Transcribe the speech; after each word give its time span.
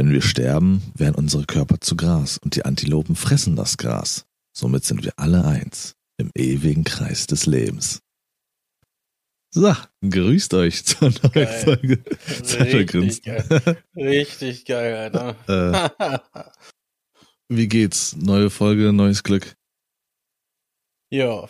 Wenn 0.00 0.14
wir 0.14 0.22
sterben, 0.22 0.82
werden 0.94 1.14
unsere 1.14 1.44
Körper 1.44 1.78
zu 1.78 1.94
Gras 1.94 2.38
und 2.38 2.56
die 2.56 2.64
Antilopen 2.64 3.16
fressen 3.16 3.54
das 3.54 3.76
Gras. 3.76 4.24
Somit 4.56 4.82
sind 4.82 5.04
wir 5.04 5.12
alle 5.18 5.44
eins 5.44 5.94
im 6.16 6.30
ewigen 6.34 6.84
Kreis 6.84 7.26
des 7.26 7.44
Lebens. 7.44 8.00
So, 9.50 9.74
grüßt 10.00 10.54
euch 10.54 10.86
zur 10.86 11.10
neuen 11.10 11.32
Geil. 11.34 11.46
Folge. 11.46 12.02
Richtig 12.26 13.22
geil. 13.24 13.44
Richtig 13.94 14.64
geil, 14.64 15.12
Alter. 15.12 15.90
Äh, 15.98 16.18
wie 17.50 17.68
geht's? 17.68 18.16
Neue 18.16 18.48
Folge, 18.48 18.94
neues 18.94 19.22
Glück. 19.22 19.54
ja, 21.10 21.46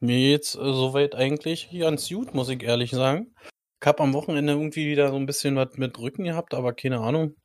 mir 0.00 0.18
geht's 0.18 0.56
äh, 0.56 0.58
soweit 0.58 1.14
eigentlich 1.14 1.70
ganz 1.70 2.08
gut, 2.08 2.34
muss 2.34 2.48
ich 2.48 2.60
ehrlich 2.64 2.90
sagen. 2.90 3.36
Ich 3.80 3.86
hab 3.86 4.00
am 4.00 4.14
Wochenende 4.14 4.54
irgendwie 4.54 4.88
wieder 4.88 5.10
so 5.10 5.16
ein 5.16 5.26
bisschen 5.26 5.54
was 5.54 5.76
mit 5.76 5.96
Rücken 6.00 6.24
gehabt, 6.24 6.54
aber 6.54 6.72
keine 6.72 6.98
Ahnung. 6.98 7.36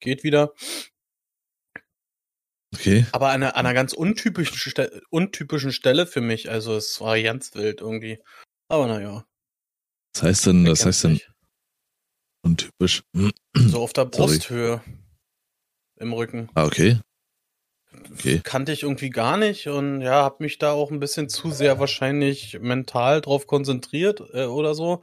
Geht 0.00 0.22
wieder. 0.22 0.52
Okay. 2.74 3.06
Aber 3.12 3.28
an 3.28 3.42
einer, 3.42 3.56
an 3.56 3.66
einer 3.66 3.74
ganz 3.74 3.92
untypischen, 3.92 4.56
Ste 4.56 5.02
untypischen 5.10 5.72
Stelle 5.72 6.06
für 6.06 6.20
mich. 6.20 6.50
Also 6.50 6.76
es 6.76 7.00
war 7.00 7.20
ganz 7.20 7.54
wild 7.54 7.80
irgendwie. 7.80 8.18
Aber 8.68 8.86
naja. 8.86 9.24
Was 10.14 10.22
heißt 10.22 10.46
denn, 10.46 10.64
das 10.64 10.84
heißt 10.84 11.04
denn 11.04 11.20
untypisch? 12.44 13.02
So 13.54 13.80
auf 13.82 13.92
der 13.92 14.08
Sorry. 14.12 14.36
Brusthöhe. 14.36 14.82
Im 15.96 16.12
Rücken. 16.12 16.48
Ah, 16.54 16.64
okay. 16.64 17.00
Okay. 18.12 18.40
Kannte 18.44 18.72
ich 18.72 18.82
irgendwie 18.82 19.10
gar 19.10 19.36
nicht 19.36 19.66
und 19.66 20.00
ja, 20.02 20.22
hab 20.22 20.40
mich 20.40 20.58
da 20.58 20.72
auch 20.72 20.90
ein 20.90 21.00
bisschen 21.00 21.28
zu 21.28 21.50
sehr 21.50 21.80
wahrscheinlich 21.80 22.60
mental 22.60 23.20
drauf 23.20 23.46
konzentriert 23.46 24.22
äh, 24.34 24.44
oder 24.44 24.74
so. 24.74 25.02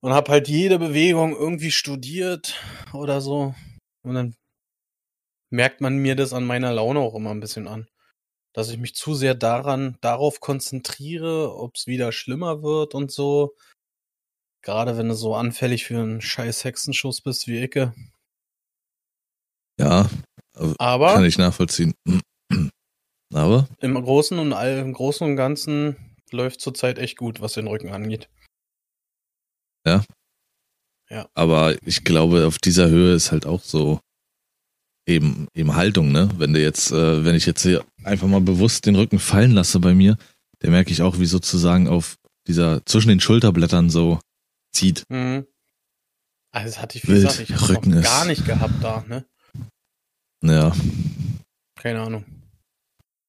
Und 0.00 0.12
hab 0.12 0.28
halt 0.28 0.48
jede 0.48 0.78
Bewegung 0.78 1.32
irgendwie 1.34 1.70
studiert 1.70 2.60
oder 2.92 3.20
so. 3.20 3.54
Und 4.02 4.14
dann 4.14 4.34
merkt 5.50 5.80
man 5.80 5.96
mir 5.96 6.16
das 6.16 6.32
an 6.32 6.44
meiner 6.44 6.72
Laune 6.72 7.00
auch 7.00 7.14
immer 7.14 7.30
ein 7.30 7.40
bisschen 7.40 7.68
an. 7.68 7.88
Dass 8.52 8.70
ich 8.70 8.78
mich 8.78 8.94
zu 8.94 9.14
sehr 9.14 9.34
daran, 9.34 9.96
darauf 10.00 10.40
konzentriere, 10.40 11.54
ob 11.54 11.76
es 11.76 11.86
wieder 11.86 12.12
schlimmer 12.12 12.62
wird 12.62 12.94
und 12.94 13.12
so. 13.12 13.54
Gerade 14.62 14.96
wenn 14.98 15.08
du 15.08 15.14
so 15.14 15.34
anfällig 15.34 15.84
für 15.84 15.98
einen 15.98 16.20
scheiß 16.20 16.64
Hexenschuss 16.64 17.20
bist 17.20 17.46
wie 17.46 17.62
Icke. 17.62 17.94
Ja, 19.78 20.10
Aber 20.78 21.14
kann 21.14 21.24
ich 21.24 21.38
nachvollziehen. 21.38 21.94
Aber 23.32 23.68
im 23.80 23.94
Großen 23.94 24.38
und 24.38 24.52
all, 24.52 24.78
im 24.78 24.92
Großen 24.92 25.26
und 25.26 25.36
Ganzen 25.36 25.96
läuft 26.30 26.60
zurzeit 26.60 26.98
echt 26.98 27.16
gut, 27.16 27.40
was 27.40 27.54
den 27.54 27.68
Rücken 27.68 27.90
angeht. 27.90 28.28
Aber 31.34 31.76
ich 31.86 32.04
glaube, 32.04 32.46
auf 32.46 32.58
dieser 32.58 32.88
Höhe 32.88 33.14
ist 33.14 33.32
halt 33.32 33.44
auch 33.46 33.62
so 33.62 34.00
eben, 35.06 35.48
eben 35.54 35.74
Haltung, 35.74 36.12
ne? 36.12 36.30
Wenn 36.38 36.52
du 36.52 36.60
jetzt, 36.62 36.92
äh, 36.92 37.24
wenn 37.24 37.34
ich 37.34 37.46
jetzt 37.46 37.62
hier 37.62 37.84
einfach 38.04 38.28
mal 38.28 38.40
bewusst 38.40 38.86
den 38.86 38.94
Rücken 38.96 39.18
fallen 39.18 39.50
lasse 39.52 39.80
bei 39.80 39.94
mir, 39.94 40.16
dann 40.60 40.70
merke 40.70 40.92
ich 40.92 41.02
auch, 41.02 41.18
wie 41.18 41.26
sozusagen 41.26 41.88
auf 41.88 42.16
dieser, 42.46 42.84
zwischen 42.86 43.08
den 43.08 43.20
Schulterblättern 43.20 43.90
so 43.90 44.20
zieht. 44.72 45.02
Mhm. 45.08 45.46
Also 46.52 46.66
das 46.68 46.80
hatte 46.82 46.98
ich, 46.98 47.04
wie 47.04 47.12
Wild. 47.12 47.26
gesagt, 47.28 47.40
ich 47.50 47.68
Rücken 47.68 47.92
ist- 47.94 48.04
gar 48.04 48.24
nicht 48.26 48.44
gehabt 48.44 48.82
da, 48.82 49.04
ne? 49.08 49.24
Ja, 50.42 50.74
Keine 51.76 52.00
Ahnung. 52.02 52.24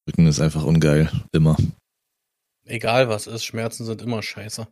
Rücken 0.07 0.27
ist 0.27 0.39
einfach 0.39 0.63
ungeil. 0.63 1.11
Immer. 1.31 1.55
Egal 2.65 3.09
was 3.09 3.27
ist, 3.27 3.43
Schmerzen 3.43 3.85
sind 3.85 4.01
immer 4.01 4.21
scheiße. 4.23 4.67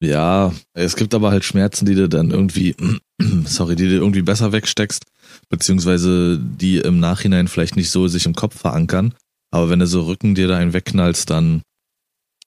Ja, 0.00 0.52
es 0.74 0.94
gibt 0.94 1.12
aber 1.12 1.30
halt 1.30 1.44
Schmerzen, 1.44 1.84
die 1.84 1.94
du 1.94 2.08
dann 2.08 2.30
irgendwie, 2.30 2.76
sorry, 3.44 3.74
die 3.74 3.88
du 3.88 3.94
irgendwie 3.96 4.22
besser 4.22 4.52
wegsteckst, 4.52 5.04
beziehungsweise 5.48 6.38
die 6.38 6.78
im 6.78 7.00
Nachhinein 7.00 7.48
vielleicht 7.48 7.76
nicht 7.76 7.90
so 7.90 8.06
sich 8.06 8.26
im 8.26 8.34
Kopf 8.34 8.58
verankern. 8.58 9.14
Aber 9.50 9.70
wenn 9.70 9.80
du 9.80 9.86
so 9.86 10.02
Rücken 10.02 10.34
dir 10.34 10.46
da 10.46 10.56
einen 10.56 10.72
wegknallst, 10.72 11.30
dann, 11.30 11.62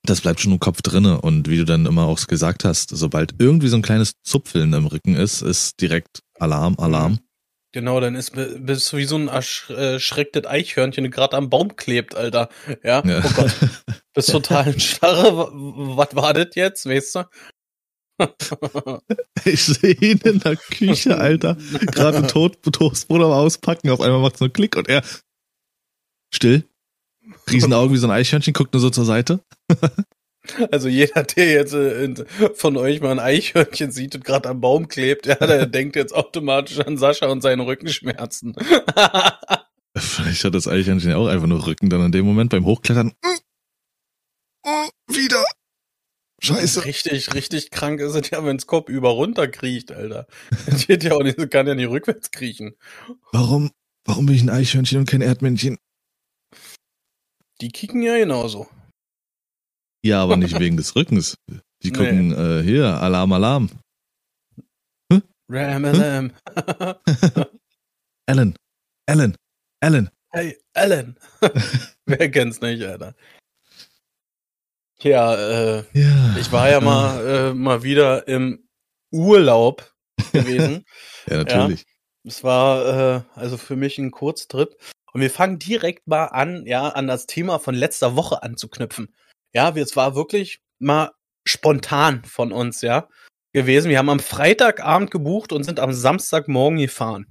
das 0.03 0.22
bleibt 0.22 0.40
schon 0.40 0.53
im 0.53 0.59
Kopf 0.59 0.81
drinne. 0.81 1.20
Und 1.20 1.50
wie 1.50 1.58
du 1.58 1.66
dann 1.66 1.88
immer 1.88 2.03
auch 2.03 2.26
gesagt 2.28 2.64
hast, 2.64 2.90
sobald 2.90 3.36
irgendwie 3.40 3.68
so 3.68 3.76
ein 3.76 3.81
kleines 3.81 4.14
Zupfeln 4.24 4.72
im 4.74 4.86
Rücken 4.86 5.16
ist, 5.16 5.42
ist 5.42 5.81
direkt 5.81 6.20
Alarm, 6.40 6.76
Alarm. 6.78 7.20
Genau, 7.74 8.00
dann 8.02 8.16
ist 8.16 8.34
bist 8.34 8.92
du 8.92 8.98
wie 8.98 9.06
so 9.06 9.16
ein 9.18 9.28
äh, 9.30 9.32
erschrecktes 9.94 10.46
Eichhörnchen, 10.46 11.06
das 11.06 11.14
gerade 11.14 11.38
am 11.38 11.50
Baum 11.50 11.76
klebt, 11.76 12.16
Alter. 12.16 12.50
Ja, 12.84 13.02
Ja. 13.06 13.22
oh 13.24 13.30
Gott. 13.36 13.54
Bist 14.14 14.30
total 14.32 14.74
in 14.74 14.80
Starre. 14.80 15.50
Was 15.54 16.16
war 16.16 16.34
das 16.34 16.56
jetzt, 16.56 16.86
weißt 16.86 17.16
du? 17.16 17.24
Ich 19.46 19.64
sehe 19.64 19.94
ihn 19.96 20.20
in 20.20 20.40
der 20.40 20.56
Küche, 20.56 21.18
Alter. 21.18 21.56
Gerade 21.88 22.28
Tot 22.28 22.62
Toastbrot 22.62 23.22
am 23.22 23.32
Auspacken. 23.32 23.90
Auf 23.90 24.02
einmal 24.02 24.20
macht 24.22 24.36
es 24.36 24.40
nur 24.42 24.53
Klick 24.53 24.76
und 24.76 24.88
er 24.88 25.02
still. 26.32 26.64
Riesenaugen 27.50 27.94
wie 27.94 27.98
so 27.98 28.06
ein 28.08 28.12
Eichhörnchen, 28.12 28.53
guckt 28.53 28.74
nur 28.74 28.82
so 28.82 28.90
zur 28.92 29.06
Seite. 29.06 29.44
Also 30.72 30.88
jeder, 30.88 31.24
der 31.24 31.52
jetzt 31.52 31.74
äh, 31.74 32.25
von 32.56 32.75
euch 32.78 33.00
mal 33.00 33.12
ein 33.12 33.19
Eichhörnchen 33.19 33.91
sieht 33.91 34.16
und 34.16 34.25
gerade 34.25 34.50
am 34.50 34.59
Baum 34.59 34.88
klebt, 34.88 35.28
ja, 35.28 35.35
der 35.35 35.66
denkt 35.68 35.96
jetzt 35.96 36.13
automatisch 36.13 36.79
an 36.79 36.97
Sascha 36.97 37.28
und 37.28 37.41
seine 37.41 37.66
Rückenschmerzen. 37.66 38.56
Vielleicht 39.96 40.44
hat 40.44 40.56
das 40.56 40.68
Eichhörnchen 40.68 41.12
ja 41.12 41.18
auch 41.18 41.28
einfach 41.28 41.47
nur 41.47 41.66
Rücken 41.66 41.90
dann 41.90 42.06
in 42.06 42.12
dem 42.12 42.25
Moment 42.25 42.50
beim 42.50 42.66
Hochklettern. 42.66 43.13
Wieder. 45.07 45.44
Scheiße. 46.41 46.85
Richtig, 46.85 47.35
richtig 47.35 47.69
krank 47.69 48.00
ist 48.00 48.16
es 48.16 48.29
ja, 48.31 48.44
wenn's 48.44 48.66
Kopf 48.66 48.90
über 48.90 49.09
runter 49.09 49.47
kriecht, 49.47 49.91
Alter. 49.91 50.25
Das 50.66 50.88
geht 50.88 51.03
ja 51.03 51.13
auch 51.13 51.22
nicht, 51.22 51.52
kann 51.52 51.68
ja 51.68 51.75
nicht 51.75 51.90
rückwärts 51.90 52.31
kriechen. 52.31 52.75
Warum, 53.31 53.69
warum 54.06 54.25
bin 54.25 54.35
ich 54.35 54.41
ein 54.41 54.50
Eichhörnchen 54.50 55.00
und 55.00 55.06
kein 55.09 55.22
Erdmännchen? 55.22 55.78
Die 57.62 57.69
kicken 57.69 58.02
ja 58.02 58.18
genauso. 58.18 58.68
Ja, 60.04 60.22
aber 60.24 60.38
nicht 60.38 60.60
wegen 60.60 60.78
des 60.78 60.96
Rückens. 60.96 61.38
Die 61.84 61.92
gucken, 61.92 62.32
äh, 62.32 62.64
hier, 62.64 63.02
Alarm, 63.02 63.34
Alarm. 63.34 63.70
Ram, 65.48 65.86
Ram. 65.86 66.32
Alan, 68.26 68.56
Alan, 69.06 69.36
Alan. 69.82 70.10
Hey, 70.30 70.58
Alan. 70.74 71.18
Wer 72.06 72.32
kennt's 72.32 72.62
nicht, 72.62 72.82
Alter? 72.84 73.16
Ja, 75.02 75.36
äh, 75.36 75.84
Ja. 75.94 76.38
ich 76.40 76.52
war 76.52 76.70
ja 76.70 76.80
mal, 76.80 77.28
äh, 77.28 77.54
mal 77.54 77.84
wieder 77.84 78.28
im 78.28 78.68
Urlaub 79.12 79.94
gewesen. 80.32 80.86
Ja, 81.28 81.44
natürlich. 81.44 81.86
Es 82.24 82.44
war 82.44 83.18
äh, 83.18 83.22
also 83.36 83.58
für 83.58 83.76
mich 83.76 84.00
ein 84.00 84.10
Kurztrip. 84.10 84.76
Und 85.14 85.22
wir 85.22 85.30
fangen 85.30 85.60
direkt 85.60 86.08
mal 86.08 86.26
an, 86.26 86.66
ja, 86.66 86.88
an 86.90 87.06
das 87.08 87.28
Thema 87.28 87.60
von 87.60 87.76
letzter 87.76 88.16
Woche 88.16 88.42
anzuknüpfen. 88.42 89.14
Ja, 89.54 89.76
es 89.76 89.96
war 89.96 90.16
wirklich 90.16 90.62
mal 90.80 91.12
spontan 91.46 92.24
von 92.24 92.52
uns, 92.52 92.82
ja, 92.82 93.10
gewesen. 93.54 93.90
Wir 93.90 93.98
haben 93.98 94.10
am 94.10 94.20
Freitagabend 94.20 95.12
gebucht 95.12 95.52
und 95.52 95.64
sind 95.64 95.80
am 95.80 95.94
Samstagmorgen 95.94 96.80
gefahren. 96.80 97.28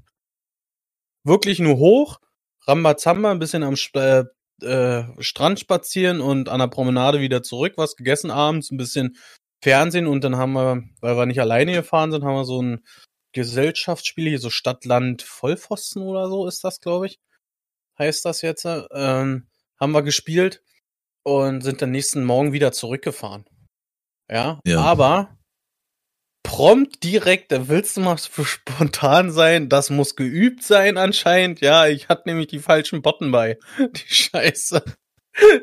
Wirklich 1.25 1.59
nur 1.59 1.77
hoch, 1.79 2.19
Rambazamba, 2.67 3.31
ein 3.31 3.39
bisschen 3.39 3.63
am 3.63 3.75
äh, 3.95 4.25
äh, 4.63 5.05
Strand 5.23 5.61
spazieren 5.61 6.21
und 6.21 6.49
an 6.49 6.61
der 6.61 6.69
Promenade 6.69 7.21
wieder 7.21 7.43
zurück, 7.43 7.75
was 7.77 7.97
gegessen 7.97 8.31
abends, 8.31 8.71
ein 8.71 8.77
bisschen 8.77 9.17
Fernsehen 9.63 10.07
und 10.07 10.25
dann 10.25 10.37
haben 10.37 10.53
wir, 10.53 10.83
weil 11.01 11.17
wir 11.17 11.27
nicht 11.27 11.41
alleine 11.41 11.73
gefahren 11.73 12.13
sind, 12.13 12.25
haben 12.25 12.35
wir 12.35 12.45
so 12.45 12.63
ein 12.63 12.85
Gesellschaftsspiel 13.33 14.29
hier, 14.29 14.39
so 14.39 14.51
Stadtland 14.51 15.23
Vollpfosten 15.23 16.03
oder 16.03 16.29
so 16.29 16.47
ist 16.47 16.65
das, 16.65 16.81
glaube 16.81 17.07
ich. 17.07 17.19
Heißt 17.99 18.25
das 18.25 18.43
jetzt. 18.43 18.65
äh, 18.65 18.85
Ähm, 18.93 19.47
haben 19.79 19.93
wir 19.93 20.03
gespielt 20.03 20.63
und 21.25 21.63
sind 21.63 21.83
dann 21.83 21.91
nächsten 21.91 22.25
Morgen 22.25 22.53
wieder 22.53 22.73
zurückgefahren. 22.73 23.45
Ja, 24.31 24.61
Ja. 24.67 24.81
aber 24.81 25.37
prompt 26.43 27.03
direkt, 27.05 27.53
da 27.53 27.69
willst 27.69 27.97
du 27.97 28.01
mal 28.01 28.17
spontan 28.19 29.31
sein, 29.31 29.69
das 29.69 29.91
muss 29.91 30.17
geübt 30.17 30.63
sein 30.63 30.97
anscheinend. 30.99 31.61
Ja, 31.61 31.87
ich 31.87 32.09
hatte 32.09 32.29
nämlich 32.29 32.47
die 32.49 32.59
falschen 32.61 33.03
Botten 33.03 33.31
bei. 33.31 33.59
Die 33.79 34.15
Scheiße. 34.15 34.83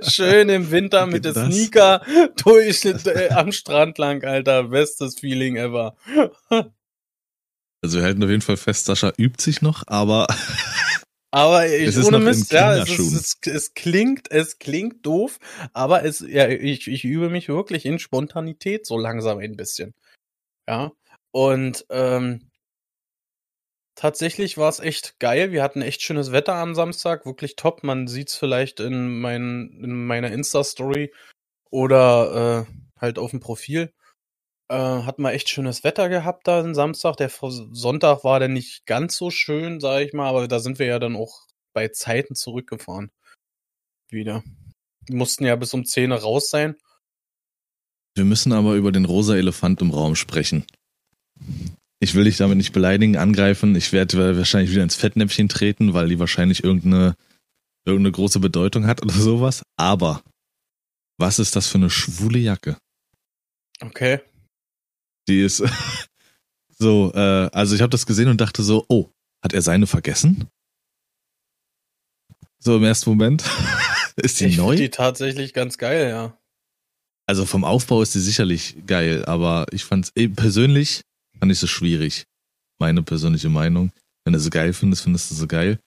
Schön 0.02 0.48
im 0.50 0.72
Winter 0.72 1.06
mit 1.06 1.26
der? 1.26 1.34
Sneaker 1.34 2.02
durch 2.44 2.86
äh, 2.86 3.30
am 3.32 3.52
Strand 3.52 3.98
lang, 3.98 4.24
Alter. 4.24 4.66
Bestes 4.66 5.20
Feeling 5.20 5.56
ever. 5.58 5.96
Also 7.84 8.00
wir 8.00 8.06
halten 8.06 8.24
auf 8.24 8.30
jeden 8.32 8.42
Fall 8.42 8.58
fest, 8.58 8.88
Sascha 8.88 9.14
übt 9.18 9.42
sich 9.42 9.62
noch, 9.62 9.84
aber 9.86 10.26
Aber 11.32 11.68
ich, 11.68 11.88
Es 11.88 11.98
ist 11.98 12.08
ohne 12.08 12.20
Mist, 12.20 12.52
ja, 12.52 12.78
es, 12.78 12.90
ist, 12.90 13.46
es, 13.46 13.54
es 13.54 13.74
klingt, 13.74 14.32
es 14.32 14.60
klingt 14.60 15.06
doof, 15.06 15.40
aber 15.74 16.04
es, 16.06 16.20
ja, 16.20 16.48
ich, 16.48 16.88
ich 16.88 17.04
übe 17.04 17.30
mich 17.30 17.50
wirklich 17.50 17.86
in 17.86 18.00
Spontanität 18.00 18.86
so 18.86 18.98
langsam 18.98 19.40
ein 19.40 19.58
bisschen. 19.58 19.94
Ja. 20.68 20.92
Und 21.32 21.86
ähm, 21.90 22.50
tatsächlich 23.96 24.58
war 24.58 24.70
es 24.70 24.80
echt 24.80 25.20
geil. 25.20 25.52
Wir 25.52 25.64
hatten 25.64 25.82
echt 25.82 26.02
schönes 26.02 26.32
Wetter 26.32 26.56
am 26.56 26.76
Samstag, 26.76 27.26
wirklich 27.26 27.58
top. 27.58 27.84
Man 27.84 28.08
sieht's 28.08 28.36
vielleicht 28.36 28.80
in, 28.80 29.20
mein, 29.20 29.78
in 29.84 30.06
meiner 30.06 30.32
Insta-Story 30.32 31.14
oder 31.70 32.66
äh, 32.68 33.02
halt 33.02 33.20
auf 33.20 33.32
dem 33.32 33.42
Profil. 33.42 33.94
Äh, 34.70 34.76
hatten 34.76 35.22
wir 35.22 35.32
echt 35.32 35.50
schönes 35.50 35.84
Wetter 35.84 36.10
gehabt 36.10 36.48
da 36.48 36.60
am 36.60 36.74
Samstag. 36.74 37.16
Der 37.18 37.30
Sonntag 37.30 38.24
war 38.24 38.40
dann 38.40 38.54
nicht 38.54 38.86
ganz 38.86 39.16
so 39.16 39.30
schön, 39.32 39.80
sag 39.80 40.02
ich 40.02 40.14
mal, 40.14 40.28
aber 40.28 40.48
da 40.48 40.60
sind 40.60 40.78
wir 40.80 40.88
ja 40.88 41.00
dann 41.00 41.16
auch 41.16 41.48
bei 41.74 41.88
Zeiten 41.90 42.36
zurückgefahren. 42.36 43.12
Wieder. 44.10 44.44
Die 45.08 45.16
mussten 45.16 45.46
ja 45.46 45.56
bis 45.56 45.74
um 45.74 45.86
10 45.86 46.12
Uhr 46.12 46.18
raus 46.18 46.50
sein. 46.50 46.76
Wir 48.16 48.26
müssen 48.26 48.52
aber 48.52 48.76
über 48.76 48.92
den 48.92 49.06
rosa 49.06 49.36
Elefant 49.36 49.82
im 49.82 49.92
Raum 49.92 50.16
sprechen. 50.16 50.66
Ich 52.00 52.14
will 52.16 52.26
dich 52.26 52.38
damit 52.38 52.58
nicht 52.58 52.74
beleidigen, 52.74 53.16
angreifen. 53.16 53.76
Ich 53.76 53.94
werde 53.94 54.38
wahrscheinlich 54.38 54.72
wieder 54.72 54.84
ins 54.84 54.96
Fettnäpfchen 54.96 55.50
treten, 55.50 55.94
weil 55.94 56.10
die 56.10 56.20
wahrscheinlich 56.20 56.64
irgendeine, 56.64 57.16
irgendeine 57.86 58.12
große 58.12 58.40
Bedeutung 58.40 58.86
hat 58.86 59.02
oder 59.04 59.14
sowas. 59.14 59.64
Aber 59.78 60.24
was 61.18 61.40
ist 61.40 61.56
das 61.56 61.68
für 61.68 61.78
eine 61.78 61.90
schwule 61.90 62.40
Jacke? 62.40 62.78
Okay. 63.82 64.20
Die 65.28 65.42
ist 65.42 65.64
so, 66.78 67.12
äh, 67.14 67.50
also 67.52 67.76
ich 67.76 67.82
habe 67.82 67.90
das 67.90 68.06
gesehen 68.06 68.30
und 68.30 68.42
dachte 68.42 68.64
so, 68.64 68.86
oh, 68.90 69.10
hat 69.44 69.54
er 69.54 69.62
seine 69.62 69.88
vergessen? 69.88 70.48
So 72.60 72.78
im 72.78 72.84
ersten 72.84 73.10
Moment. 73.10 73.44
ist 74.16 74.40
die 74.40 74.46
ich 74.46 74.58
neu? 74.58 74.76
Die 74.76 74.90
tatsächlich 74.90 75.54
ganz 75.54 75.78
geil, 75.78 76.10
ja. 76.10 76.38
Also 77.28 77.46
vom 77.46 77.66
Aufbau 77.66 78.02
ist 78.02 78.14
sie 78.14 78.22
sicherlich 78.22 78.78
geil, 78.88 79.26
aber 79.26 79.66
ich 79.72 79.84
fand's 79.84 80.12
eh, 80.16 80.30
persönlich 80.30 81.02
fand 81.40 81.52
ich 81.52 81.62
es 81.62 81.70
schwierig. 81.70 82.26
Meine 82.80 83.04
persönliche 83.04 83.50
Meinung. 83.50 83.92
Wenn 84.24 84.34
du 84.34 84.40
sie 84.40 84.50
geil 84.50 84.74
findest, 84.74 85.04
findest 85.04 85.32
du 85.32 85.36
sie 85.36 85.48
geil. 85.48 85.80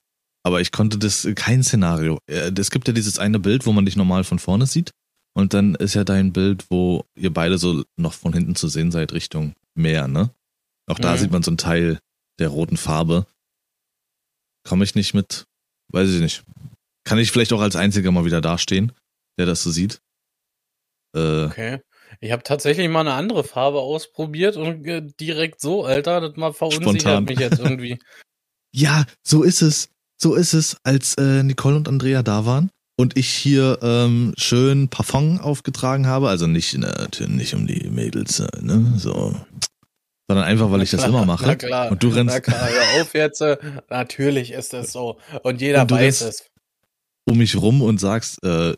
Aber 0.43 0.61
ich 0.61 0.71
konnte 0.71 0.97
das, 0.97 1.27
kein 1.35 1.63
Szenario. 1.63 2.19
Äh, 2.27 2.51
es 2.57 2.71
gibt 2.71 2.87
ja 2.87 2.93
dieses 2.93 3.19
eine 3.19 3.39
Bild, 3.39 3.65
wo 3.65 3.71
man 3.71 3.85
dich 3.85 3.95
normal 3.95 4.23
von 4.23 4.39
vorne 4.39 4.65
sieht. 4.65 4.91
Und 5.33 5.53
dann 5.53 5.75
ist 5.75 5.93
ja 5.93 6.03
dein 6.03 6.33
Bild, 6.33 6.65
wo 6.69 7.05
ihr 7.15 7.33
beide 7.33 7.57
so 7.57 7.83
noch 7.97 8.13
von 8.13 8.33
hinten 8.33 8.55
zu 8.55 8.67
sehen 8.67 8.91
seid, 8.91 9.13
Richtung 9.13 9.53
Meer, 9.75 10.07
ne? 10.07 10.33
Auch 10.89 10.99
da 10.99 11.13
Mhm. 11.13 11.17
sieht 11.19 11.31
man 11.31 11.43
so 11.43 11.51
einen 11.51 11.57
Teil 11.57 11.99
der 12.39 12.49
roten 12.49 12.75
Farbe. 12.77 13.25
Komme 14.67 14.83
ich 14.83 14.95
nicht 14.95 15.13
mit, 15.13 15.45
weiß 15.93 16.09
ich 16.09 16.19
nicht. 16.21 16.43
Kann 17.05 17.17
ich 17.17 17.31
vielleicht 17.31 17.53
auch 17.53 17.61
als 17.61 17.75
einziger 17.75 18.11
mal 18.11 18.25
wieder 18.25 18.41
dastehen, 18.41 18.91
der 19.39 19.45
das 19.45 19.63
so 19.63 19.71
sieht. 19.71 20.01
Äh, 21.15 21.45
Okay. 21.45 21.81
Ich 22.19 22.31
habe 22.33 22.43
tatsächlich 22.43 22.89
mal 22.89 22.99
eine 23.01 23.13
andere 23.13 23.43
Farbe 23.45 23.79
ausprobiert 23.79 24.57
und 24.57 24.85
äh, 24.85 25.01
direkt 25.19 25.61
so, 25.61 25.85
Alter, 25.85 26.19
das 26.19 26.35
mal 26.35 26.51
verunsichert 26.53 26.99
Spontan. 26.99 27.23
mich 27.23 27.39
jetzt 27.39 27.59
irgendwie. 27.59 27.99
Ja, 28.73 29.05
so 29.21 29.43
ist 29.43 29.61
es. 29.61 29.89
So 30.17 30.33
ist 30.35 30.53
es, 30.53 30.77
als 30.83 31.15
äh, 31.15 31.43
Nicole 31.43 31.75
und 31.75 31.89
Andrea 31.89 32.23
da 32.23 32.45
waren 32.45 32.69
und 33.01 33.17
ich 33.17 33.29
hier 33.29 33.79
ähm, 33.81 34.33
schön 34.37 34.87
Parfum 34.89 35.39
aufgetragen 35.39 36.07
habe. 36.07 36.29
Also 36.29 36.47
nicht, 36.47 36.73
äh, 36.73 36.77
natürlich 36.77 37.29
nicht 37.33 37.53
um 37.55 37.67
die 37.67 37.89
Mädels, 37.89 38.39
äh, 38.39 38.47
ne, 38.61 38.93
so. 38.97 39.35
Sondern 40.29 40.45
einfach, 40.45 40.71
weil 40.71 40.81
ich 40.81 40.91
das 40.91 41.03
immer 41.03 41.25
mache. 41.25 41.45
Na 41.45 41.55
klar. 41.55 41.91
Und 41.91 42.01
du 42.03 42.07
Na 42.09 42.15
rennst 42.15 42.43
klar, 42.43 42.69
hör 42.69 43.01
auf 43.01 43.13
jetzt. 43.13 43.41
äh, 43.41 43.57
Natürlich 43.89 44.51
ist 44.51 44.71
das 44.73 44.91
so. 44.93 45.17
Und 45.43 45.59
jeder 45.59 45.81
Und 45.81 45.91
weiß 45.91 46.21
es. 46.21 46.45
um 47.29 47.37
mich 47.37 47.55
rum 47.57 47.81
und 47.81 47.99
sagst, 47.99 48.41
äh, 48.43 48.73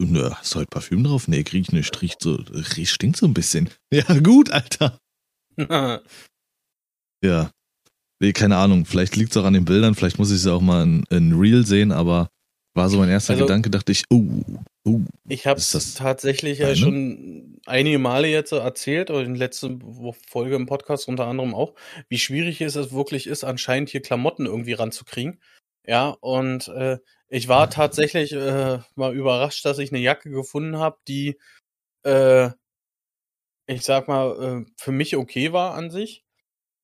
nö, 0.00 0.30
hast 0.30 0.54
du 0.54 0.60
heute 0.60 0.68
Parfüm 0.70 1.04
drauf? 1.04 1.28
Nee, 1.28 1.44
riech 1.52 1.72
nicht, 1.72 2.00
riecht 2.00 2.22
so, 2.22 2.34
riecht, 2.76 2.92
stinkt 2.94 3.16
so 3.18 3.26
ein 3.26 3.34
bisschen. 3.34 3.68
Ja, 3.92 4.04
gut, 4.20 4.50
Alter. 4.50 4.98
Ja. 7.24 7.50
Nee, 8.20 8.32
keine 8.32 8.56
Ahnung. 8.56 8.84
Vielleicht 8.86 9.16
liegt 9.16 9.30
es 9.32 9.36
auch 9.36 9.44
an 9.46 9.54
den 9.54 9.64
Bildern, 9.64 9.94
vielleicht 9.94 10.18
muss 10.18 10.30
ich 10.30 10.36
es 10.38 10.46
auch 10.46 10.60
mal 10.60 10.82
in, 10.82 11.04
in 11.10 11.32
Real 11.32 11.64
sehen, 11.66 11.90
aber 11.92 12.28
war 12.74 12.88
so 12.88 12.98
mein 12.98 13.08
erster 13.08 13.34
Also- 13.34 13.46
Gedanke, 13.46 13.70
dachte 13.70 13.92
ich, 13.92 14.04
oh, 14.10 14.22
oh. 14.84 15.00
Ich 15.28 15.46
habe 15.46 15.58
es 15.58 15.94
tatsächlich 15.94 16.58
ja 16.58 16.74
schon 16.74 17.58
einige 17.66 17.98
Male 17.98 18.28
jetzt 18.28 18.52
erzählt, 18.52 19.10
oder 19.10 19.20
in 19.22 19.34
der 19.34 19.38
letzten 19.38 19.80
Wo- 19.82 20.14
Folge 20.28 20.56
im 20.56 20.66
Podcast 20.66 21.08
unter 21.08 21.26
anderem 21.26 21.54
auch, 21.54 21.74
wie 22.08 22.18
schwierig 22.18 22.60
es 22.60 22.74
wirklich 22.92 23.26
ist, 23.26 23.44
anscheinend 23.44 23.90
hier 23.90 24.02
Klamotten 24.02 24.46
irgendwie 24.46 24.72
ranzukriegen. 24.74 25.40
Ja, 25.86 26.10
und 26.20 26.68
äh, 26.68 26.98
ich 27.28 27.48
war 27.48 27.68
tatsächlich 27.70 28.32
äh, 28.32 28.78
mal 28.94 29.14
überrascht, 29.14 29.64
dass 29.64 29.78
ich 29.78 29.90
eine 29.92 30.00
Jacke 30.00 30.30
gefunden 30.30 30.78
habe, 30.78 30.98
die, 31.08 31.38
äh, 32.04 32.50
ich 33.66 33.82
sag 33.82 34.08
mal, 34.08 34.64
äh, 34.66 34.70
für 34.76 34.92
mich 34.92 35.16
okay 35.16 35.52
war 35.52 35.74
an 35.74 35.90
sich. 35.90 36.22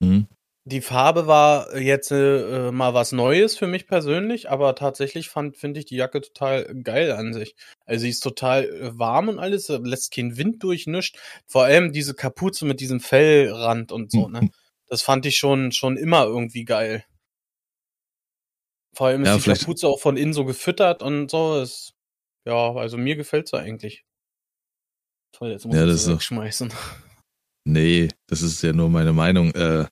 Hm. 0.02 0.26
Die 0.70 0.82
Farbe 0.82 1.26
war 1.26 1.76
jetzt 1.76 2.12
äh, 2.12 2.70
mal 2.70 2.94
was 2.94 3.10
Neues 3.12 3.56
für 3.58 3.66
mich 3.66 3.86
persönlich, 3.88 4.50
aber 4.50 4.74
tatsächlich 4.76 5.28
fand 5.28 5.56
finde 5.56 5.80
ich 5.80 5.86
die 5.86 5.96
Jacke 5.96 6.20
total 6.20 6.64
geil 6.82 7.10
an 7.12 7.32
sich. 7.32 7.56
Also 7.86 8.02
sie 8.02 8.10
ist 8.10 8.20
total 8.20 8.64
äh, 8.66 8.96
warm 8.98 9.28
und 9.28 9.38
alles, 9.40 9.68
äh, 9.68 9.78
lässt 9.82 10.12
keinen 10.14 10.36
Wind 10.36 10.62
durchnischt. 10.62 11.18
Vor 11.46 11.64
allem 11.64 11.92
diese 11.92 12.14
Kapuze 12.14 12.66
mit 12.66 12.78
diesem 12.80 13.00
Fellrand 13.00 13.90
und 13.90 14.12
so, 14.12 14.28
ne? 14.28 14.50
Das 14.86 15.02
fand 15.02 15.24
ich 15.24 15.36
schon 15.36 15.70
schon 15.70 15.96
immer 15.96 16.24
irgendwie 16.24 16.64
geil. 16.64 17.04
Vor 18.92 19.06
allem 19.06 19.22
ist 19.22 19.28
Ja, 19.28 19.36
die 19.36 19.40
vielleicht- 19.42 19.60
Kapuze 19.62 19.86
auch 19.88 20.00
von 20.00 20.16
innen 20.16 20.32
so 20.32 20.44
gefüttert 20.44 21.00
und 21.02 21.30
so. 21.30 21.60
Ist, 21.60 21.94
ja, 22.44 22.72
also 22.74 22.96
mir 22.98 23.14
gefällt 23.14 23.46
sie 23.48 23.56
eigentlich. 23.58 24.04
Toll, 25.32 25.50
jetzt 25.52 25.64
muss 25.64 25.76
Ja, 25.76 25.84
ich 25.84 25.92
das 25.92 26.08
wegschmeißen. 26.08 26.72
Nee, 27.64 28.08
das 28.26 28.42
ist 28.42 28.62
ja 28.62 28.72
nur 28.72 28.88
meine 28.90 29.12
Meinung. 29.12 29.52
Äh, 29.54 29.86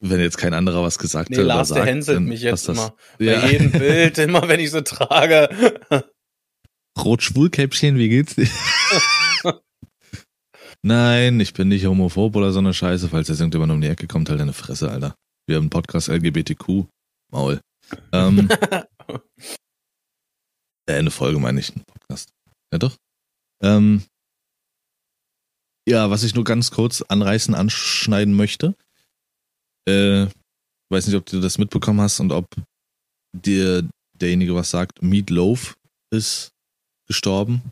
wenn 0.00 0.20
jetzt 0.20 0.38
kein 0.38 0.54
anderer 0.54 0.82
was 0.82 0.98
gesagt 0.98 1.30
Nee, 1.30 1.36
hat 1.36 1.44
oder 1.44 1.54
Lars, 1.54 1.68
der 1.68 1.76
sagt, 1.78 1.88
hänselt 1.88 2.16
dann 2.16 2.24
mich 2.24 2.42
jetzt 2.42 2.68
immer. 2.68 2.94
Ja. 3.18 3.40
Bei 3.40 3.50
jedem 3.50 3.72
Bild, 3.72 4.18
immer 4.18 4.48
wenn 4.48 4.60
ich 4.60 4.70
sie 4.70 4.84
trage. 4.84 5.48
Rot-Schwul-Käppchen, 6.98 7.98
wie 7.98 8.08
geht's 8.08 8.34
dir? 8.34 8.48
Nein, 10.82 11.40
ich 11.40 11.52
bin 11.52 11.68
nicht 11.68 11.86
homophob 11.86 12.36
oder 12.36 12.52
so 12.52 12.58
eine 12.58 12.72
Scheiße. 12.72 13.08
Falls 13.08 13.28
jetzt 13.28 13.40
irgendjemand 13.40 13.72
um 13.72 13.80
die 13.80 13.88
Ecke 13.88 14.06
kommt, 14.06 14.28
halt 14.30 14.40
deine 14.40 14.52
Fresse, 14.52 14.90
Alter. 14.90 15.14
Wir 15.46 15.56
haben 15.56 15.64
einen 15.64 15.70
Podcast 15.70 16.08
LGBTQ. 16.08 16.84
Maul. 17.32 17.60
Ähm, 18.12 18.48
äh, 20.88 20.94
eine 20.94 21.10
Folge 21.10 21.38
meine 21.38 21.60
ich, 21.60 21.74
ein 21.74 21.84
Podcast. 21.84 22.30
Ja 22.72 22.78
doch. 22.78 22.96
Ähm, 23.62 24.02
ja, 25.88 26.10
was 26.10 26.24
ich 26.24 26.34
nur 26.34 26.44
ganz 26.44 26.70
kurz 26.70 27.02
anreißen, 27.02 27.54
anschneiden 27.54 28.34
möchte. 28.34 28.74
Äh, 29.88 30.26
weiß 30.90 31.06
nicht, 31.06 31.16
ob 31.16 31.26
du 31.26 31.40
das 31.40 31.58
mitbekommen 31.58 32.00
hast 32.00 32.20
und 32.20 32.32
ob 32.32 32.46
dir 33.32 33.88
derjenige 34.20 34.54
was 34.54 34.70
sagt. 34.70 35.02
Meat 35.02 35.30
Loaf 35.30 35.76
ist 36.10 36.50
gestorben. 37.06 37.62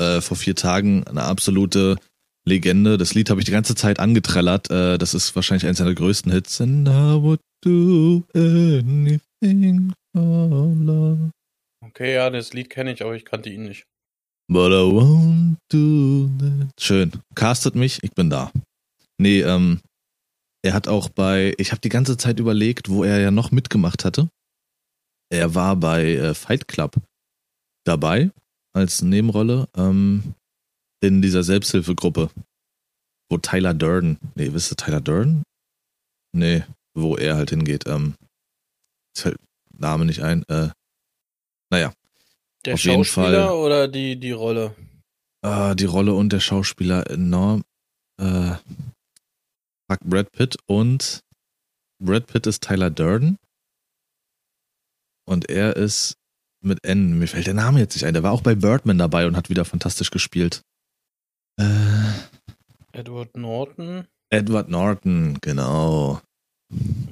Äh, 0.00 0.20
vor 0.20 0.36
vier 0.36 0.54
Tagen 0.54 1.06
eine 1.06 1.22
absolute 1.24 1.96
Legende. 2.44 2.98
Das 2.98 3.14
Lied 3.14 3.30
habe 3.30 3.40
ich 3.40 3.44
die 3.44 3.52
ganze 3.52 3.74
Zeit 3.74 3.98
angetrellert. 4.00 4.70
Äh, 4.70 4.98
das 4.98 5.14
ist 5.14 5.34
wahrscheinlich 5.36 5.64
eines 5.64 5.78
seiner 5.78 5.94
größten 5.94 6.32
Hits. 6.32 6.60
And 6.60 6.88
I 6.88 7.20
would 7.20 7.40
do 7.64 8.24
anything 8.34 9.92
for 10.12 10.66
love. 10.74 11.30
Okay, 11.84 12.14
ja, 12.14 12.30
das 12.30 12.52
Lied 12.52 12.70
kenne 12.70 12.92
ich, 12.92 13.02
aber 13.02 13.14
ich 13.14 13.24
kannte 13.24 13.50
ihn 13.50 13.64
nicht. 13.64 13.84
But 14.48 14.72
I 14.72 14.84
won't 14.84 15.56
do 15.70 16.30
that. 16.38 16.70
Schön. 16.80 17.12
Castet 17.34 17.74
mich, 17.74 18.02
ich 18.02 18.12
bin 18.12 18.30
da. 18.30 18.50
Nee, 19.18 19.40
ähm, 19.42 19.80
er 20.62 20.74
hat 20.74 20.88
auch 20.88 21.08
bei, 21.08 21.54
ich 21.58 21.72
habe 21.72 21.80
die 21.80 21.88
ganze 21.88 22.16
Zeit 22.16 22.38
überlegt, 22.38 22.88
wo 22.88 23.04
er 23.04 23.20
ja 23.20 23.30
noch 23.30 23.50
mitgemacht 23.50 24.04
hatte. 24.04 24.28
Er 25.30 25.54
war 25.54 25.76
bei 25.76 26.14
äh, 26.14 26.34
Fight 26.34 26.68
Club 26.68 26.96
dabei 27.84 28.30
als 28.74 29.02
Nebenrolle 29.02 29.68
ähm, 29.76 30.34
in 31.02 31.20
dieser 31.22 31.42
Selbsthilfegruppe, 31.42 32.30
wo 33.30 33.38
Tyler 33.38 33.74
Durden, 33.74 34.18
nee, 34.34 34.52
wisst 34.52 34.72
ihr 34.72 34.76
Tyler 34.76 35.00
Durden? 35.00 35.42
Nee, 36.34 36.64
wo 36.94 37.16
er 37.16 37.36
halt 37.36 37.50
hingeht. 37.50 37.86
Ähm, 37.86 38.14
jetzt 39.14 39.22
fällt 39.22 39.36
Name 39.76 40.04
nicht 40.04 40.22
ein. 40.22 40.44
Äh, 40.48 40.70
naja, 41.70 41.92
Der 42.64 42.74
Auf 42.74 42.84
jeden 42.84 43.04
Schauspieler 43.04 43.48
Fall. 43.48 43.56
oder 43.56 43.88
die, 43.88 44.16
die 44.16 44.30
Rolle? 44.32 44.74
äh, 45.44 45.74
die 45.74 45.86
Rolle 45.86 46.14
und 46.14 46.32
der 46.32 46.40
Schauspieler 46.40 47.10
enorm. 47.10 47.62
Äh, 48.20 48.54
fuck, 49.92 50.00
Brad 50.08 50.32
Pitt 50.32 50.56
und 50.66 51.20
Brad 52.02 52.26
Pitt 52.26 52.46
ist 52.46 52.62
Tyler 52.62 52.90
Durden. 52.90 53.38
Und 55.24 55.48
er 55.48 55.76
ist 55.76 56.16
mit 56.62 56.84
N. 56.84 57.18
Mir 57.18 57.28
fällt 57.28 57.46
der 57.46 57.54
Name 57.54 57.80
jetzt 57.80 57.94
nicht 57.94 58.04
ein. 58.04 58.14
Der 58.14 58.22
war 58.22 58.32
auch 58.32 58.42
bei 58.42 58.54
Birdman 58.54 58.98
dabei 58.98 59.26
und 59.26 59.36
hat 59.36 59.50
wieder 59.50 59.64
fantastisch 59.64 60.10
gespielt. 60.10 60.62
Äh, 61.58 62.12
Edward 62.92 63.36
Norton? 63.36 64.06
Edward 64.30 64.68
Norton, 64.68 65.38
genau. 65.40 66.20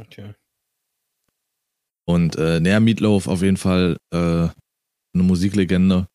Okay. 0.00 0.34
Und 2.06 2.36
äh, 2.36 2.60
naja, 2.60 2.80
Meatloaf 2.80 3.28
auf 3.28 3.42
jeden 3.42 3.56
Fall 3.56 3.96
äh, 4.12 4.18
eine 4.18 4.52
Musiklegende. 5.14 6.08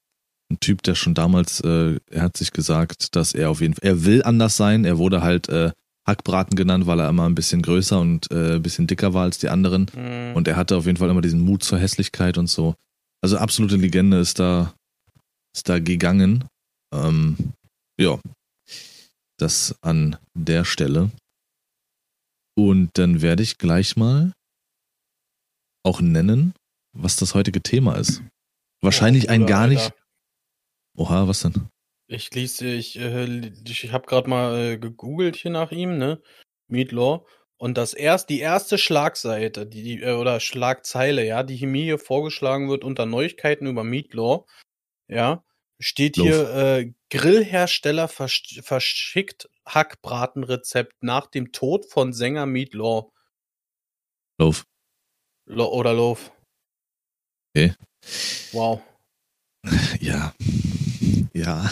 Ein 0.51 0.59
Typ, 0.59 0.83
der 0.83 0.95
schon 0.95 1.13
damals, 1.13 1.61
äh, 1.61 1.99
er 2.11 2.21
hat 2.21 2.37
sich 2.37 2.51
gesagt, 2.51 3.15
dass 3.15 3.33
er 3.33 3.49
auf 3.49 3.61
jeden 3.61 3.73
Fall, 3.73 3.87
er 3.87 4.05
will 4.05 4.23
anders 4.23 4.57
sein. 4.57 4.85
Er 4.85 4.97
wurde 4.97 5.21
halt 5.21 5.49
äh, 5.49 5.71
Hackbraten 6.07 6.55
genannt, 6.55 6.85
weil 6.85 6.99
er 6.99 7.09
immer 7.09 7.25
ein 7.27 7.35
bisschen 7.35 7.61
größer 7.61 7.99
und 7.99 8.29
äh, 8.31 8.55
ein 8.55 8.61
bisschen 8.61 8.87
dicker 8.87 9.13
war 9.13 9.23
als 9.23 9.37
die 9.39 9.49
anderen. 9.49 9.87
Hm, 9.93 10.35
Und 10.35 10.47
er 10.47 10.55
hatte 10.55 10.77
auf 10.77 10.85
jeden 10.85 10.97
Fall 10.97 11.09
immer 11.09 11.21
diesen 11.21 11.41
Mut 11.41 11.63
zur 11.63 11.79
Hässlichkeit 11.79 12.37
und 12.37 12.47
so. 12.47 12.75
Also 13.23 13.37
absolute 13.37 13.75
Legende 13.77 14.19
ist 14.19 14.37
da, 14.39 14.73
ist 15.55 15.67
da 15.67 15.79
gegangen. 15.79 16.45
Ähm, 16.93 17.37
ja. 17.99 18.19
Das 19.37 19.75
an 19.81 20.17
der 20.37 20.63
Stelle. 20.63 21.11
Und 22.57 22.91
dann 22.97 23.21
werde 23.21 23.43
ich 23.43 23.57
gleich 23.57 23.97
mal 23.97 24.31
auch 25.83 26.01
nennen, 26.01 26.53
was 26.95 27.15
das 27.15 27.33
heutige 27.35 27.61
Thema 27.61 27.95
ist. 27.95 28.21
Wahrscheinlich 28.81 29.25
Oh, 29.27 29.31
ein 29.31 29.45
gar 29.45 29.67
nicht. 29.67 29.81
Alter. 29.83 29.95
Oha, 30.97 31.27
was 31.27 31.41
denn? 31.41 31.67
Ich 32.07 32.33
lese, 32.33 32.67
ich, 32.67 32.99
äh, 32.99 33.51
ich 33.67 33.91
habe 33.91 34.05
gerade 34.05 34.29
mal 34.29 34.57
äh, 34.59 34.77
gegoogelt 34.77 35.35
hier 35.35 35.51
nach 35.51 35.71
ihm, 35.71 35.97
ne? 35.97 36.21
Meat 36.67 36.91
Law. 36.91 37.25
Und 37.57 37.77
das 37.77 37.93
erst, 37.93 38.29
die 38.29 38.39
erste 38.39 38.77
Schlagseite, 38.77 39.65
die, 39.65 39.81
die, 39.83 40.01
äh, 40.01 40.13
oder 40.13 40.39
Schlagzeile, 40.39 41.25
ja, 41.25 41.43
die 41.43 41.65
mir 41.65 41.83
hier 41.83 41.99
vorgeschlagen 41.99 42.69
wird 42.69 42.83
unter 42.83 43.05
Neuigkeiten 43.05 43.65
über 43.65 43.83
Meat 43.83 44.13
Law, 44.13 44.45
ja, 45.07 45.43
steht 45.79 46.17
Loaf. 46.17 46.27
hier, 46.27 46.49
äh, 46.49 46.93
Grillhersteller 47.09 48.07
versch 48.07 48.59
verschickt 48.61 49.49
Hackbratenrezept 49.65 51.01
nach 51.01 51.27
dem 51.27 51.51
Tod 51.51 51.85
von 51.89 52.13
Sänger 52.13 52.45
Meat 52.45 52.73
Law. 52.73 53.11
Lauf. 54.37 54.65
Lo 55.47 55.67
oder 55.67 55.93
Loaf. 55.93 56.31
Okay. 57.55 57.73
Wow. 58.51 58.81
Ja. 59.99 60.35
Ja. 61.35 61.69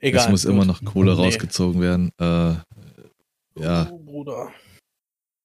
Egal. 0.00 0.24
es 0.24 0.30
muss 0.30 0.44
immer 0.44 0.66
gut. 0.66 0.66
noch 0.68 0.84
Kohle 0.84 1.14
Nee. 1.14 1.22
rausgezogen 1.22 1.80
werden. 1.80 2.10
Äh, 2.18 2.54
ja. 3.60 3.90
Oh, 3.90 3.98
Bruder. 3.98 4.52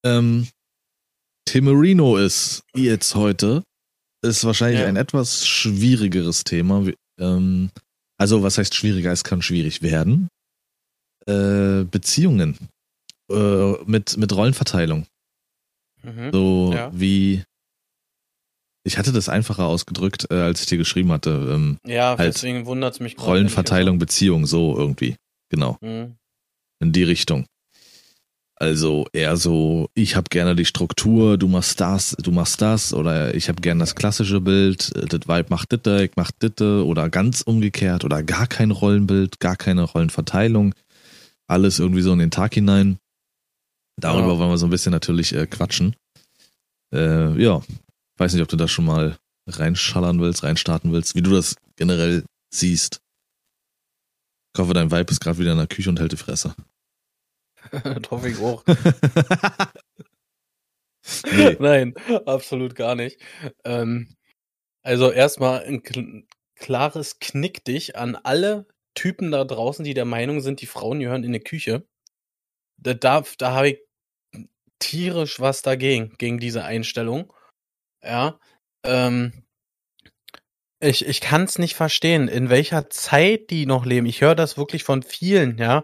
Ähm, 0.03 0.47
Timerino 1.45 2.17
ist 2.17 2.63
jetzt 2.75 3.15
heute. 3.15 3.63
Ist 4.21 4.43
wahrscheinlich 4.45 4.81
Ja. 4.81 4.87
ein 4.87 4.95
etwas 4.95 5.45
schwierigeres 5.47 6.43
Thema. 6.43 6.85
Ähm, 7.19 7.71
also, 8.17 8.41
was 8.43 8.57
heißt 8.57 8.73
schwieriger? 8.75 9.11
Es 9.11 9.23
kann 9.23 9.41
schwierig 9.41 9.81
werden. 9.81 10.27
Äh, 11.25 11.83
Beziehungen. 11.83 12.57
Äh, 13.29 13.73
mit, 13.85 14.17
mit 14.17 14.33
Rollenverteilung. 14.33 15.05
Mhm. 16.03 16.31
So 16.31 16.71
Ja. 16.73 16.91
wie. 16.93 17.43
Ich 18.87 18.97
hatte 18.97 19.11
das 19.11 19.27
einfacher 19.27 19.65
ausgedrückt, 19.65 20.27
äh, 20.31 20.35
als 20.35 20.61
ich 20.61 20.67
dir 20.67 20.77
geschrieben 20.77 21.11
hatte. 21.11 21.31
Ähm, 21.51 21.77
Ja, 21.85 22.17
halt 22.17 22.33
deswegen 22.35 22.65
wundert 22.65 22.93
es 22.93 22.99
mich 23.01 23.17
Rollenverteilung, 23.19 23.99
Beziehung, 23.99 24.45
so 24.45 24.77
irgendwie. 24.77 25.15
Genau. 25.49 25.77
Mhm. 25.81 26.15
in 26.79 26.91
die 26.93 27.03
Richtung. 27.03 27.45
Also 28.59 29.05
eher 29.13 29.35
so, 29.37 29.89
ich 29.93 30.15
habe 30.15 30.29
gerne 30.29 30.55
die 30.55 30.65
Struktur, 30.65 31.37
du 31.37 31.47
machst 31.47 31.79
das, 31.79 32.15
du 32.19 32.31
machst 32.31 32.61
das 32.61 32.91
oder 32.93 33.35
ich 33.35 33.49
habe 33.49 33.61
gerne 33.61 33.79
das 33.81 33.93
klassische 33.93 34.41
Bild, 34.41 34.95
äh, 34.95 35.05
das 35.05 35.27
Vibe 35.27 35.47
macht 35.49 35.71
ditte, 35.71 36.03
ich 36.03 36.11
mach 36.15 36.31
ditte 36.31 36.85
oder 36.85 37.09
ganz 37.09 37.41
umgekehrt 37.41 38.03
oder 38.05 38.23
gar 38.23 38.47
kein 38.47 38.71
Rollenbild, 38.71 39.39
gar 39.39 39.55
keine 39.57 39.83
Rollenverteilung, 39.83 40.73
alles 41.47 41.77
irgendwie 41.79 42.01
so 42.01 42.13
in 42.13 42.19
den 42.19 42.31
Tag 42.31 42.53
hinein. 42.55 42.97
Darüber 43.99 44.33
Ja. 44.33 44.37
wollen 44.39 44.49
wir 44.49 44.57
so 44.57 44.65
ein 44.67 44.71
bisschen 44.71 44.91
natürlich 44.91 45.33
äh, 45.35 45.45
quatschen. 45.45 45.95
Äh, 46.93 47.39
ja, 47.41 47.61
weiß 48.17 48.33
nicht, 48.33 48.41
ob 48.41 48.49
du 48.49 48.57
da 48.57 48.67
schon 48.67 48.85
mal 48.85 49.17
reinschallern 49.47 50.19
willst, 50.19 50.43
reinstarten 50.43 50.91
willst, 50.91 51.15
wie 51.15 51.21
du 51.21 51.31
das 51.31 51.55
generell 51.75 52.23
siehst. 52.53 53.01
Ich 54.53 54.59
hoffe, 54.59 54.73
dein 54.73 54.91
Vibe 54.91 55.11
ist 55.11 55.19
gerade 55.19 55.37
wieder 55.39 55.51
in 55.51 55.57
der 55.57 55.67
Küche 55.67 55.89
und 55.89 55.99
hält 55.99 56.11
die 56.11 56.17
Fresse. 56.17 56.55
das 57.71 58.11
hoffe 58.11 58.29
ich 58.29 58.39
auch. 58.39 58.63
Nee. 61.31 61.57
Nein, 61.59 61.93
absolut 62.25 62.75
gar 62.75 62.95
nicht. 62.95 63.19
Ähm, 63.63 64.15
also 64.83 65.11
erstmal 65.11 65.63
ein 65.63 65.83
kl 65.83 66.23
klares 66.55 67.19
Knick 67.19 67.63
dich 67.65 67.95
an 67.97 68.15
alle 68.15 68.67
Typen 68.95 69.29
da 69.29 69.43
draußen, 69.43 69.85
die 69.85 69.93
der 69.93 70.05
Meinung 70.05 70.41
sind, 70.41 70.59
die 70.61 70.65
Frauen 70.65 70.99
gehören 70.99 71.23
in 71.23 71.33
die 71.33 71.39
Küche. 71.39 71.87
Da, 72.77 72.95
da, 72.95 73.23
da 73.37 73.51
habe 73.51 73.69
ich 73.69 73.79
tierisch 74.79 75.39
was 75.39 75.61
dagegen, 75.61 76.15
gegen 76.17 76.39
diese 76.39 76.63
Einstellung. 76.63 77.31
Ja. 78.03 78.39
Ähm, 78.83 79.43
ich 80.79 81.05
ich 81.07 81.21
kann 81.21 81.43
es 81.43 81.57
nicht 81.57 81.75
verstehen, 81.75 82.27
in 82.27 82.49
welcher 82.49 82.89
Zeit 82.89 83.49
die 83.49 83.65
noch 83.65 83.85
leben. 83.85 84.05
Ich 84.05 84.21
höre 84.21 84.35
das 84.35 84.57
wirklich 84.57 84.83
von 84.83 85.03
vielen, 85.03 85.57
ja 85.57 85.83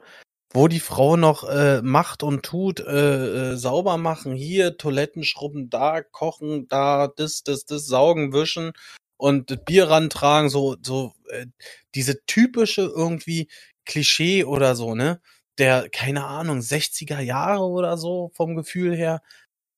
wo 0.53 0.67
die 0.67 0.79
Frau 0.79 1.17
noch 1.17 1.43
äh, 1.50 1.82
macht 1.82 2.22
und 2.24 2.43
tut, 2.43 2.79
äh, 2.79 3.53
äh, 3.53 3.55
sauber 3.58 3.98
machen, 3.98 4.34
hier 4.34 4.77
Toiletten 4.77 5.24
schrubben, 5.24 5.70
da 5.70 6.01
kochen, 6.03 6.67
da 6.67 7.08
das, 7.08 7.43
das, 7.43 7.65
das, 7.65 7.88
saugen, 7.88 8.34
wischen 8.34 8.74
und 9.17 9.65
Bier 9.65 9.89
rantragen, 9.89 10.50
so, 10.50 10.75
so 10.82 11.13
äh, 11.29 11.48
diese 11.96 12.24
typische 12.25 12.84
irgendwie 12.84 13.50
Klischee 13.86 14.43
oder 14.46 14.75
so, 14.75 14.96
ne? 14.96 15.22
Der, 15.58 15.89
keine 15.89 16.25
Ahnung, 16.25 16.60
60er 16.60 17.20
Jahre 17.20 17.63
oder 17.65 17.98
so 17.98 18.32
vom 18.36 18.55
Gefühl 18.55 18.96
her, 18.96 19.22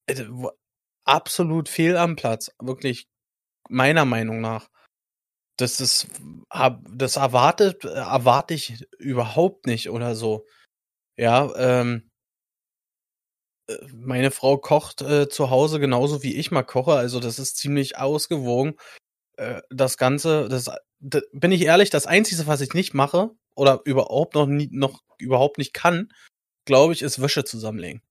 äh, 0.08 0.26
absolut 1.06 1.70
fehl 1.70 1.98
am 1.98 2.16
Platz, 2.16 2.52
wirklich 2.60 3.08
meiner 3.70 4.06
Meinung 4.06 4.42
nach. 4.42 4.70
Das 5.58 5.80
ist, 5.80 6.08
das 6.50 7.16
erwartet, 7.16 7.86
erwarte 7.86 8.54
ich 8.54 8.86
überhaupt 9.00 9.68
nicht 9.68 9.90
oder 9.90 10.16
so. 10.16 10.46
Ja, 11.18 11.50
ähm, 11.56 12.10
äh, 13.70 13.78
meine 13.94 14.32
Frau 14.32 14.58
kocht 14.58 15.02
äh, 15.02 15.30
zu 15.30 15.50
Hause 15.50 15.80
genauso 15.80 16.24
wie 16.24 16.36
ich 16.36 16.52
mal 16.52 16.64
koche, 16.64 16.94
also 16.94 17.20
das 17.20 17.40
ist 17.40 17.58
ziemlich 17.58 17.98
ausgewogen. 17.98 18.76
Äh, 19.38 19.62
das 19.70 19.98
Ganze, 19.98 20.50
das, 20.50 20.70
da, 21.00 21.22
bin 21.34 21.52
ich 21.52 21.62
ehrlich, 21.62 21.90
das 21.90 22.08
Einzige, 22.08 22.48
was 22.48 22.62
ich 22.62 22.74
nicht 22.74 22.94
mache 22.94 23.32
oder 23.56 23.82
überhaupt 23.86 24.36
noch 24.36 24.48
nie, 24.48 24.70
noch 24.72 25.04
überhaupt 25.18 25.58
nicht 25.58 25.74
kann, 25.74 26.12
glaube 26.66 26.94
ich, 26.94 27.02
ist 27.02 27.22
Wäsche 27.22 27.46
zusammenlegen. 27.46 28.02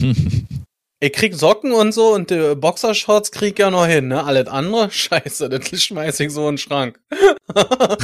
Ich 1.02 1.12
krieg 1.12 1.34
Socken 1.34 1.72
und 1.72 1.90
so 1.90 2.14
und 2.14 2.30
äh, 2.30 2.54
Boxershorts 2.54 3.32
krieg 3.32 3.58
ja 3.58 3.72
noch 3.72 3.86
hin, 3.86 4.06
ne? 4.06 4.22
Alles 4.22 4.46
andere, 4.46 4.88
scheiße, 4.92 5.48
das 5.48 5.82
schmeiß 5.82 6.20
ich 6.20 6.30
so 6.30 6.48
in 6.48 6.54
den 6.54 6.58
Schrank. 6.58 7.00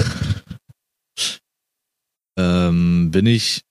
ähm, 2.37 3.12
bin 3.12 3.26
ich 3.26 3.62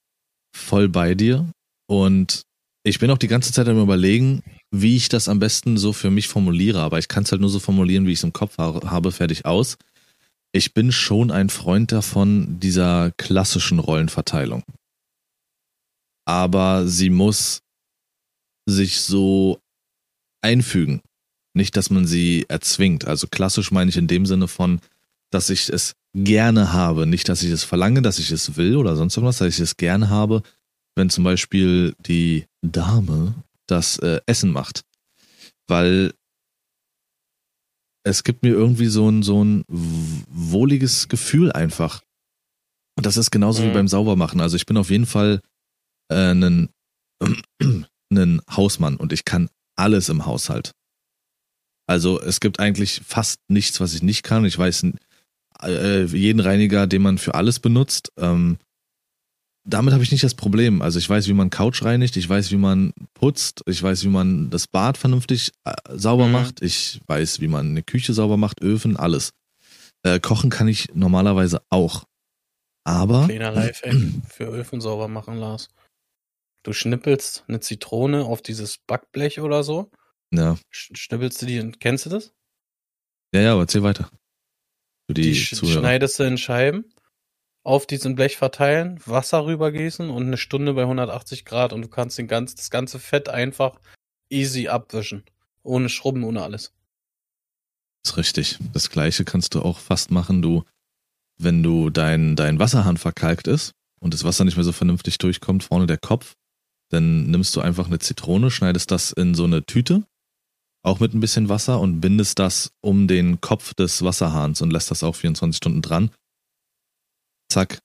voll 0.56 0.88
bei 0.88 1.14
dir 1.14 1.46
und 1.90 2.44
ich 2.84 3.00
bin 3.00 3.12
auch 3.12 3.18
die 3.18 3.28
ganze 3.28 3.52
Zeit 3.52 3.68
am 3.68 3.82
überlegen, 3.82 4.44
wie 4.72 4.96
ich 4.96 5.10
das 5.10 5.28
am 5.28 5.40
besten 5.40 5.76
so 5.76 5.92
für 5.92 6.10
mich 6.10 6.30
formuliere, 6.30 6.80
aber 6.80 6.98
ich 6.98 7.10
kann 7.10 7.24
es 7.24 7.32
halt 7.34 7.42
nur 7.42 7.50
so 7.50 7.60
formulieren, 7.60 8.08
wie 8.08 8.14
ich 8.14 8.20
es 8.20 8.24
im 8.24 8.32
Kopf 8.32 8.58
ha 8.58 8.80
habe, 8.90 9.12
fertig 9.12 9.44
aus. 9.46 9.78
Ich 10.54 10.74
bin 10.74 10.94
schon 10.94 11.32
ein 11.32 11.50
Freund 11.50 11.92
davon, 11.92 12.62
dieser 12.62 13.12
klassischen 13.18 13.80
Rollenverteilung. 13.80 14.64
Aber 16.24 16.88
sie 16.88 17.10
muss 17.10 17.60
sich 18.68 19.02
so 19.02 19.60
einfügen. 20.42 21.02
Nicht, 21.56 21.76
dass 21.76 21.90
man 21.90 22.06
sie 22.06 22.46
erzwingt. 22.50 23.06
Also 23.06 23.28
klassisch 23.28 23.72
meine 23.72 23.90
ich 23.90 23.98
in 23.98 24.08
dem 24.08 24.26
Sinne 24.26 24.48
von, 24.48 24.80
dass 25.32 25.50
ich 25.50 25.70
es 25.70 25.96
gerne 26.14 26.74
habe. 26.74 27.08
Nicht, 27.08 27.30
dass 27.30 27.42
ich 27.44 27.52
es 27.52 27.64
verlange, 27.64 28.02
dass 28.02 28.20
ich 28.20 28.30
es 28.32 28.56
will 28.56 28.76
oder 28.76 28.96
sonst 28.96 29.18
irgendwas, 29.18 29.40
dass 29.40 29.54
ich 29.56 29.60
es 29.60 29.78
gerne 29.78 30.10
habe, 30.10 30.44
wenn 30.96 31.10
zum 31.10 31.24
Beispiel 31.24 31.96
die 32.00 32.46
Dame 32.62 33.34
das 33.68 33.98
äh, 34.00 34.22
Essen 34.26 34.52
macht. 34.52 34.84
Weil 35.68 36.14
es 38.04 38.24
gibt 38.24 38.44
mir 38.44 38.54
irgendwie 38.54 38.88
so 38.88 39.10
ein, 39.10 39.24
so 39.24 39.44
ein 39.44 39.64
wohliges 39.68 41.08
Gefühl 41.10 41.52
einfach. 41.52 42.02
Und 42.96 43.06
das 43.06 43.18
ist 43.18 43.32
genauso 43.32 43.62
Mhm. 43.64 43.68
wie 43.68 43.74
beim 43.74 43.88
Saubermachen. 43.88 44.40
Also 44.40 44.56
ich 44.56 44.66
bin 44.66 44.78
auf 44.78 44.90
jeden 44.90 45.06
Fall 45.06 45.42
äh, 46.10 46.32
ein, 46.34 46.70
ein 48.12 48.42
Hausmann 48.50 48.96
und 48.98 49.14
ich 49.14 49.26
kann 49.26 49.50
alles 49.76 50.10
im 50.10 50.26
Haushalt. 50.26 50.72
Also 51.88 52.20
es 52.22 52.40
gibt 52.40 52.60
eigentlich 52.60 53.02
fast 53.06 53.40
nichts, 53.48 53.80
was 53.80 53.94
ich 53.94 54.04
nicht 54.04 54.24
kann. 54.24 54.46
Ich 54.46 54.58
weiß 54.58 54.86
äh, 55.64 56.04
jeden 56.06 56.40
Reiniger, 56.40 56.88
den 56.88 57.02
man 57.02 57.18
für 57.18 57.36
alles 57.36 57.60
benutzt. 57.60 58.12
Ähm, 58.18 58.58
damit 59.66 59.94
habe 59.94 60.04
ich 60.04 60.12
nicht 60.12 60.24
das 60.24 60.34
Problem. 60.34 60.82
Also 60.82 61.00
ich 61.00 61.10
weiß, 61.10 61.28
wie 61.28 61.34
man 61.34 61.50
Couch 61.50 61.84
reinigt, 61.84 62.16
ich 62.18 62.28
weiß, 62.28 62.52
wie 62.52 62.58
man 62.58 62.94
putzt, 63.14 63.64
ich 63.66 63.82
weiß, 63.84 64.04
wie 64.04 64.10
man 64.10 64.50
das 64.50 64.68
Bad 64.68 64.98
vernünftig 64.98 65.52
äh, 65.66 65.74
sauber 65.94 66.28
Mhm. 66.28 66.32
macht, 66.34 66.62
ich 66.62 67.02
weiß, 67.08 67.42
wie 67.42 67.48
man 67.48 67.68
eine 67.70 67.84
Küche 67.84 68.14
sauber 68.14 68.38
macht, 68.38 68.62
Öfen, 68.62 68.98
alles. 68.98 69.32
Äh, 70.04 70.20
kochen 70.20 70.50
kann 70.50 70.68
ich 70.68 70.90
normalerweise 70.94 71.62
auch. 71.70 72.06
Aber 72.86 73.26
Kleiner 73.26 73.52
Lifehack 73.52 73.96
für 74.30 74.46
Öfen 74.46 74.80
sauber 74.80 75.08
machen, 75.10 75.36
Lars. 75.38 75.68
Du 76.68 76.74
schnippelst 76.74 77.46
eine 77.48 77.62
Zitrone 77.62 78.26
auf 78.26 78.42
dieses 78.42 78.78
Backblech 78.80 79.40
oder 79.40 79.64
so. 79.64 79.90
ja, 80.34 80.58
Sch- 80.70 80.98
Schnippelst 80.98 81.42
du 81.42 81.46
die, 81.46 81.62
und- 81.62 81.80
kennst 81.80 82.06
du 82.06 82.10
das? 82.10 82.34
ja, 83.34 83.40
ja, 83.40 83.52
aber 83.54 83.62
erzähl 83.62 83.84
weiter. 83.84 84.12
Für 85.08 85.14
die, 85.14 85.32
Die, 85.32 85.56
Zuhörer. 85.56 85.80
schneidest 85.80 86.20
du 86.20 86.24
in 86.24 86.38
Scheiben, 86.38 86.84
auf 87.64 87.88
diesem 87.88 88.16
Blech 88.16 88.36
verteilen, 88.36 89.00
Wasser 89.06 89.46
rübergießen 89.46 90.10
und 90.10 90.24
eine 90.28 90.36
Stunde 90.36 90.74
bei 90.74 90.82
180 90.82 91.46
Grad 91.46 91.72
und 91.72 91.84
du 91.84 91.88
kannst 91.88 92.18
den 92.18 92.28
ganz, 92.28 92.54
das 92.56 92.70
ganze 92.70 93.00
Fett 93.00 93.30
einfach 93.30 93.80
easy 94.30 94.68
abwischen. 94.68 95.24
Ohne 95.64 95.88
Schrubben, 95.88 96.26
ohne 96.26 96.44
alles. 96.44 96.74
ist 98.06 98.18
richtig. 98.18 98.60
Das 98.74 98.90
gleiche 98.90 99.24
kannst 99.24 99.56
du 99.56 99.62
auch 99.62 99.80
fast 99.80 100.12
machen, 100.12 100.42
du, 100.42 100.66
wenn 101.38 101.64
du 101.64 101.90
dein, 101.90 102.36
dein 102.36 102.60
Wasserhahn 102.60 102.98
verkalkt 102.98 103.48
ist, 103.48 103.72
und 104.02 104.14
das 104.14 104.26
Wasser 104.26 104.44
nicht 104.44 104.58
mehr 104.58 104.64
so 104.66 104.74
vernünftig 104.74 105.18
durchkommt, 105.18 105.64
vorne 105.64 105.88
der 105.88 105.98
Kopf, 105.98 106.36
dann 106.89 107.29
nimmst 107.29 107.56
du 107.56 107.62
einfach 107.62 107.88
eine 107.88 108.00
Zitrone, 108.00 108.51
schneidest 108.51 108.91
das 108.91 109.12
in 109.12 109.36
so 109.36 109.44
eine 109.44 109.65
Tüte, 109.65 110.03
auch 110.84 111.00
mit 111.00 111.13
ein 111.13 111.20
bisschen 111.20 111.50
Wasser 111.50 111.79
und 111.79 112.01
bindest 112.01 112.39
das 112.39 112.72
um 112.82 113.08
den 113.08 113.41
Kopf 113.41 113.74
des 113.74 114.03
Wasserhahns 114.03 114.62
und 114.62 114.72
lässt 114.72 114.91
das 114.91 115.03
auch 115.03 115.15
24 115.15 115.58
Stunden 115.58 115.82
dran. 115.82 116.12
Zack. 117.51 117.79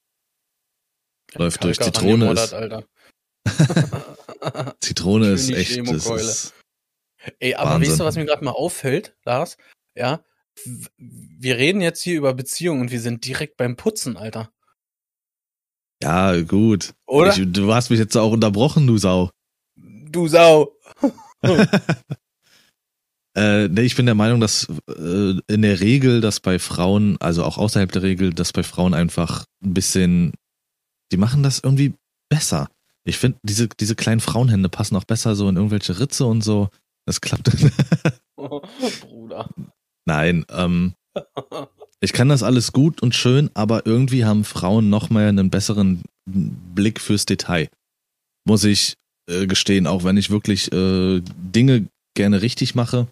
Läuft 1.35 1.65
durch. 1.65 1.81
Zitrone 1.81 2.33
ist. 2.33 2.55
Zitrone 4.81 5.31
ist 5.31 5.51
echt. 5.51 5.89
Das 5.89 6.07
ist 6.07 6.55
Ey, 7.39 7.55
aber 7.55 7.71
Wahnsinn. 7.71 7.91
weißt 7.91 8.01
du, 8.01 8.05
was 8.05 8.17
mir 8.17 8.25
gerade 8.25 8.45
mal 8.45 8.53
auffällt, 8.53 9.17
Lars? 9.25 9.57
Ja, 9.95 10.25
wir 10.97 11.57
reden 11.57 11.81
jetzt 11.81 12.03
hier 12.03 12.17
über 12.17 12.35
Beziehungen 12.35 12.83
und 12.83 12.91
wir 12.91 13.01
sind 13.01 13.25
direkt 13.27 13.57
beim 13.57 13.77
Putzen, 13.77 14.17
Alter. 14.17 14.53
Ja, 16.03 16.41
gut. 16.43 16.95
Oder? 17.07 17.37
Ich, 17.37 17.53
du 17.53 17.73
hast 17.73 17.91
mich 17.91 17.99
jetzt 17.99 18.17
auch 18.17 18.33
unterbrochen, 18.33 18.87
du 18.87 18.99
Sau. 18.99 19.31
Du 19.77 20.27
Sau. 20.27 20.77
äh, 23.37 23.69
nee, 23.69 23.83
ich 23.83 23.95
bin 23.95 24.07
der 24.07 24.17
Meinung, 24.17 24.41
dass 24.41 24.69
äh, 24.89 25.35
in 25.47 25.63
der 25.63 25.81
Regel, 25.81 26.21
dass 26.21 26.41
bei 26.41 26.59
Frauen, 26.59 27.17
also 27.21 27.45
auch 27.45 27.57
außerhalb 27.57 27.93
der 27.93 28.03
Regel, 28.03 28.35
dass 28.35 28.53
bei 28.53 28.65
Frauen 28.65 28.95
einfach 28.95 29.45
ein 29.65 29.75
bisschen, 29.75 30.33
die 31.13 31.17
machen 31.17 31.45
das 31.45 31.61
irgendwie 31.61 31.95
besser. 32.29 32.69
Ich 33.05 33.19
finde, 33.19 33.39
diese, 33.43 33.69
diese 33.69 33.95
kleinen 33.95 34.21
Frauenhände 34.21 34.69
passen 34.69 34.97
auch 34.97 35.05
besser 35.05 35.37
so 35.37 35.49
in 35.49 35.57
irgendwelche 35.57 36.01
Ritze 36.01 36.27
und 36.27 36.43
so. 36.43 36.69
Das 37.07 37.21
klappt. 37.21 37.51
Bruder. 38.37 39.49
Nein, 40.05 40.45
ähm, 40.51 40.95
ich 42.03 42.13
kann 42.13 42.29
das 42.29 42.43
alles 42.43 42.73
gut 42.73 43.01
und 43.01 43.15
schön, 43.15 43.49
aber 43.55 43.87
irgendwie 43.87 44.25
haben 44.25 44.45
Frauen 44.45 44.91
noch 44.91 45.09
mal 45.09 45.29
einen 45.29 45.51
besseren 45.51 46.03
Blick 46.27 47.01
fürs 47.01 47.27
Detail. 47.27 47.69
Muss 48.45 48.65
ich 48.65 48.95
äh, 49.31 49.47
gestehen, 49.47 49.87
auch 49.87 50.03
wenn 50.03 50.17
ich 50.17 50.29
wirklich 50.29 50.73
äh, 50.73 51.21
Dinge 51.21 51.87
gerne 52.15 52.43
richtig 52.43 52.75
mache. 52.75 53.07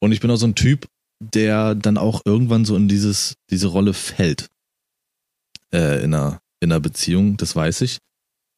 Und 0.00 0.12
ich 0.12 0.20
bin 0.20 0.30
auch 0.30 0.36
so 0.36 0.46
ein 0.46 0.54
Typ, 0.54 0.86
der 1.22 1.74
dann 1.74 1.98
auch 1.98 2.22
irgendwann 2.24 2.64
so 2.64 2.76
in 2.76 2.88
dieses, 2.88 3.34
diese 3.50 3.66
Rolle 3.66 3.92
fällt. 3.92 4.48
Äh, 5.74 6.02
in, 6.02 6.14
einer, 6.14 6.40
in 6.60 6.72
einer 6.72 6.80
Beziehung, 6.80 7.36
das 7.36 7.54
weiß 7.54 7.82
ich. 7.82 7.98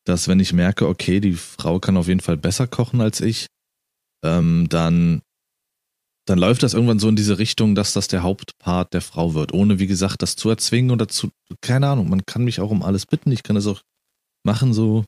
Dass 0.06 0.28
wenn 0.28 0.38
ich 0.38 0.52
merke, 0.52 0.86
okay, 0.86 1.18
die 1.18 1.34
Frau 1.34 1.80
kann 1.80 1.96
auf 1.96 2.06
jeden 2.06 2.20
Fall 2.20 2.36
besser 2.36 2.68
kochen 2.68 3.00
als 3.00 3.20
ich, 3.20 3.46
ähm, 4.24 4.68
dann 4.68 5.22
dann 6.30 6.38
läuft 6.38 6.62
das 6.62 6.74
irgendwann 6.74 7.00
so 7.00 7.08
in 7.08 7.16
diese 7.16 7.38
Richtung, 7.38 7.74
dass 7.74 7.92
das 7.92 8.06
der 8.06 8.22
Hauptpart 8.22 8.94
der 8.94 9.00
Frau 9.00 9.34
wird, 9.34 9.52
ohne 9.52 9.80
wie 9.80 9.88
gesagt 9.88 10.22
das 10.22 10.36
zu 10.36 10.48
erzwingen 10.48 10.92
oder 10.92 11.08
zu, 11.08 11.30
keine 11.60 11.88
Ahnung, 11.88 12.08
man 12.08 12.24
kann 12.24 12.44
mich 12.44 12.60
auch 12.60 12.70
um 12.70 12.84
alles 12.84 13.04
bitten, 13.04 13.32
ich 13.32 13.42
kann 13.42 13.56
es 13.56 13.66
auch 13.66 13.82
machen 14.44 14.72
so. 14.72 15.04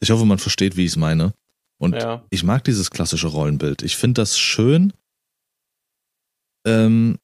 Ich 0.00 0.10
hoffe, 0.10 0.24
man 0.24 0.40
versteht, 0.40 0.76
wie 0.76 0.84
ich 0.84 0.90
es 0.90 0.96
meine. 0.96 1.32
Und 1.80 1.94
ja. 1.94 2.24
ich 2.30 2.42
mag 2.42 2.64
dieses 2.64 2.90
klassische 2.90 3.28
Rollenbild. 3.28 3.82
Ich 3.82 3.96
finde 3.96 4.20
das 4.20 4.36
schön. 4.36 4.92
Ähm, 6.66 7.18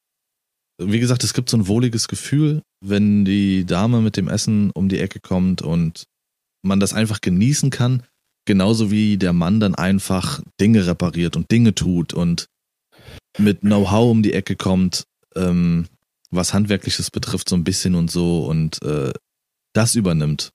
wie 0.80 1.00
gesagt, 1.00 1.24
es 1.24 1.34
gibt 1.34 1.50
so 1.50 1.56
ein 1.56 1.66
wohliges 1.66 2.06
Gefühl, 2.06 2.62
wenn 2.80 3.24
die 3.24 3.66
Dame 3.66 4.00
mit 4.00 4.16
dem 4.16 4.28
Essen 4.28 4.70
um 4.70 4.88
die 4.88 5.00
Ecke 5.00 5.18
kommt 5.18 5.60
und 5.60 6.04
man 6.62 6.78
das 6.78 6.94
einfach 6.94 7.20
genießen 7.20 7.70
kann, 7.70 8.04
genauso 8.46 8.92
wie 8.92 9.16
der 9.16 9.32
Mann 9.32 9.58
dann 9.58 9.74
einfach 9.74 10.40
Dinge 10.60 10.86
repariert 10.86 11.34
und 11.34 11.50
Dinge 11.50 11.74
tut 11.74 12.14
und 12.14 12.46
mit 13.38 13.60
Know-how 13.60 14.10
um 14.10 14.22
die 14.22 14.32
Ecke 14.32 14.56
kommt, 14.56 15.04
ähm, 15.36 15.86
was 16.30 16.54
Handwerkliches 16.54 17.10
betrifft, 17.10 17.48
so 17.48 17.56
ein 17.56 17.64
bisschen 17.64 17.94
und 17.94 18.10
so 18.10 18.46
und 18.46 18.82
äh, 18.82 19.12
das 19.74 19.94
übernimmt, 19.94 20.52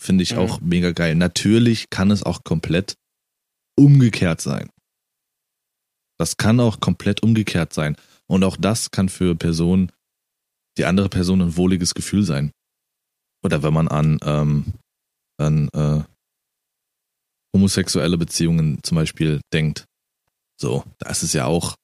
finde 0.00 0.22
ich 0.22 0.32
mhm. 0.32 0.38
auch 0.38 0.60
mega 0.60 0.92
geil. 0.92 1.14
Natürlich 1.14 1.90
kann 1.90 2.10
es 2.10 2.22
auch 2.22 2.44
komplett 2.44 2.94
umgekehrt 3.78 4.40
sein. 4.40 4.70
Das 6.18 6.36
kann 6.36 6.60
auch 6.60 6.80
komplett 6.80 7.22
umgekehrt 7.22 7.72
sein. 7.72 7.96
Und 8.26 8.42
auch 8.42 8.56
das 8.56 8.90
kann 8.90 9.08
für 9.08 9.34
Personen, 9.36 9.92
die 10.78 10.84
andere 10.84 11.08
Person 11.08 11.42
ein 11.42 11.56
wohliges 11.56 11.94
Gefühl 11.94 12.24
sein. 12.24 12.52
Oder 13.44 13.62
wenn 13.62 13.74
man 13.74 13.88
an, 13.88 14.18
ähm, 14.24 14.72
an 15.38 15.68
äh, 15.68 16.02
homosexuelle 17.54 18.18
Beziehungen 18.18 18.82
zum 18.82 18.96
Beispiel 18.96 19.40
denkt. 19.52 19.86
So, 20.58 20.84
da 20.98 21.10
ist 21.10 21.22
es 21.22 21.32
ja 21.32 21.46
auch 21.46 21.76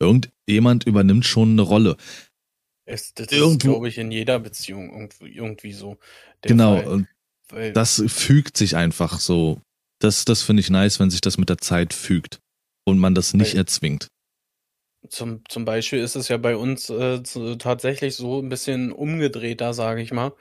Irgendjemand 0.00 0.84
übernimmt 0.84 1.24
schon 1.24 1.52
eine 1.52 1.62
Rolle. 1.62 1.96
Es, 2.84 3.14
das 3.14 3.28
Irgendwo, 3.28 3.52
ist, 3.52 3.60
glaube 3.60 3.88
ich, 3.88 3.98
in 3.98 4.10
jeder 4.10 4.38
Beziehung 4.38 4.90
irgendwie, 4.90 5.34
irgendwie 5.34 5.72
so. 5.72 5.98
genau, 6.42 6.76
Fall, 6.76 6.88
und 6.88 7.08
das 7.74 8.02
fügt 8.06 8.56
sich 8.56 8.76
einfach 8.76 9.20
so. 9.20 9.60
Das, 10.00 10.24
das 10.24 10.42
finde 10.42 10.60
ich 10.60 10.70
nice, 10.70 11.00
wenn 11.00 11.10
sich 11.10 11.20
das 11.20 11.38
mit 11.38 11.48
der 11.48 11.58
Zeit 11.58 11.94
fügt 11.94 12.40
und 12.84 12.98
man 12.98 13.14
das 13.14 13.32
nicht 13.32 13.54
erzwingt. 13.54 14.08
Zum, 15.08 15.42
zum 15.48 15.64
Beispiel 15.64 16.00
ist 16.00 16.16
es 16.16 16.28
ja 16.28 16.36
bei 16.36 16.56
uns 16.56 16.90
äh, 16.90 17.22
tatsächlich 17.58 18.16
so 18.16 18.42
ein 18.42 18.48
bisschen 18.48 18.90
umgedrehter, 18.90 19.72
sage 19.72 20.02
ich 20.02 20.12
mal. 20.12 20.32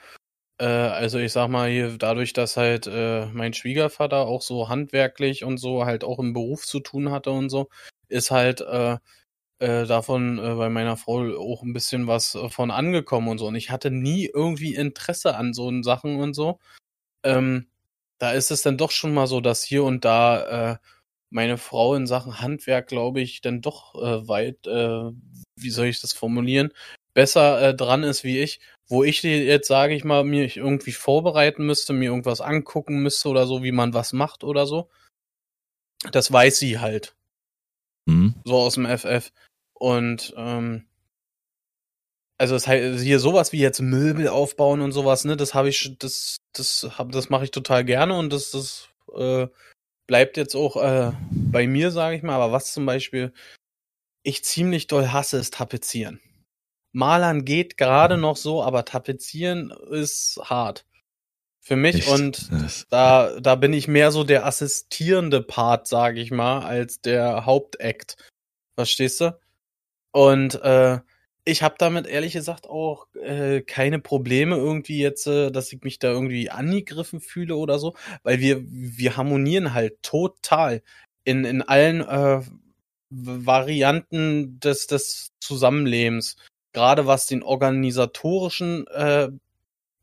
Äh, 0.59 0.65
also 0.65 1.19
ich 1.19 1.31
sag 1.31 1.49
mal 1.49 1.69
hier, 1.69 1.97
dadurch, 1.97 2.33
dass 2.33 2.57
halt 2.57 2.87
äh, 2.87 3.25
mein 3.27 3.53
Schwiegervater 3.53 4.27
auch 4.27 4.41
so 4.41 4.69
handwerklich 4.69 5.43
und 5.43 5.57
so 5.57 5.85
halt 5.85 6.03
auch 6.03 6.19
im 6.19 6.33
Beruf 6.33 6.65
zu 6.65 6.79
tun 6.79 7.11
hatte 7.11 7.31
und 7.31 7.49
so, 7.49 7.69
ist 8.07 8.31
halt 8.31 8.61
äh, 8.61 8.97
äh, 9.59 9.85
davon 9.87 10.39
äh, 10.39 10.55
bei 10.55 10.69
meiner 10.69 10.97
Frau 10.97 11.21
auch 11.37 11.63
ein 11.63 11.73
bisschen 11.73 12.07
was 12.07 12.37
von 12.49 12.71
angekommen 12.71 13.29
und 13.29 13.39
so. 13.39 13.47
Und 13.47 13.55
ich 13.55 13.71
hatte 13.71 13.91
nie 13.91 14.29
irgendwie 14.33 14.75
Interesse 14.75 15.35
an 15.35 15.53
so 15.53 15.71
Sachen 15.83 16.19
und 16.19 16.33
so. 16.33 16.59
Ähm, 17.23 17.67
da 18.19 18.31
ist 18.33 18.51
es 18.51 18.61
dann 18.63 18.77
doch 18.77 18.91
schon 18.91 19.13
mal 19.13 19.27
so, 19.27 19.41
dass 19.41 19.63
hier 19.63 19.83
und 19.83 20.05
da 20.05 20.79
meine 21.29 21.57
Frau 21.57 21.95
in 21.95 22.07
Sachen 22.07 22.41
Handwerk, 22.41 22.87
glaube 22.87 23.21
ich, 23.21 23.41
dann 23.41 23.61
doch 23.61 23.95
weit, 23.95 24.65
wie 24.65 25.69
soll 25.69 25.87
ich 25.87 25.99
das 26.01 26.13
formulieren, 26.13 26.71
besser 27.13 27.73
dran 27.73 28.03
ist 28.03 28.23
wie 28.23 28.39
ich. 28.39 28.61
Wo 28.89 29.03
ich 29.03 29.23
jetzt, 29.23 29.67
sage 29.67 29.95
ich 29.95 30.03
mal, 30.03 30.23
mir 30.23 30.55
irgendwie 30.55 30.91
vorbereiten 30.91 31.65
müsste, 31.65 31.93
mir 31.93 32.09
irgendwas 32.09 32.41
angucken 32.41 33.01
müsste 33.01 33.29
oder 33.29 33.47
so, 33.47 33.63
wie 33.63 33.71
man 33.71 33.93
was 33.93 34.13
macht 34.13 34.43
oder 34.43 34.65
so. 34.65 34.89
Das 36.11 36.31
weiß 36.31 36.57
sie 36.57 36.79
halt. 36.79 37.15
Mhm. 38.05 38.35
So 38.43 38.55
aus 38.55 38.75
dem 38.75 38.85
FF. 38.85 39.31
Und 39.73 40.33
ähm, 40.35 40.85
also 42.37 42.55
das 42.55 42.67
heißt, 42.67 43.01
hier 43.01 43.19
sowas 43.19 43.53
wie 43.53 43.59
jetzt 43.59 43.79
Möbel 43.79 44.27
aufbauen 44.27 44.81
und 44.81 44.91
sowas, 44.91 45.23
ne, 45.23 45.37
das 45.37 45.53
habe 45.53 45.69
ich, 45.69 45.95
das, 45.99 46.37
das 46.53 46.89
hab, 46.97 47.11
das 47.11 47.29
mache 47.29 47.45
ich 47.45 47.51
total 47.51 47.85
gerne 47.85 48.17
und 48.17 48.33
das, 48.33 48.51
das 48.51 48.89
äh, 49.15 49.47
bleibt 50.07 50.37
jetzt 50.37 50.55
auch 50.55 50.75
äh, 50.75 51.11
bei 51.31 51.67
mir, 51.67 51.91
sage 51.91 52.17
ich 52.17 52.23
mal. 52.23 52.35
Aber 52.35 52.51
was 52.51 52.73
zum 52.73 52.85
Beispiel 52.85 53.33
ich 54.23 54.43
ziemlich 54.43 54.87
doll 54.87 55.07
hasse, 55.09 55.37
ist 55.37 55.53
Tapezieren. 55.53 56.19
Malern 56.93 57.43
geht 57.45 57.77
gerade 57.77 58.17
noch 58.17 58.37
so, 58.37 58.63
aber 58.63 58.85
Tapezieren 58.85 59.71
ist 59.89 60.39
hart 60.43 60.85
für 61.63 61.77
mich 61.77 61.95
Echt? 61.95 62.09
und 62.09 62.49
da 62.89 63.39
da 63.39 63.55
bin 63.55 63.71
ich 63.71 63.87
mehr 63.87 64.11
so 64.11 64.25
der 64.25 64.45
assistierende 64.45 65.41
Part, 65.41 65.87
sage 65.87 66.19
ich 66.19 66.29
mal, 66.29 66.59
als 66.59 66.99
der 66.99 67.45
Hauptakt. 67.45 68.17
Verstehst 68.75 69.21
du? 69.21 69.39
Und 70.11 70.61
äh, 70.61 70.99
ich 71.45 71.63
habe 71.63 71.75
damit 71.77 72.05
ehrlich 72.05 72.33
gesagt 72.33 72.67
auch 72.67 73.07
äh, 73.15 73.61
keine 73.61 73.99
Probleme 73.99 74.57
irgendwie 74.57 74.99
jetzt, 74.99 75.25
äh, 75.27 75.51
dass 75.51 75.71
ich 75.71 75.81
mich 75.83 75.99
da 75.99 76.11
irgendwie 76.11 76.49
angegriffen 76.49 77.21
fühle 77.21 77.55
oder 77.55 77.79
so, 77.79 77.95
weil 78.23 78.39
wir 78.41 78.61
wir 78.67 79.15
harmonieren 79.15 79.73
halt 79.73 80.03
total 80.03 80.83
in 81.23 81.45
in 81.45 81.61
allen 81.61 82.01
äh, 82.01 82.41
Varianten 83.09 84.59
des 84.59 84.87
des 84.87 85.31
Zusammenlebens, 85.39 86.35
gerade 86.73 87.05
was 87.05 87.25
den 87.27 87.43
organisatorischen 87.43 88.87
äh, 88.87 89.29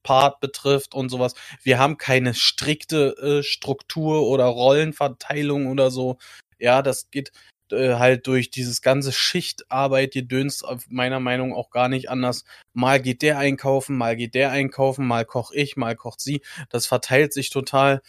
Part 0.03 0.41
betrifft 0.41 0.95
und 0.95 1.11
sowas. 1.11 1.35
Wir 1.63 1.79
haben 1.79 1.99
keine 1.99 2.35
strikte 2.35 3.17
äh, 3.19 3.43
Struktur 3.43 4.27
oder 4.27 4.47
Rollenverteilung 4.47 5.67
oder 5.67 5.91
so. 5.91 6.19
Ja, 6.59 6.83
das 6.83 7.11
geht 7.11 7.33
äh, 7.73 7.95
halt 7.95 8.27
durch 8.27 8.51
dieses 8.51 8.83
ganze 8.83 9.13
Schichtarbeit, 9.13 10.15
die 10.15 10.27
dönst 10.27 10.65
meiner 10.89 11.21
Meinung 11.21 11.55
auch 11.55 11.71
gar 11.71 11.89
nicht 11.89 12.11
anders. 12.11 12.45
Mal 12.73 13.01
geht 13.01 13.23
der 13.23 13.39
einkaufen, 13.39 13.97
mal 13.97 14.17
geht 14.17 14.35
der 14.35 14.51
einkaufen, 14.51 15.07
mal 15.07 15.25
koch 15.25 15.53
ich, 15.53 15.77
mal 15.77 15.97
kocht 15.97 16.21
sie. 16.21 16.43
Das 16.71 16.87
verteilt 16.87 17.33
sich 17.33 17.51
total. 17.51 18.03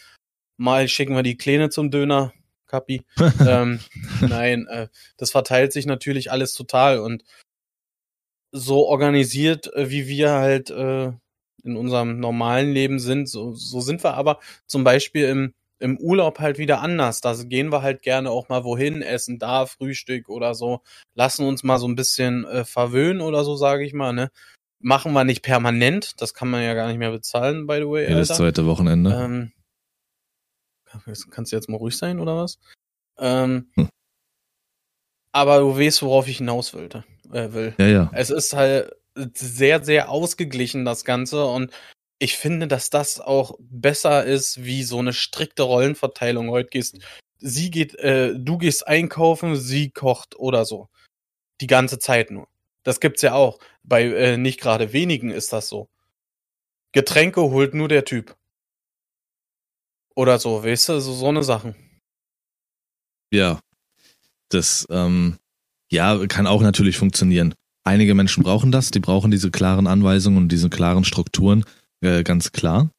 Mal 0.56 0.88
schicken 0.88 1.14
wir 1.14 1.22
die 1.22 1.36
Kleine 1.36 1.70
zum 1.70 1.90
Döner, 1.90 2.32
Kapi. 2.66 3.04
ähm, 3.46 3.80
nein, 4.20 4.66
äh, 4.68 4.88
das 5.16 5.30
verteilt 5.30 5.72
sich 5.72 5.86
natürlich 5.86 6.30
alles 6.30 6.54
total 6.54 6.98
und 6.98 7.24
so 8.52 8.86
organisiert, 8.86 9.72
äh, 9.74 9.90
wie 9.90 10.06
wir 10.06 10.32
halt 10.32 10.70
äh, 10.70 11.12
in 11.64 11.76
unserem 11.76 12.20
normalen 12.20 12.72
Leben 12.72 12.98
sind, 12.98 13.28
so, 13.28 13.52
so 13.54 13.80
sind 13.80 14.02
wir 14.04 14.14
aber 14.14 14.40
zum 14.66 14.84
Beispiel 14.84 15.26
im 15.26 15.54
im 15.78 15.98
Urlaub 15.98 16.38
halt 16.38 16.58
wieder 16.58 16.80
anders. 16.80 17.20
Da 17.20 17.34
gehen 17.42 17.72
wir 17.72 17.82
halt 17.82 18.02
gerne 18.02 18.30
auch 18.30 18.48
mal 18.48 18.62
wohin, 18.62 19.02
essen 19.02 19.40
da 19.40 19.66
Frühstück 19.66 20.28
oder 20.28 20.54
so, 20.54 20.80
lassen 21.14 21.44
uns 21.44 21.64
mal 21.64 21.78
so 21.78 21.88
ein 21.88 21.96
bisschen 21.96 22.44
äh, 22.44 22.64
verwöhnen 22.64 23.20
oder 23.20 23.42
so, 23.42 23.56
sage 23.56 23.84
ich 23.84 23.92
mal, 23.92 24.12
ne? 24.12 24.30
machen 24.82 25.12
wir 25.12 25.24
nicht 25.24 25.42
permanent, 25.42 26.20
das 26.20 26.34
kann 26.34 26.50
man 26.50 26.62
ja 26.62 26.74
gar 26.74 26.88
nicht 26.88 26.98
mehr 26.98 27.10
bezahlen, 27.10 27.66
by 27.66 27.76
the 27.76 27.88
way. 27.88 28.08
Jedes 28.08 28.30
Alter. 28.30 28.42
zweite 28.42 28.66
Wochenende. 28.66 29.12
Ähm, 29.12 29.52
kannst 31.30 31.52
du 31.52 31.56
jetzt 31.56 31.68
mal 31.68 31.78
ruhig 31.78 31.96
sein 31.96 32.20
oder 32.20 32.36
was? 32.36 32.58
Ähm, 33.18 33.70
Hm. 33.74 33.88
Aber 35.34 35.60
du 35.60 35.78
weißt, 35.78 36.02
worauf 36.02 36.28
ich 36.28 36.38
hinaus 36.38 36.74
wollte, 36.74 37.04
äh, 37.32 37.52
will. 37.52 37.74
ja, 37.78 37.86
ja. 37.86 38.10
Es 38.14 38.30
ist 38.30 38.52
halt 38.54 38.92
sehr, 39.34 39.84
sehr 39.84 40.10
ausgeglichen, 40.10 40.84
das 40.84 41.04
Ganze. 41.04 41.44
Und 41.44 41.72
ich 42.18 42.36
finde, 42.36 42.68
dass 42.68 42.90
das 42.90 43.20
auch 43.20 43.56
besser 43.58 44.24
ist, 44.24 44.64
wie 44.64 44.84
so 44.84 44.98
eine 44.98 45.12
strikte 45.12 45.64
Rollenverteilung. 45.64 46.50
Heute 46.50 46.70
gehst, 46.70 46.98
sie 47.38 47.70
geht, 47.70 47.94
äh, 47.96 48.34
du 48.36 48.58
gehst 48.58 48.86
einkaufen, 48.86 49.56
sie 49.56 49.90
kocht 49.90 50.36
oder 50.38 50.64
so. 50.64 50.88
Die 51.60 51.66
ganze 51.66 51.98
Zeit 51.98 52.30
nur. 52.30 52.48
Das 52.84 53.00
gibt's 53.00 53.22
ja 53.22 53.34
auch. 53.34 53.58
Bei 53.82 54.04
äh, 54.04 54.36
nicht 54.36 54.60
gerade 54.60 54.92
wenigen 54.92 55.30
ist 55.30 55.52
das 55.52 55.68
so. 55.68 55.88
Getränke 56.92 57.40
holt 57.42 57.74
nur 57.74 57.88
der 57.88 58.04
Typ. 58.04 58.36
Oder 60.14 60.38
so, 60.38 60.62
weißt 60.62 60.90
du, 60.90 61.00
so, 61.00 61.12
so 61.14 61.28
eine 61.28 61.42
Sachen. 61.42 61.74
Ja. 63.32 63.60
Das, 64.50 64.86
ähm, 64.90 65.38
ja, 65.92 66.26
kann 66.26 66.46
auch 66.46 66.62
natürlich 66.62 66.96
funktionieren. 66.96 67.54
Einige 67.84 68.14
Menschen 68.14 68.42
brauchen 68.42 68.72
das, 68.72 68.90
die 68.90 69.00
brauchen 69.00 69.30
diese 69.30 69.50
klaren 69.50 69.86
Anweisungen 69.86 70.38
und 70.38 70.48
diese 70.48 70.70
klaren 70.70 71.04
Strukturen, 71.04 71.64
äh, 72.00 72.22
ganz 72.22 72.52
klar. 72.52 72.90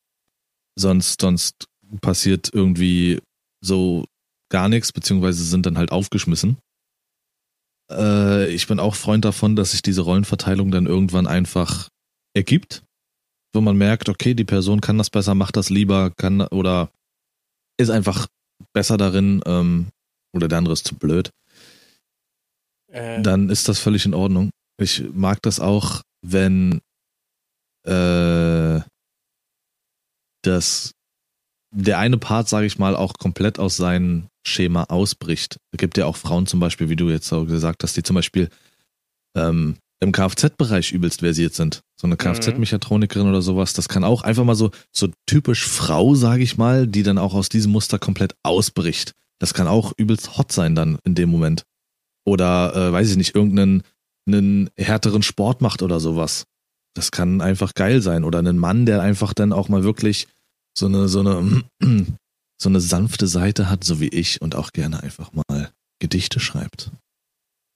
Sonst, 0.76 1.22
sonst 1.22 1.66
passiert 2.02 2.50
irgendwie 2.54 3.20
so 3.62 4.06
gar 4.50 4.70
nichts, 4.70 4.92
beziehungsweise 4.92 5.44
sind 5.44 5.66
dann 5.66 5.78
halt 5.78 5.92
aufgeschmissen. 5.92 6.58
Äh, 7.90 8.54
ich 8.54 8.68
bin 8.68 8.80
auch 8.80 8.96
Freund 8.96 9.26
davon, 9.26 9.56
dass 9.56 9.72
sich 9.72 9.82
diese 9.82 10.02
Rollenverteilung 10.02 10.70
dann 10.70 10.86
irgendwann 10.86 11.26
einfach 11.26 11.90
ergibt, 12.36 12.84
wo 13.54 13.62
man 13.62 13.76
merkt, 13.76 14.10
okay, 14.10 14.36
die 14.36 14.44
Person 14.44 14.82
kann 14.82 14.98
das 14.98 15.10
besser, 15.10 15.34
macht 15.34 15.56
das 15.56 15.70
lieber, 15.70 16.12
kann 16.12 16.42
oder 16.42 16.92
ist 17.78 17.90
einfach 17.90 18.28
besser 18.74 18.98
darin, 18.98 19.42
ähm, 19.46 19.88
oder 20.36 20.48
der 20.48 20.60
andere 20.60 20.74
ist 20.74 20.88
zu 20.88 20.96
blöd 20.96 21.32
Äh, 22.94 23.22
dann 23.22 23.50
ist 23.50 23.68
das 23.68 23.80
völlig 23.80 24.06
in 24.06 24.14
Ordnung. 24.14 24.50
Ich 24.80 25.04
mag 25.14 25.42
das 25.42 25.60
auch, 25.60 26.02
wenn 26.22 26.80
äh, 27.86 28.82
das 30.44 30.92
der 31.76 31.98
eine 31.98 32.18
Part, 32.18 32.48
sage 32.48 32.68
ich 32.68 32.78
mal, 32.78 32.96
auch 32.96 33.14
komplett 33.14 33.58
aus 33.58 33.78
seinem 33.78 34.28
Schema 34.46 34.84
ausbricht. 34.84 35.58
Es 35.72 35.80
gibt 35.80 35.98
ja 35.98 36.06
auch 36.06 36.16
Frauen 36.16 36.46
zum 36.46 36.60
Beispiel, 36.60 36.88
wie 36.90 36.96
du 36.96 37.10
jetzt 37.10 37.34
auch 37.34 37.46
gesagt 37.46 37.82
hast, 37.82 37.98
die 37.98 38.04
zum 38.04 38.14
Beispiel 38.14 38.50
ähm, 39.36 39.78
im 40.00 40.12
Kfz-Bereich 40.12 40.92
übelst 40.92 41.22
versiert 41.22 41.56
sind. 41.56 41.82
So 42.00 42.06
eine 42.06 42.16
Kfz-Mechatronikerin 42.16 43.28
oder 43.28 43.42
sowas, 43.42 43.74
das 43.74 43.90
kann 43.90 44.04
auch 44.04 44.22
einfach 44.22 44.44
mal 44.44 44.54
so, 44.54 44.70
so 44.92 45.10
typisch 45.26 45.66
Frau, 45.66 46.14
sage 46.14 46.44
ich 46.44 46.58
mal, 46.58 46.86
die 46.86 47.02
dann 47.02 47.18
auch 47.18 47.34
aus 47.34 47.50
diesem 47.50 47.72
Muster 47.72 47.98
komplett 47.98 48.36
ausbricht. 48.44 49.14
Das 49.40 49.56
kann 49.56 49.68
auch 49.68 49.94
übelst 49.98 50.38
hot 50.38 50.52
sein 50.52 50.76
dann 50.76 51.00
in 51.06 51.16
dem 51.16 51.30
Moment 51.30 51.64
oder 52.26 52.76
äh, 52.76 52.92
weiß 52.92 53.12
ich 53.12 53.18
nicht, 53.18 53.36
irgendeinen 53.36 53.84
einen 54.26 54.70
härteren 54.78 55.24
Sport 55.24 55.62
macht 55.62 55.82
oder 55.82 56.00
sowas. 56.00 56.46
Das 56.96 57.12
kann 57.12 57.42
einfach 57.42 57.74
geil 57.74 58.02
sein. 58.02 58.24
Oder 58.24 58.40
einen 58.40 58.58
Mann, 58.58 58.86
der 58.86 59.02
einfach 59.02 59.34
dann 59.34 59.52
auch 59.52 59.70
mal 59.70 59.84
wirklich 59.84 60.28
so 60.78 60.86
eine, 60.86 61.08
so 61.08 61.20
eine, 61.20 61.64
so 62.62 62.70
eine 62.70 62.80
sanfte 62.80 63.28
Seite 63.28 63.70
hat, 63.70 63.84
so 63.84 64.00
wie 64.00 64.10
ich, 64.10 64.42
und 64.42 64.56
auch 64.56 64.72
gerne 64.72 65.04
einfach 65.04 65.32
mal 65.34 65.72
Gedichte 66.00 66.40
schreibt. 66.40 66.92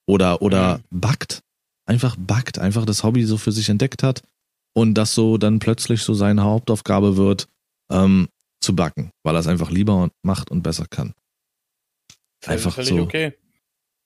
Oder, 0.07 0.41
oder 0.41 0.79
backt. 0.89 1.41
Einfach 1.85 2.15
backt, 2.17 2.59
einfach 2.59 2.85
das 2.85 3.03
Hobby 3.03 3.23
so 3.25 3.37
für 3.37 3.51
sich 3.51 3.69
entdeckt 3.69 4.03
hat 4.03 4.21
und 4.75 4.93
das 4.93 5.15
so 5.15 5.37
dann 5.37 5.59
plötzlich 5.59 6.01
so 6.01 6.13
seine 6.13 6.43
Hauptaufgabe 6.43 7.17
wird, 7.17 7.47
ähm, 7.91 8.27
zu 8.61 8.75
backen, 8.75 9.11
weil 9.23 9.35
er 9.35 9.39
es 9.39 9.47
einfach 9.47 9.71
lieber 9.71 10.09
macht 10.21 10.51
und 10.51 10.63
besser 10.63 10.85
kann. 10.87 11.13
einfach 12.45 12.73
völlig 12.73 12.89
so. 12.89 13.01
okay. 13.01 13.33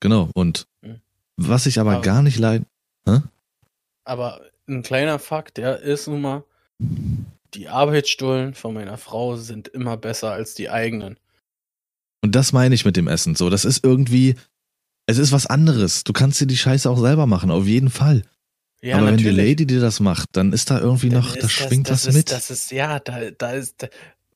Genau. 0.01 0.29
Und 0.33 0.67
Mhm. 0.81 0.99
was 1.37 1.65
ich 1.65 1.79
aber 1.79 1.93
Aber- 1.93 2.01
gar 2.01 2.21
nicht 2.21 2.37
leid. 2.37 2.63
Aber 4.03 4.41
ein 4.67 4.81
kleiner 4.83 5.19
Fakt, 5.19 5.57
der 5.57 5.79
ist 5.79 6.07
nun 6.07 6.21
mal, 6.21 6.43
die 7.53 7.69
Arbeitsstullen 7.69 8.53
von 8.55 8.73
meiner 8.73 8.97
Frau 8.97 9.35
sind 9.37 9.67
immer 9.69 9.95
besser 9.95 10.31
als 10.31 10.53
die 10.55 10.69
eigenen. 10.69 11.17
Und 12.23 12.33
das 12.35 12.51
meine 12.51 12.73
ich 12.75 12.83
mit 12.83 12.97
dem 12.97 13.07
Essen. 13.07 13.35
So, 13.35 13.49
das 13.49 13.63
ist 13.65 13.83
irgendwie, 13.83 14.35
es 15.05 15.17
ist 15.17 15.31
was 15.31 15.45
anderes. 15.45 16.03
Du 16.03 16.13
kannst 16.13 16.41
dir 16.41 16.47
die 16.47 16.57
Scheiße 16.57 16.89
auch 16.89 16.97
selber 16.99 17.27
machen, 17.27 17.51
auf 17.51 17.65
jeden 17.65 17.89
Fall. 17.89 18.23
Ja, 18.81 18.97
aber 18.97 19.07
wenn 19.07 19.17
die 19.17 19.25
natürlich. 19.25 19.45
Lady 19.49 19.65
dir 19.67 19.79
das 19.81 19.99
macht, 19.99 20.29
dann 20.31 20.51
ist 20.53 20.71
da 20.71 20.79
irgendwie 20.79 21.09
Dann 21.09 21.21
noch, 21.21 21.35
da 21.35 21.47
schwingt 21.47 21.87
das, 21.89 22.07
was 22.07 22.07
ist, 22.07 22.15
mit. 22.15 22.31
Das 22.31 22.49
ist, 22.49 22.71
ja, 22.71 22.99
da, 22.99 23.29
da 23.31 23.51
ist, 23.51 23.87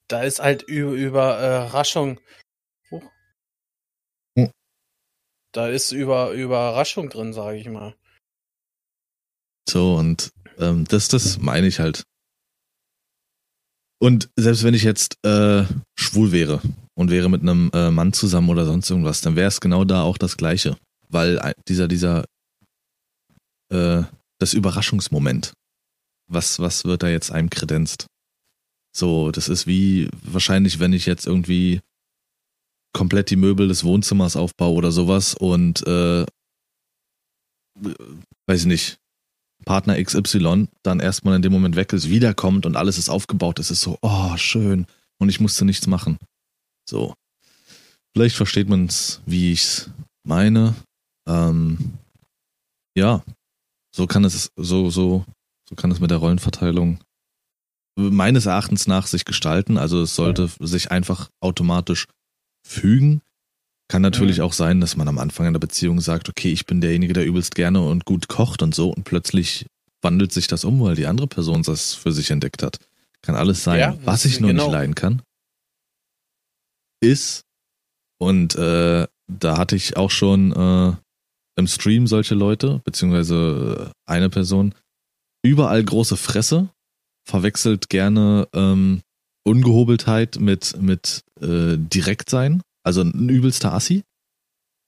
da 0.07 0.21
ist 0.21 0.39
halt 0.39 0.61
über, 0.63 0.93
Überraschung. 0.95 2.19
Huch. 2.91 3.03
Hm. 4.37 4.51
Da 5.55 5.69
ist 5.69 5.93
über 5.93 6.31
Überraschung 6.31 7.09
drin, 7.09 7.31
sage 7.31 7.57
ich 7.57 7.69
mal. 7.69 7.95
So, 9.69 9.95
und 9.95 10.33
ähm, 10.57 10.83
das, 10.89 11.07
das 11.07 11.39
meine 11.39 11.67
ich 11.67 11.79
halt. 11.79 12.03
Und 14.01 14.29
selbst 14.35 14.63
wenn 14.63 14.73
ich 14.73 14.83
jetzt 14.83 15.17
äh, 15.25 15.63
schwul 15.97 16.33
wäre 16.33 16.61
und 16.95 17.09
wäre 17.09 17.29
mit 17.29 17.41
einem 17.41 17.71
äh, 17.73 17.89
Mann 17.89 18.11
zusammen 18.11 18.49
oder 18.49 18.65
sonst 18.65 18.89
irgendwas, 18.89 19.21
dann 19.21 19.37
wäre 19.37 19.47
es 19.47 19.61
genau 19.61 19.85
da 19.85 20.03
auch 20.03 20.17
das 20.17 20.35
Gleiche. 20.35 20.77
Weil 21.07 21.53
dieser, 21.69 21.87
dieser, 21.87 22.25
äh, 23.69 24.03
das 24.39 24.53
Überraschungsmoment, 24.53 25.53
was, 26.27 26.59
was 26.59 26.83
wird 26.83 27.01
da 27.01 27.07
jetzt 27.07 27.31
einem 27.31 27.49
kredenzt? 27.49 28.07
So, 28.93 29.31
das 29.31 29.47
ist 29.47 29.67
wie 29.67 30.09
wahrscheinlich, 30.21 30.79
wenn 30.79 30.91
ich 30.91 31.05
jetzt 31.05 31.25
irgendwie 31.25 31.79
komplett 32.95 33.29
die 33.29 33.35
Möbel 33.35 33.67
des 33.67 33.83
Wohnzimmers 33.83 34.37
aufbaue 34.37 34.73
oder 34.73 34.91
sowas 34.93 35.33
und 35.33 35.85
äh, 35.85 36.25
weiß 38.47 38.61
ich 38.61 38.65
nicht, 38.65 38.97
Partner 39.65 40.01
XY 40.01 40.69
dann 40.81 41.01
erstmal 41.01 41.35
in 41.35 41.41
dem 41.41 41.51
Moment 41.51 41.75
weg 41.75 41.91
ist, 41.91 42.09
wiederkommt 42.09 42.65
und 42.65 42.77
alles 42.77 42.97
ist 42.97 43.09
aufgebaut, 43.09 43.59
es 43.59 43.69
ist 43.69 43.81
so, 43.81 43.97
oh, 44.01 44.37
schön. 44.37 44.87
Und 45.19 45.27
ich 45.27 45.41
musste 45.41 45.65
nichts 45.65 45.87
machen. 45.87 46.17
So. 46.89 47.13
Vielleicht 48.13 48.37
versteht 48.37 48.69
man 48.69 48.85
es, 48.85 49.21
wie 49.25 49.51
ich 49.51 49.61
es 49.61 49.89
meine. 50.25 50.73
Ähm, 51.27 51.97
ja, 52.97 53.23
so 53.93 54.07
kann 54.07 54.23
es, 54.23 54.51
so, 54.55 54.89
so, 54.89 55.25
so 55.67 55.75
kann 55.75 55.91
es 55.91 55.99
mit 55.99 56.11
der 56.11 56.19
Rollenverteilung 56.19 56.99
meines 57.97 58.45
Erachtens 58.45 58.87
nach 58.87 59.07
sich 59.07 59.25
gestalten. 59.25 59.77
Also 59.77 60.01
es 60.01 60.15
sollte 60.15 60.49
sich 60.59 60.91
einfach 60.91 61.29
automatisch 61.41 62.07
fügen. 62.65 63.21
Kann 63.87 64.01
natürlich 64.01 64.39
Mhm. 64.39 64.43
auch 64.45 64.53
sein, 64.53 64.81
dass 64.81 64.97
man 64.97 65.07
am 65.07 65.19
Anfang 65.19 65.45
einer 65.45 65.59
Beziehung 65.59 66.01
sagt, 66.01 66.27
okay, 66.27 66.51
ich 66.51 66.65
bin 66.65 66.81
derjenige, 66.81 67.13
der 67.13 67.25
übelst 67.25 67.53
gerne 67.53 67.81
und 67.81 68.03
gut 68.05 68.27
kocht 68.27 68.63
und 68.63 68.73
so 68.73 68.89
und 68.89 69.03
plötzlich 69.03 69.67
wandelt 70.01 70.31
sich 70.33 70.47
das 70.47 70.63
um, 70.65 70.81
weil 70.81 70.95
die 70.95 71.05
andere 71.05 71.27
Person 71.27 71.61
das 71.63 71.93
für 71.93 72.11
sich 72.11 72.31
entdeckt 72.31 72.63
hat. 72.63 72.79
Kann 73.21 73.35
alles 73.35 73.63
sein. 73.63 73.79
Ja, 73.79 73.97
Was 74.03 74.25
ich 74.25 74.39
nur 74.39 74.49
genau. 74.49 74.65
nicht 74.65 74.71
leiden 74.73 74.95
kann, 74.95 75.21
ist, 77.01 77.43
und 78.19 78.55
äh, 78.55 79.07
da 79.27 79.57
hatte 79.57 79.75
ich 79.75 79.97
auch 79.97 80.11
schon 80.11 80.51
äh, 80.51 80.95
im 81.57 81.67
Stream 81.67 82.07
solche 82.07 82.35
Leute, 82.35 82.81
beziehungsweise 82.83 83.91
äh, 83.91 84.11
eine 84.11 84.29
Person, 84.29 84.73
überall 85.43 85.83
große 85.83 86.17
Fresse, 86.17 86.69
verwechselt 87.27 87.89
gerne 87.89 88.47
ähm, 88.53 89.01
Ungehobeltheit 89.45 90.39
mit, 90.39 90.75
mit 90.81 91.23
äh, 91.39 91.77
Direktsein, 91.77 92.61
also 92.83 93.01
ein 93.01 93.29
übelster 93.29 93.73
Assi. 93.73 94.03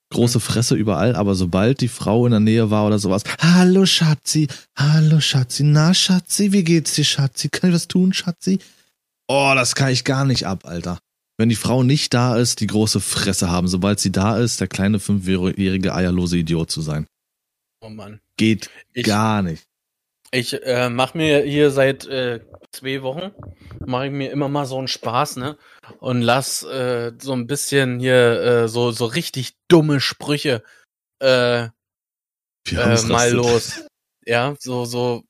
Große 0.09 0.39
Fresse 0.39 0.75
überall, 0.75 1.15
aber 1.15 1.35
sobald 1.35 1.81
die 1.81 1.89
Frau 1.89 2.25
in 2.25 2.31
der 2.31 2.39
Nähe 2.39 2.71
war 2.71 2.87
oder 2.87 2.97
sowas, 2.97 3.23
hallo 3.39 3.85
Schatzi, 3.85 4.47
hallo 4.77 5.19
Schatzi, 5.19 5.63
na 5.63 5.93
Schatzi, 5.93 6.53
wie 6.53 6.63
geht's 6.63 6.95
dir 6.95 7.03
Schatzi, 7.03 7.49
kann 7.49 7.69
ich 7.69 7.75
was 7.75 7.89
tun 7.89 8.13
Schatzi? 8.13 8.59
Oh, 9.27 9.51
das 9.53 9.75
kann 9.75 9.91
ich 9.91 10.05
gar 10.05 10.23
nicht 10.23 10.45
ab, 10.45 10.65
Alter. 10.65 10.99
Wenn 11.37 11.49
die 11.49 11.55
Frau 11.55 11.83
nicht 11.83 12.13
da 12.13 12.37
ist, 12.37 12.61
die 12.61 12.67
große 12.67 13.01
Fresse 13.01 13.51
haben, 13.51 13.67
sobald 13.67 13.99
sie 13.99 14.11
da 14.11 14.37
ist, 14.37 14.61
der 14.61 14.67
kleine 14.67 14.99
fünfjährige 14.99 15.93
eierlose 15.93 16.37
Idiot 16.37 16.71
zu 16.71 16.81
sein. 16.81 17.05
Oh 17.81 17.89
Mann. 17.89 18.19
Geht 18.37 18.69
Ich, 18.93 19.05
gar 19.05 19.41
nicht. 19.41 19.65
Ich 20.31 20.61
äh, 20.63 20.89
mache 20.89 21.17
mir 21.17 21.41
hier 21.41 21.71
seit 21.71 22.05
äh, 22.05 22.41
zwei 22.71 23.01
Wochen, 23.01 23.31
mache 23.85 24.07
ich 24.07 24.11
mir 24.11 24.31
immer 24.31 24.49
mal 24.49 24.65
so 24.65 24.77
einen 24.77 24.87
Spaß, 24.87 25.37
ne? 25.37 25.57
Und 25.99 26.21
lass 26.21 26.63
äh, 26.63 27.13
so 27.19 27.33
ein 27.33 27.47
bisschen 27.47 27.99
hier 27.99 28.41
äh, 28.41 28.67
so, 28.67 28.91
so 28.91 29.05
richtig 29.05 29.55
dumme 29.67 29.99
Sprüche 29.99 30.63
äh, 31.19 31.63
äh, 31.63 33.01
mal 33.07 33.31
los. 33.31 33.83
Ja, 34.29 34.55
so, 34.59 34.83
so. 34.83 35.23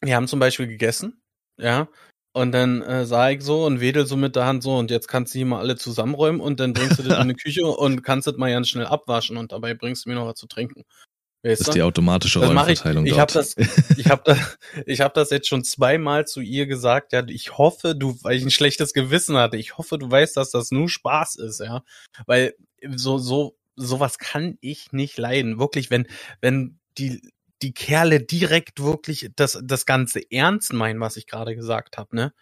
Wir 0.00 0.16
haben 0.16 0.26
zum 0.26 0.40
Beispiel 0.40 0.66
gegessen, 0.66 1.20
ja. 1.58 1.86
Und 2.32 2.52
dann 2.52 2.80
äh, 2.80 3.04
sah 3.04 3.28
ich 3.28 3.42
so 3.42 3.66
und 3.66 3.80
wedel 3.80 4.06
so 4.06 4.16
mit 4.16 4.34
der 4.36 4.46
Hand 4.46 4.62
so 4.62 4.78
und 4.78 4.90
jetzt 4.90 5.06
kannst 5.06 5.34
du 5.34 5.38
die 5.38 5.44
mal 5.44 5.60
alle 5.60 5.76
zusammenräumen 5.76 6.40
und 6.40 6.60
dann 6.60 6.72
bringst 6.72 6.98
du 6.98 7.02
das 7.02 7.20
in 7.20 7.28
die 7.28 7.34
Küche 7.42 7.66
und 7.66 8.02
kannst 8.02 8.26
das 8.26 8.38
mal 8.38 8.50
ganz 8.50 8.70
schnell 8.70 8.86
abwaschen 8.86 9.36
und 9.36 9.52
dabei 9.52 9.74
bringst 9.74 10.06
du 10.06 10.08
mir 10.08 10.14
noch 10.14 10.26
was 10.26 10.36
zu 10.36 10.46
trinken. 10.46 10.84
Weißt 11.44 11.60
das 11.60 11.68
ist 11.68 11.74
die 11.74 11.82
automatische 11.82 12.38
Rollenverteilung. 12.38 13.04
Ich, 13.04 13.12
ich 13.12 13.18
habe 13.18 13.32
das, 13.32 13.54
ich 13.98 14.06
habe 14.06 14.22
das, 14.24 14.38
ich 14.86 15.02
habe 15.02 15.12
das 15.14 15.28
jetzt 15.28 15.46
schon 15.46 15.62
zweimal 15.62 16.26
zu 16.26 16.40
ihr 16.40 16.66
gesagt. 16.66 17.12
Ja, 17.12 17.22
ich 17.28 17.58
hoffe, 17.58 17.94
du, 17.94 18.16
weil 18.22 18.36
ich 18.36 18.44
ein 18.44 18.50
schlechtes 18.50 18.94
Gewissen 18.94 19.36
hatte. 19.36 19.58
Ich 19.58 19.76
hoffe, 19.76 19.98
du 19.98 20.10
weißt, 20.10 20.38
dass 20.38 20.50
das 20.50 20.70
nur 20.70 20.88
Spaß 20.88 21.36
ist, 21.36 21.60
ja, 21.60 21.84
weil 22.24 22.54
so 22.96 23.18
so 23.18 23.58
sowas 23.76 24.18
kann 24.18 24.56
ich 24.62 24.92
nicht 24.92 25.18
leiden. 25.18 25.58
Wirklich, 25.58 25.90
wenn 25.90 26.06
wenn 26.40 26.78
die 26.96 27.20
die 27.60 27.74
Kerle 27.74 28.20
direkt 28.20 28.82
wirklich 28.82 29.30
das 29.36 29.60
das 29.62 29.84
ganze 29.84 30.22
ernst 30.30 30.72
meinen, 30.72 31.00
was 31.00 31.18
ich 31.18 31.26
gerade 31.26 31.54
gesagt 31.54 31.98
habe, 31.98 32.16
ne? 32.16 32.32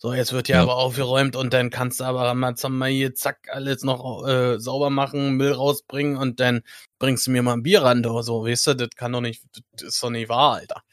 So, 0.00 0.14
jetzt 0.14 0.32
wird 0.32 0.46
ja, 0.46 0.56
ja, 0.56 0.62
aber 0.62 0.76
aufgeräumt 0.76 1.34
und 1.34 1.52
dann 1.52 1.70
kannst 1.70 1.98
du 1.98 2.04
aber 2.04 2.32
mal, 2.34 2.54
mal 2.68 2.88
hier 2.88 3.16
zack 3.16 3.48
alles 3.50 3.82
noch 3.82 4.24
äh, 4.28 4.60
sauber 4.60 4.90
machen, 4.90 5.32
Müll 5.32 5.50
rausbringen 5.50 6.16
und 6.16 6.38
dann 6.38 6.62
bringst 7.00 7.26
du 7.26 7.32
mir 7.32 7.42
mal 7.42 7.54
ein 7.54 7.64
Bier 7.64 7.82
ran 7.82 8.06
oder 8.06 8.22
so, 8.22 8.44
weißt 8.44 8.68
du, 8.68 8.74
das 8.74 8.90
kann 8.94 9.12
doch 9.12 9.20
nicht, 9.20 9.42
das 9.72 9.88
ist 9.88 10.02
doch 10.02 10.10
nicht 10.10 10.28
wahr, 10.28 10.54
Alter. 10.54 10.84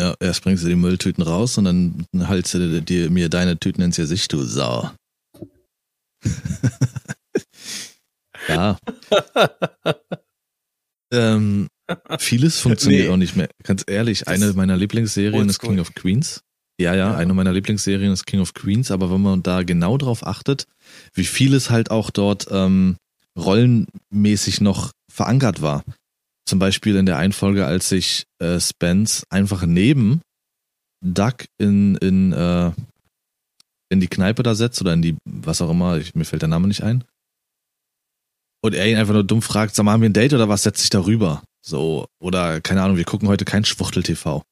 Ja, 0.00 0.14
erst 0.18 0.42
bringst 0.42 0.64
du 0.64 0.68
die 0.68 0.74
Mülltüten 0.74 1.22
raus 1.22 1.58
und 1.58 1.64
dann 1.64 2.06
haltst 2.26 2.54
du 2.54 2.82
dir, 2.82 3.08
mir 3.10 3.28
deine 3.28 3.58
Tüten 3.58 3.82
ins 3.82 3.96
Gesicht, 3.96 4.32
du 4.32 4.42
Sau. 4.42 4.90
ja. 8.48 8.78
ähm, 11.12 11.68
vieles 12.18 12.58
funktioniert 12.58 13.06
nee. 13.06 13.12
auch 13.12 13.16
nicht 13.16 13.36
mehr. 13.36 13.48
Ganz 13.62 13.84
ehrlich, 13.86 14.20
das 14.20 14.28
eine 14.28 14.52
meiner 14.54 14.76
Lieblingsserien 14.76 15.48
ist 15.48 15.60
King 15.60 15.78
of 15.78 15.94
Queens. 15.94 16.42
Ja, 16.80 16.94
ja, 16.94 17.16
eine 17.16 17.34
meiner 17.34 17.52
Lieblingsserien 17.52 18.12
ist 18.12 18.26
King 18.26 18.40
of 18.40 18.54
Queens, 18.54 18.90
aber 18.92 19.10
wenn 19.10 19.20
man 19.20 19.42
da 19.42 19.64
genau 19.64 19.98
drauf 19.98 20.24
achtet, 20.24 20.66
wie 21.12 21.24
vieles 21.24 21.70
halt 21.70 21.90
auch 21.90 22.10
dort 22.10 22.46
ähm, 22.50 22.96
rollenmäßig 23.36 24.60
noch 24.60 24.92
verankert 25.10 25.60
war. 25.60 25.82
Zum 26.46 26.60
Beispiel 26.60 26.96
in 26.96 27.06
der 27.06 27.18
Einfolge, 27.18 27.66
als 27.66 27.88
sich 27.88 28.24
äh, 28.38 28.60
Spence 28.60 29.24
einfach 29.28 29.66
neben 29.66 30.20
Duck 31.04 31.46
in, 31.58 31.96
in, 31.96 32.32
äh, 32.32 32.72
in 33.90 34.00
die 34.00 34.08
Kneipe 34.08 34.42
da 34.42 34.54
setzt 34.54 34.80
oder 34.80 34.92
in 34.92 35.02
die, 35.02 35.16
was 35.24 35.60
auch 35.60 35.70
immer, 35.70 35.98
ich, 35.98 36.14
mir 36.14 36.24
fällt 36.24 36.42
der 36.42 36.48
Name 36.48 36.68
nicht 36.68 36.84
ein. 36.84 37.04
Und 38.62 38.74
er 38.74 38.88
ihn 38.88 38.96
einfach 38.96 39.14
nur 39.14 39.24
dumm 39.24 39.42
fragt, 39.42 39.74
sag 39.74 39.84
mal, 39.84 39.92
haben 39.92 40.02
wir 40.02 40.08
ein 40.08 40.14
Date 40.14 40.32
oder 40.32 40.48
was, 40.48 40.62
setzt 40.62 40.80
sich 40.80 40.90
darüber? 40.90 41.42
So, 41.64 42.06
oder 42.20 42.60
keine 42.60 42.82
Ahnung, 42.82 42.96
wir 42.96 43.04
gucken 43.04 43.28
heute 43.28 43.44
kein 43.44 43.64
Schwuchtel-TV. 43.64 44.42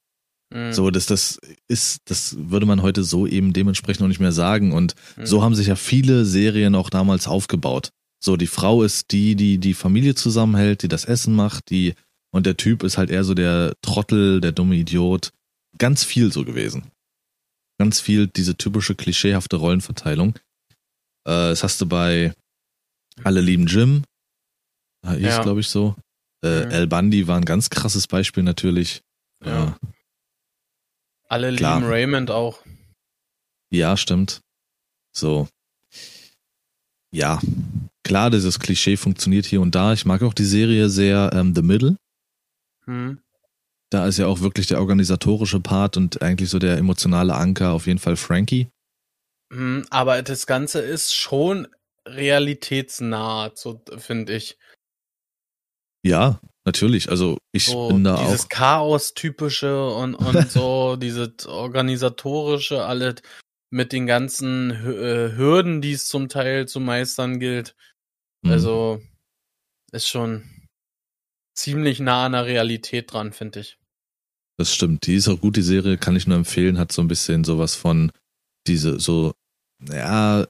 Mhm. 0.55 0.73
So, 0.73 0.91
dass 0.91 1.07
das 1.07 1.39
ist, 1.69 2.01
das 2.05 2.37
würde 2.39 2.67
man 2.67 2.83
heute 2.83 3.03
so 3.03 3.27
eben 3.27 3.53
dementsprechend 3.53 4.03
noch 4.03 4.09
nicht 4.09 4.21
mehr 4.21 4.33
sagen. 4.33 4.73
Und 4.73 4.95
mhm. 5.17 5.27
so 5.27 5.43
haben 5.43 5.55
sich 5.55 5.67
ja 5.67 5.77
viele 5.77 6.25
Serien 6.25 6.75
auch 6.75 6.91
damals 6.91 7.27
aufgebaut. 7.27 7.91
So, 8.23 8.37
die 8.37 8.47
Frau 8.47 8.83
ist 8.83 9.13
die, 9.13 9.37
die 9.37 9.59
die 9.59 9.75
Familie 9.75 10.15
zusammenhält, 10.15 10.83
die 10.83 10.89
das 10.89 11.05
Essen 11.05 11.35
macht, 11.35 11.71
die, 11.71 11.95
und 12.33 12.47
der 12.47 12.57
Typ 12.57 12.83
ist 12.83 12.99
halt 12.99 13.11
eher 13.11 13.25
so 13.25 13.35
der 13.35 13.75
Trottel, 13.83 14.41
der 14.41 14.53
dumme 14.53 14.77
Idiot. 14.77 15.33
Ganz 15.79 16.05
viel 16.05 16.33
so 16.33 16.45
gewesen. 16.45 16.91
Ganz 17.79 18.01
viel 18.01 18.27
diese 18.27 18.57
typische 18.57 18.95
klischeehafte 18.95 19.57
Rollenverteilung. 19.57 20.35
Äh, 21.25 21.51
das 21.53 21.63
hast 21.63 21.81
du 21.81 21.87
bei 21.87 22.33
Alle 23.23 23.41
lieben 23.41 23.67
Jim. 23.67 24.05
Hieß, 25.07 25.21
ja. 25.21 25.43
glaube 25.43 25.61
ich, 25.61 25.69
so. 25.69 25.95
Äh, 26.43 26.65
mhm. 26.65 26.71
El 26.71 26.87
Bundy 26.87 27.29
war 27.29 27.37
ein 27.37 27.45
ganz 27.45 27.71
krasses 27.71 28.07
Beispiel 28.07 28.43
natürlich. 28.43 29.03
Ja. 29.45 29.77
Alle 31.29 31.55
Klar. 31.55 31.79
lieben 31.79 31.91
Raymond 31.91 32.31
auch. 32.31 32.63
Ja, 33.71 33.97
stimmt. 33.97 34.41
So. 35.13 35.49
Ja. 37.13 37.41
Klar, 38.05 38.31
dieses 38.31 38.61
Klischee 38.61 38.97
funktioniert 38.97 39.47
hier 39.47 39.61
und 39.61 39.75
da. 39.75 39.93
Ich 39.93 40.05
mag 40.05 40.23
auch 40.23 40.35
die 40.35 40.45
Serie 40.45 40.89
sehr 40.89 41.31
ähm, 41.33 41.55
The 41.55 41.63
Middle. 41.63 41.97
Hm. 42.85 43.21
Da 43.91 44.07
ist 44.07 44.19
ja 44.19 44.27
auch 44.27 44.41
wirklich 44.41 44.67
der 44.67 44.81
organisatorische 44.81 45.61
Part 45.61 45.97
und 45.97 46.23
eigentlich 46.23 46.51
so 46.51 46.59
der 46.59 46.77
emotionale 46.77 47.35
Anker 47.35 47.73
auf 47.73 47.87
jeden 47.87 47.99
Fall 47.99 48.17
Frankie. 48.17 48.69
Hm, 49.53 49.87
aber 49.91 50.23
das 50.23 50.47
Ganze 50.47 50.81
ist 50.81 51.15
schon 51.15 51.69
realitätsnah, 52.07 53.53
so 53.55 53.83
finde 53.97 54.35
ich. 54.35 54.59
Ja, 56.05 56.41
Natürlich, 56.67 57.09
also 57.11 57.39
ich 57.53 57.67
so, 57.67 57.89
bin 57.89 58.03
da 58.03 58.17
dieses 58.17 58.25
auch. 58.25 58.31
Dieses 58.33 58.49
Chaos-typische 58.49 59.89
und, 59.89 60.17
und 60.17 60.51
so, 60.51 60.97
dieses 60.97 61.47
organisatorische, 61.47 62.85
alles 62.85 63.23
mit 63.71 63.93
den 63.93 64.07
ganzen 64.07 64.73
äh, 64.73 65.37
Hürden, 65.37 65.81
die 65.81 65.93
es 65.93 66.07
zum 66.09 66.29
Teil 66.29 66.67
zu 66.67 66.81
meistern 66.81 67.39
gilt. 67.39 67.77
Mhm. 68.43 68.51
Also 68.51 69.01
ist 69.93 70.09
schon 70.09 70.51
ziemlich 71.55 72.01
nah 72.01 72.27
an 72.27 72.33
der 72.33 72.47
Realität 72.47 73.13
dran, 73.13 73.33
finde 73.33 73.61
ich. 73.61 73.79
Das 74.59 74.75
stimmt. 74.75 75.07
Die 75.07 75.15
ist 75.15 75.29
auch 75.29 75.41
gut, 75.41 75.57
die 75.57 75.63
Serie 75.63 75.99
kann 75.99 76.17
ich 76.17 76.27
nur 76.27 76.37
empfehlen, 76.37 76.79
hat 76.79 76.91
so 76.91 77.01
ein 77.01 77.09
bisschen 77.09 77.45
sowas 77.45 77.77
von 77.77 78.11
diese, 78.67 78.99
so, 78.99 79.35
ja, 79.89 80.49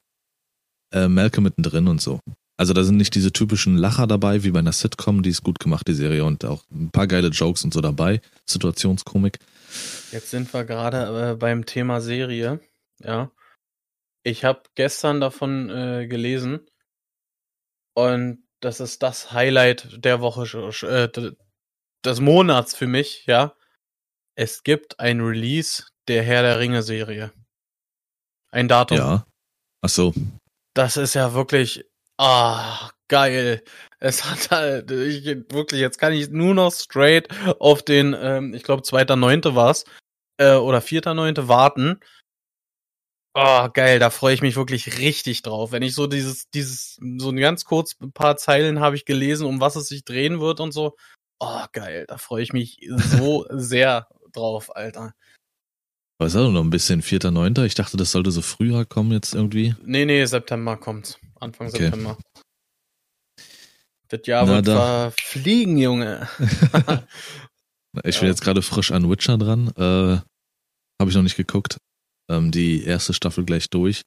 äh, 0.94 1.08
Malcolm 1.08 1.44
mittendrin 1.44 1.88
und 1.88 2.00
so. 2.00 2.20
Also 2.56 2.72
da 2.72 2.84
sind 2.84 2.96
nicht 2.96 3.14
diese 3.14 3.32
typischen 3.32 3.76
Lacher 3.76 4.06
dabei, 4.06 4.42
wie 4.42 4.50
bei 4.50 4.60
einer 4.60 4.72
Sitcom, 4.72 5.22
die 5.22 5.30
ist 5.30 5.42
gut 5.42 5.58
gemacht, 5.58 5.86
die 5.88 5.94
Serie, 5.94 6.24
und 6.24 6.44
auch 6.44 6.64
ein 6.70 6.90
paar 6.90 7.06
geile 7.06 7.28
Jokes 7.28 7.64
und 7.64 7.74
so 7.74 7.80
dabei, 7.80 8.20
Situationskomik. 8.46 9.38
Jetzt 10.10 10.30
sind 10.30 10.52
wir 10.54 10.64
gerade 10.64 11.32
äh, 11.32 11.34
beim 11.34 11.66
Thema 11.66 12.00
Serie, 12.00 12.60
ja. 13.00 13.30
Ich 14.22 14.44
habe 14.44 14.62
gestern 14.74 15.20
davon 15.20 15.70
äh, 15.70 16.06
gelesen 16.08 16.66
und 17.94 18.42
das 18.60 18.80
ist 18.80 19.02
das 19.02 19.32
Highlight 19.32 20.04
der 20.04 20.20
Woche, 20.20 20.44
äh, 20.86 21.32
des 22.04 22.20
Monats 22.20 22.74
für 22.74 22.86
mich, 22.86 23.26
ja. 23.26 23.54
Es 24.34 24.62
gibt 24.62 24.98
ein 24.98 25.20
Release 25.20 25.84
der 26.08 26.22
Herr 26.22 26.42
der 26.42 26.58
Ringe 26.58 26.82
Serie. 26.82 27.32
Ein 28.50 28.68
Datum. 28.68 28.98
Ja. 28.98 29.26
Ach 29.82 29.88
so. 29.88 30.14
Das 30.74 30.96
ist 30.96 31.14
ja 31.14 31.34
wirklich 31.34 31.84
Ah, 32.18 32.90
geil. 33.08 33.62
Es 33.98 34.24
hat 34.24 34.50
halt, 34.50 34.90
ich, 34.90 35.24
wirklich, 35.26 35.80
jetzt 35.80 35.98
kann 35.98 36.12
ich 36.12 36.30
nur 36.30 36.54
noch 36.54 36.72
straight 36.72 37.28
auf 37.60 37.82
den, 37.82 38.14
ähm, 38.18 38.54
ich 38.54 38.62
glaube, 38.62 38.82
2.9. 38.82 39.54
war's, 39.54 39.84
äh, 40.38 40.54
oder 40.54 40.80
4.9. 40.80 41.48
warten. 41.48 42.00
Oh, 43.34 43.68
geil, 43.70 43.98
da 43.98 44.08
freue 44.08 44.32
ich 44.32 44.40
mich 44.40 44.56
wirklich 44.56 44.98
richtig 44.98 45.42
drauf. 45.42 45.70
Wenn 45.70 45.82
ich 45.82 45.94
so 45.94 46.06
dieses, 46.06 46.48
dieses, 46.48 46.98
so 47.18 47.28
ein 47.28 47.36
ganz 47.36 47.66
kurz 47.66 47.94
ein 48.00 48.12
paar 48.12 48.38
Zeilen 48.38 48.80
habe 48.80 48.96
ich 48.96 49.04
gelesen, 49.04 49.46
um 49.46 49.60
was 49.60 49.76
es 49.76 49.88
sich 49.88 50.04
drehen 50.04 50.40
wird 50.40 50.58
und 50.60 50.72
so. 50.72 50.96
Oh, 51.38 51.64
geil, 51.72 52.06
da 52.08 52.16
freue 52.16 52.42
ich 52.42 52.54
mich 52.54 52.78
so 52.88 53.44
sehr 53.50 54.08
drauf, 54.32 54.74
Alter. 54.74 55.14
Was 56.18 56.28
ist 56.28 56.40
das 56.40 56.50
noch 56.50 56.64
ein 56.64 56.70
bisschen? 56.70 57.02
4.9.? 57.02 57.66
Ich 57.66 57.74
dachte, 57.74 57.98
das 57.98 58.12
sollte 58.12 58.30
so 58.30 58.40
früher 58.40 58.86
kommen 58.86 59.12
jetzt 59.12 59.34
irgendwie. 59.34 59.74
Nee, 59.84 60.06
nee, 60.06 60.24
September 60.24 60.78
kommt's. 60.78 61.18
Anfang 61.40 61.68
okay. 61.68 61.84
September. 61.84 62.18
Das 64.08 64.20
Jahr 64.26 64.46
wird 64.46 64.68
da. 64.68 65.12
fliegen, 65.20 65.76
Junge. 65.78 66.28
ich 68.04 68.18
bin 68.18 68.26
ja. 68.26 68.28
jetzt 68.28 68.42
gerade 68.42 68.62
frisch 68.62 68.92
an 68.92 69.10
Witcher 69.10 69.36
dran. 69.36 69.68
Äh, 69.76 70.20
Habe 71.00 71.10
ich 71.10 71.14
noch 71.14 71.22
nicht 71.22 71.36
geguckt. 71.36 71.78
Ähm, 72.30 72.52
die 72.52 72.84
erste 72.84 73.12
Staffel 73.12 73.44
gleich 73.44 73.68
durch. 73.68 74.02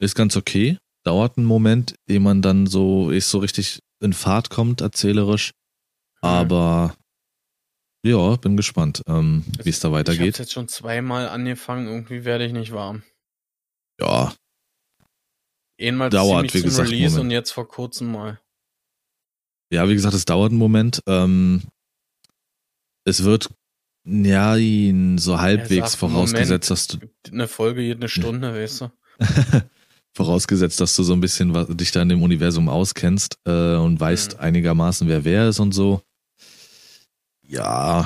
Ist 0.00 0.14
ganz 0.14 0.36
okay. 0.36 0.78
Dauert 1.04 1.38
einen 1.38 1.46
Moment, 1.46 1.94
ehe 2.08 2.20
man 2.20 2.42
dann 2.42 2.66
so, 2.66 3.10
ist 3.10 3.30
so 3.30 3.38
richtig 3.38 3.80
in 4.00 4.12
Fahrt 4.12 4.50
kommt, 4.50 4.80
erzählerisch. 4.80 5.52
Mhm. 6.22 6.28
Aber 6.28 6.94
ja, 8.04 8.36
bin 8.36 8.56
gespannt, 8.56 9.02
ähm, 9.08 9.44
wie 9.62 9.70
es 9.70 9.80
da 9.80 9.90
weitergeht. 9.92 10.20
Ich 10.20 10.34
habe 10.34 10.42
jetzt 10.42 10.52
schon 10.52 10.68
zweimal 10.68 11.28
angefangen, 11.28 11.86
irgendwie 11.86 12.24
werde 12.24 12.44
ich 12.44 12.52
nicht 12.52 12.72
warm. 12.72 13.02
Ja, 14.00 14.32
Einmal 15.80 16.10
dauert, 16.10 16.52
wie 16.54 16.62
gesagt, 16.62 16.88
Release 16.88 17.20
und 17.20 17.30
jetzt 17.30 17.52
vor 17.52 17.68
kurzem 17.68 18.12
mal. 18.12 18.40
Ja, 19.72 19.88
wie 19.88 19.94
gesagt, 19.94 20.14
es 20.14 20.24
dauert 20.24 20.50
einen 20.50 20.58
Moment. 20.58 21.02
Ähm, 21.06 21.62
es 23.04 23.24
wird 23.24 23.50
ja 24.04 24.56
so 25.18 25.40
halbwegs 25.40 25.94
vorausgesetzt, 25.94 26.70
Moment, 26.70 26.70
dass 26.70 26.86
du 26.88 27.32
eine 27.32 27.48
Folge 27.48 27.82
jede 27.82 28.08
Stunde, 28.08 28.54
weißt 28.54 28.82
du. 28.82 28.90
vorausgesetzt, 30.18 30.80
dass 30.80 30.96
du 30.96 31.04
so 31.04 31.12
ein 31.12 31.20
bisschen 31.20 31.54
was, 31.54 31.68
dich 31.68 31.92
da 31.92 32.02
in 32.02 32.08
dem 32.08 32.22
Universum 32.22 32.68
auskennst 32.68 33.38
äh, 33.46 33.76
und 33.76 34.00
weißt 34.00 34.34
mhm. 34.34 34.40
einigermaßen, 34.40 35.08
wer 35.08 35.24
wer 35.24 35.48
ist 35.48 35.60
und 35.60 35.72
so. 35.72 36.02
Ja, 37.46 38.04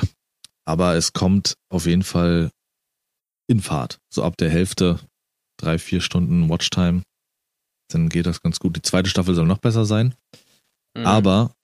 aber 0.65 0.95
es 0.95 1.13
kommt 1.13 1.55
auf 1.69 1.87
jeden 1.87 2.03
Fall 2.03 2.51
in 3.47 3.61
Fahrt. 3.61 3.99
So 4.13 4.23
ab 4.23 4.37
der 4.37 4.49
Hälfte, 4.49 4.99
drei, 5.57 5.79
vier 5.79 6.01
Stunden 6.01 6.49
Watchtime 6.49 7.01
dann 7.89 8.09
geht 8.09 8.25
das 8.25 8.41
ganz 8.41 8.59
gut. 8.59 8.75
Die 8.75 8.81
zweite 8.81 9.09
Staffel 9.09 9.35
soll 9.35 9.45
noch 9.45 9.59
besser 9.59 9.85
sein. 9.85 10.15
Mhm. 10.95 11.05
Aber 11.05 11.55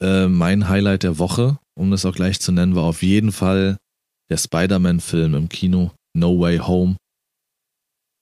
äh, 0.00 0.28
mein 0.28 0.68
Highlight 0.68 1.02
der 1.02 1.18
Woche, 1.18 1.58
um 1.74 1.90
das 1.90 2.04
auch 2.04 2.14
gleich 2.14 2.40
zu 2.40 2.52
nennen, 2.52 2.74
war 2.74 2.84
auf 2.84 3.02
jeden 3.02 3.32
Fall 3.32 3.78
der 4.30 4.36
Spider-Man-Film 4.36 5.34
im 5.34 5.48
Kino, 5.48 5.92
No 6.14 6.38
Way 6.38 6.58
Home. 6.58 6.96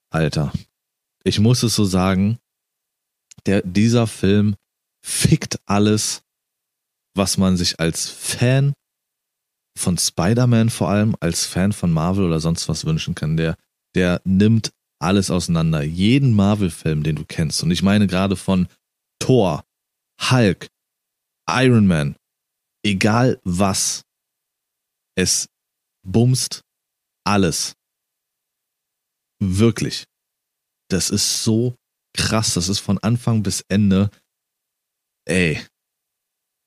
Alter, 0.09 0.53
ich 1.23 1.39
muss 1.39 1.63
es 1.63 1.75
so 1.75 1.83
sagen, 1.83 2.39
der, 3.45 3.61
dieser 3.61 4.07
Film 4.07 4.55
fickt 5.05 5.59
alles, 5.65 6.21
was 7.15 7.37
man 7.37 7.57
sich 7.57 7.79
als 7.79 8.09
Fan 8.09 8.73
von 9.77 9.97
Spider-Man 9.97 10.69
vor 10.69 10.89
allem, 10.89 11.15
als 11.19 11.45
Fan 11.45 11.71
von 11.71 11.91
Marvel 11.91 12.25
oder 12.25 12.39
sonst 12.39 12.67
was 12.69 12.85
wünschen 12.85 13.15
kann. 13.15 13.37
Der, 13.37 13.57
der 13.95 14.21
nimmt 14.23 14.71
alles 14.99 15.29
auseinander. 15.29 15.83
Jeden 15.83 16.33
Marvel-Film, 16.35 17.03
den 17.03 17.15
du 17.15 17.25
kennst. 17.25 17.63
Und 17.63 17.71
ich 17.71 17.83
meine 17.83 18.07
gerade 18.07 18.35
von 18.35 18.67
Thor, 19.19 19.63
Hulk, 20.29 20.67
Iron 21.49 21.87
Man, 21.87 22.15
egal 22.83 23.39
was. 23.43 24.03
Es 25.15 25.47
bumst 26.05 26.61
alles. 27.25 27.75
Wirklich. 29.39 30.05
Das 30.89 31.09
ist 31.09 31.43
so 31.43 31.75
krass. 32.13 32.53
Das 32.53 32.69
ist 32.69 32.79
von 32.79 32.97
Anfang 32.99 33.43
bis 33.43 33.63
Ende. 33.67 34.09
Ey. 35.25 35.65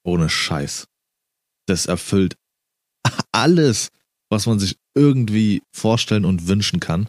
Ohne 0.04 0.28
Scheiß. 0.28 0.86
Das 1.66 1.86
erfüllt 1.86 2.36
alles, 3.32 3.90
was 4.30 4.46
man 4.46 4.58
sich 4.58 4.76
irgendwie 4.94 5.62
vorstellen 5.74 6.24
und 6.24 6.48
wünschen 6.48 6.80
kann. 6.80 7.08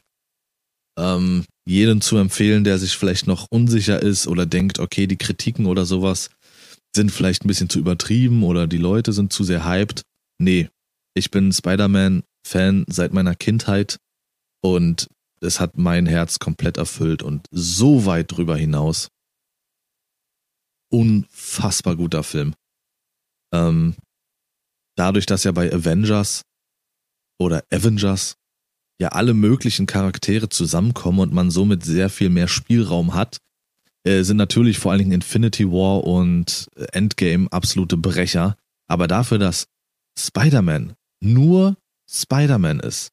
Ähm, 0.98 1.46
jedem 1.66 2.02
zu 2.02 2.18
empfehlen, 2.18 2.64
der 2.64 2.78
sich 2.78 2.98
vielleicht 2.98 3.28
noch 3.28 3.48
unsicher 3.50 4.02
ist 4.02 4.28
oder 4.28 4.46
denkt, 4.46 4.80
okay, 4.80 5.08
die 5.08 5.18
Kritiken 5.18 5.66
oder 5.66 5.86
sowas 5.86 6.30
sind 6.96 7.12
vielleicht 7.12 7.46
ein 7.46 7.48
bisschen 7.48 7.70
zu 7.70 7.80
übertrieben 7.80 8.44
oder 8.44 8.68
die 8.68 8.78
Leute 8.78 9.14
sind 9.14 9.32
zu 9.32 9.44
sehr 9.44 9.66
hyped. 9.66 10.02
Nee, 10.40 10.70
ich 11.16 11.32
bin 11.32 11.52
Spider-Man-Fan 11.52 12.86
seit 12.88 13.14
meiner 13.14 13.36
Kindheit 13.36 13.98
und 14.62 15.08
es 15.42 15.60
hat 15.60 15.78
mein 15.78 16.06
Herz 16.06 16.40
komplett 16.40 16.78
erfüllt 16.78 17.24
und 17.24 17.48
so 17.52 18.06
weit 18.06 18.32
drüber 18.32 18.58
hinaus. 18.58 19.08
Unfassbar 20.92 21.96
guter 21.96 22.24
Film. 22.24 22.54
Ähm, 23.54 23.96
dadurch, 24.98 25.26
dass 25.26 25.44
ja 25.44 25.52
bei 25.52 25.72
Avengers 25.74 26.44
oder 27.40 27.64
Avengers 27.72 28.36
ja 29.02 29.10
alle 29.10 29.34
möglichen 29.34 29.88
Charaktere 29.88 30.48
zusammenkommen 30.50 31.20
und 31.20 31.34
man 31.34 31.50
somit 31.50 31.84
sehr 31.84 32.10
viel 32.10 32.30
mehr 32.30 32.48
Spielraum 32.48 33.16
hat, 33.16 33.38
äh, 34.04 34.22
sind 34.22 34.38
natürlich 34.38 34.78
vor 34.78 34.92
allen 34.92 35.00
Dingen 35.00 35.12
Infinity 35.12 35.68
War 35.68 36.04
und 36.04 36.68
Endgame 36.94 37.52
absolute 37.52 37.98
Brecher. 37.98 38.56
Aber 38.88 39.08
dafür, 39.08 39.40
dass 39.40 39.68
Spider-Man 40.18 40.94
nur 41.20 41.78
Spider-Man 42.10 42.80
ist, 42.80 43.10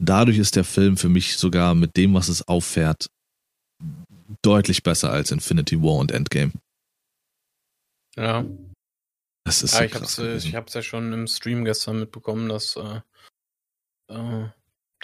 dadurch 0.00 0.38
ist 0.38 0.56
der 0.56 0.64
Film 0.64 0.96
für 0.96 1.08
mich 1.08 1.36
sogar 1.36 1.76
mit 1.76 1.96
dem, 1.96 2.14
was 2.14 2.28
es 2.28 2.48
auffährt, 2.48 3.06
deutlich 4.42 4.82
besser 4.82 5.12
als 5.12 5.30
Infinity 5.30 5.80
War 5.80 5.96
und 5.96 6.10
Endgame. 6.10 6.52
Ja. 8.16 8.44
Das 9.44 9.62
ist 9.62 9.74
ja, 9.74 9.78
so 9.78 9.84
ich 9.84 9.92
krass 9.92 10.02
hab's, 10.02 10.18
äh, 10.18 10.22
gewesen. 10.22 10.48
ich 10.48 10.54
hab's 10.56 10.74
ja 10.74 10.82
schon 10.82 11.12
im 11.12 11.26
Stream 11.28 11.64
gestern 11.64 12.00
mitbekommen, 12.00 12.48
dass, 12.48 12.76
äh, 12.76 13.00
äh, 14.08 14.48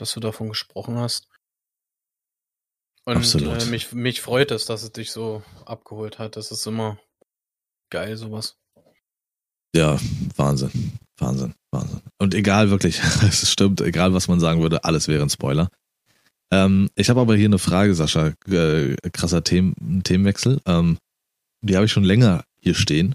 dass 0.01 0.15
du 0.15 0.21
davon 0.21 0.49
gesprochen 0.49 0.97
hast. 0.97 1.29
Und 3.05 3.17
Absolut. 3.17 3.63
äh, 3.63 3.67
mich, 3.67 3.93
mich 3.93 4.21
freut 4.21 4.51
es, 4.51 4.67
dass 4.67 4.83
es 4.83 4.93
dich 4.93 5.13
so 5.13 5.43
abgeholt 5.65 6.19
hat. 6.19 6.37
Das 6.37 6.51
ist 6.51 6.67
immer 6.67 6.99
geil, 7.91 8.17
sowas. 8.17 8.57
Ja, 9.75 9.99
Wahnsinn. 10.37 10.99
Wahnsinn, 11.19 11.55
Wahnsinn. 11.71 12.03
Und 12.19 12.35
egal 12.35 12.71
wirklich, 12.71 13.01
es 13.23 13.51
stimmt, 13.51 13.81
egal 13.81 14.15
was 14.15 14.29
man 14.29 14.41
sagen 14.41 14.63
würde, 14.63 14.85
alles 14.85 15.09
wäre 15.09 15.23
ein 15.23 15.31
Spoiler. 15.31 15.71
Ähm, 16.51 16.91
ich 16.95 17.11
habe 17.11 17.21
aber 17.21 17.37
hier 17.37 17.47
eine 17.47 17.59
Frage, 17.59 17.95
Sascha. 17.95 18.35
Äh, 18.47 18.97
krasser 19.13 19.45
Themen, 19.45 20.03
Themenwechsel. 20.05 20.61
Ähm, 20.67 20.99
die 21.63 21.77
habe 21.77 21.87
ich 21.87 21.93
schon 21.93 22.05
länger 22.05 22.45
hier 22.61 22.75
stehen. 22.75 23.15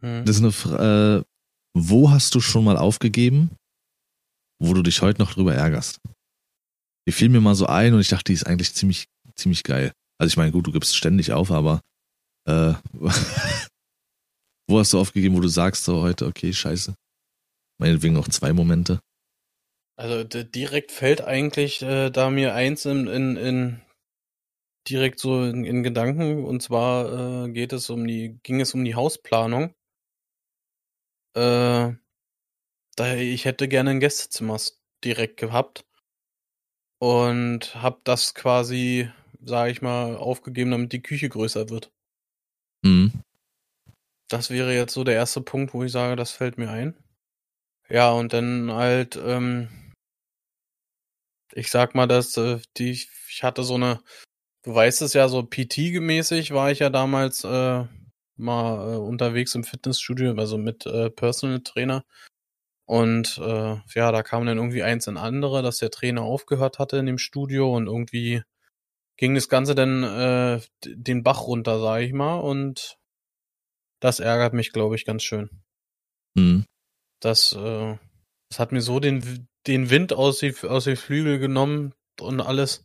Hm. 0.00 0.24
Das 0.24 0.36
ist 0.36 0.42
eine 0.42 0.52
Frage, 0.52 1.24
äh, 1.24 1.24
wo 1.76 2.10
hast 2.10 2.34
du 2.34 2.40
schon 2.40 2.64
mal 2.64 2.76
aufgegeben, 2.76 3.50
wo 4.66 4.74
du 4.74 4.82
dich 4.82 5.02
heute 5.02 5.20
noch 5.20 5.32
drüber 5.32 5.54
ärgerst? 5.54 6.00
Die 7.06 7.12
fiel 7.12 7.28
mir 7.28 7.40
mal 7.40 7.54
so 7.54 7.66
ein 7.66 7.94
und 7.94 8.00
ich 8.00 8.08
dachte, 8.08 8.24
die 8.24 8.34
ist 8.34 8.46
eigentlich 8.46 8.74
ziemlich, 8.74 9.06
ziemlich 9.34 9.62
geil. 9.62 9.92
Also 10.18 10.28
ich 10.28 10.36
meine, 10.36 10.52
gut, 10.52 10.66
du 10.66 10.72
gibst 10.72 10.96
ständig 10.96 11.32
auf, 11.32 11.50
aber 11.50 11.80
äh, 12.48 12.74
wo 14.68 14.78
hast 14.78 14.92
du 14.92 14.98
aufgegeben, 14.98 15.36
wo 15.36 15.40
du 15.40 15.48
sagst 15.48 15.84
so 15.84 16.02
heute, 16.02 16.26
okay, 16.26 16.52
scheiße. 16.52 16.94
Meinetwegen 17.78 18.14
noch 18.14 18.28
zwei 18.28 18.52
Momente. 18.52 19.00
Also 19.96 20.24
direkt 20.24 20.92
fällt 20.92 21.20
eigentlich 21.20 21.82
äh, 21.82 22.10
da 22.10 22.30
mir 22.30 22.54
eins 22.54 22.84
in, 22.84 23.06
in, 23.06 23.36
in 23.36 23.82
direkt 24.88 25.18
so 25.20 25.44
in, 25.44 25.64
in 25.64 25.82
Gedanken 25.82 26.44
und 26.44 26.62
zwar 26.62 27.46
äh, 27.46 27.52
geht 27.52 27.72
es 27.72 27.90
um 27.90 28.06
die 28.06 28.38
ging 28.42 28.60
es 28.60 28.74
um 28.74 28.84
die 28.84 28.94
Hausplanung. 28.94 29.74
Äh, 31.36 31.92
da 32.96 33.14
ich 33.14 33.44
hätte 33.44 33.68
gerne 33.68 33.90
ein 33.90 34.00
Gästezimmer 34.00 34.58
direkt 35.04 35.38
gehabt 35.38 35.84
und 36.98 37.74
habe 37.74 38.00
das 38.04 38.34
quasi, 38.34 39.10
sage 39.42 39.70
ich 39.70 39.82
mal, 39.82 40.16
aufgegeben, 40.16 40.70
damit 40.70 40.92
die 40.92 41.02
Küche 41.02 41.28
größer 41.28 41.68
wird. 41.68 41.92
Mhm. 42.82 43.12
Das 44.28 44.50
wäre 44.50 44.74
jetzt 44.74 44.94
so 44.94 45.04
der 45.04 45.14
erste 45.14 45.40
Punkt, 45.40 45.74
wo 45.74 45.84
ich 45.84 45.92
sage, 45.92 46.16
das 46.16 46.32
fällt 46.32 46.56
mir 46.58 46.70
ein. 46.70 46.96
Ja, 47.88 48.10
und 48.12 48.32
dann 48.32 48.72
halt, 48.72 49.16
ähm, 49.16 49.68
ich 51.52 51.70
sag 51.70 51.94
mal, 51.94 52.06
dass 52.06 52.36
äh, 52.36 52.58
die, 52.78 52.90
ich 52.90 53.42
hatte 53.42 53.62
so 53.64 53.74
eine, 53.74 54.00
du 54.62 54.74
weißt 54.74 55.02
es 55.02 55.12
ja, 55.12 55.28
so 55.28 55.40
PT-mäßig 55.40 56.54
war 56.54 56.70
ich 56.70 56.78
ja 56.78 56.90
damals 56.90 57.44
äh, 57.44 57.84
mal 58.36 58.94
äh, 58.94 58.96
unterwegs 58.96 59.54
im 59.54 59.64
Fitnessstudio, 59.64 60.34
also 60.36 60.58
mit 60.58 60.86
äh, 60.86 61.10
Personal 61.10 61.60
Trainer. 61.60 62.04
Und 62.86 63.38
äh, 63.38 63.76
ja, 63.94 64.12
da 64.12 64.22
kam 64.22 64.44
dann 64.44 64.58
irgendwie 64.58 64.82
eins 64.82 65.06
in 65.06 65.16
andere, 65.16 65.62
dass 65.62 65.78
der 65.78 65.90
Trainer 65.90 66.22
aufgehört 66.22 66.78
hatte 66.78 66.98
in 66.98 67.06
dem 67.06 67.18
Studio 67.18 67.74
und 67.74 67.86
irgendwie 67.86 68.42
ging 69.16 69.34
das 69.34 69.48
Ganze 69.48 69.74
dann 69.74 70.02
äh, 70.02 70.60
den 70.84 71.22
Bach 71.22 71.46
runter, 71.46 71.80
sag 71.80 72.02
ich 72.02 72.12
mal. 72.12 72.38
Und 72.40 72.98
das 74.00 74.20
ärgert 74.20 74.52
mich, 74.52 74.72
glaube 74.72 74.96
ich, 74.96 75.04
ganz 75.04 75.22
schön. 75.22 75.48
Mhm. 76.34 76.66
Das, 77.20 77.52
äh, 77.54 77.96
das 78.50 78.58
hat 78.58 78.72
mir 78.72 78.82
so 78.82 79.00
den, 79.00 79.48
den 79.66 79.88
Wind 79.88 80.12
aus 80.12 80.40
die, 80.40 80.54
aus 80.62 80.84
die 80.84 80.96
Flügel 80.96 81.38
genommen 81.38 81.94
und 82.20 82.40
alles. 82.40 82.84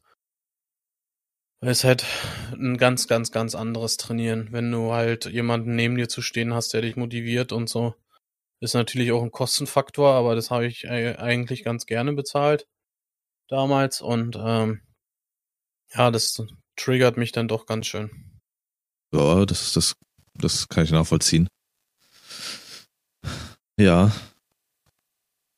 Weil 1.62 1.72
es 1.72 1.84
halt 1.84 2.06
ein 2.54 2.78
ganz, 2.78 3.08
ganz, 3.08 3.32
ganz 3.32 3.54
anderes 3.54 3.98
Trainieren. 3.98 4.48
Wenn 4.52 4.72
du 4.72 4.94
halt 4.94 5.26
jemanden 5.26 5.76
neben 5.76 5.98
dir 5.98 6.08
zu 6.08 6.22
stehen 6.22 6.54
hast, 6.54 6.74
der 6.74 6.82
dich 6.82 6.96
motiviert 6.96 7.52
und 7.52 7.68
so. 7.68 7.96
Ist 8.62 8.74
natürlich 8.74 9.12
auch 9.12 9.24
ein 9.24 9.32
Kostenfaktor, 9.32 10.13
aber 10.13 10.36
das 10.36 10.52
habe 10.52 10.67
ich 10.67 10.84
äh, 10.84 11.15
eigentlich 11.15 11.63
ganz 11.63 11.86
gerne 11.86 12.13
bezahlt 12.13 12.67
damals. 13.48 14.02
Und 14.02 14.38
ähm, 14.38 14.82
ja, 15.93 16.12
das 16.12 16.41
triggert 16.76 17.17
mich 17.17 17.32
dann 17.32 17.48
doch 17.48 17.65
ganz 17.65 17.88
schön. 17.88 18.41
Ja, 19.13 19.45
das, 19.45 19.74
das, 19.74 19.95
das 20.36 20.67
kann 20.67 20.84
ich 20.84 20.91
nachvollziehen. 20.91 21.48
Ja. 23.80 24.12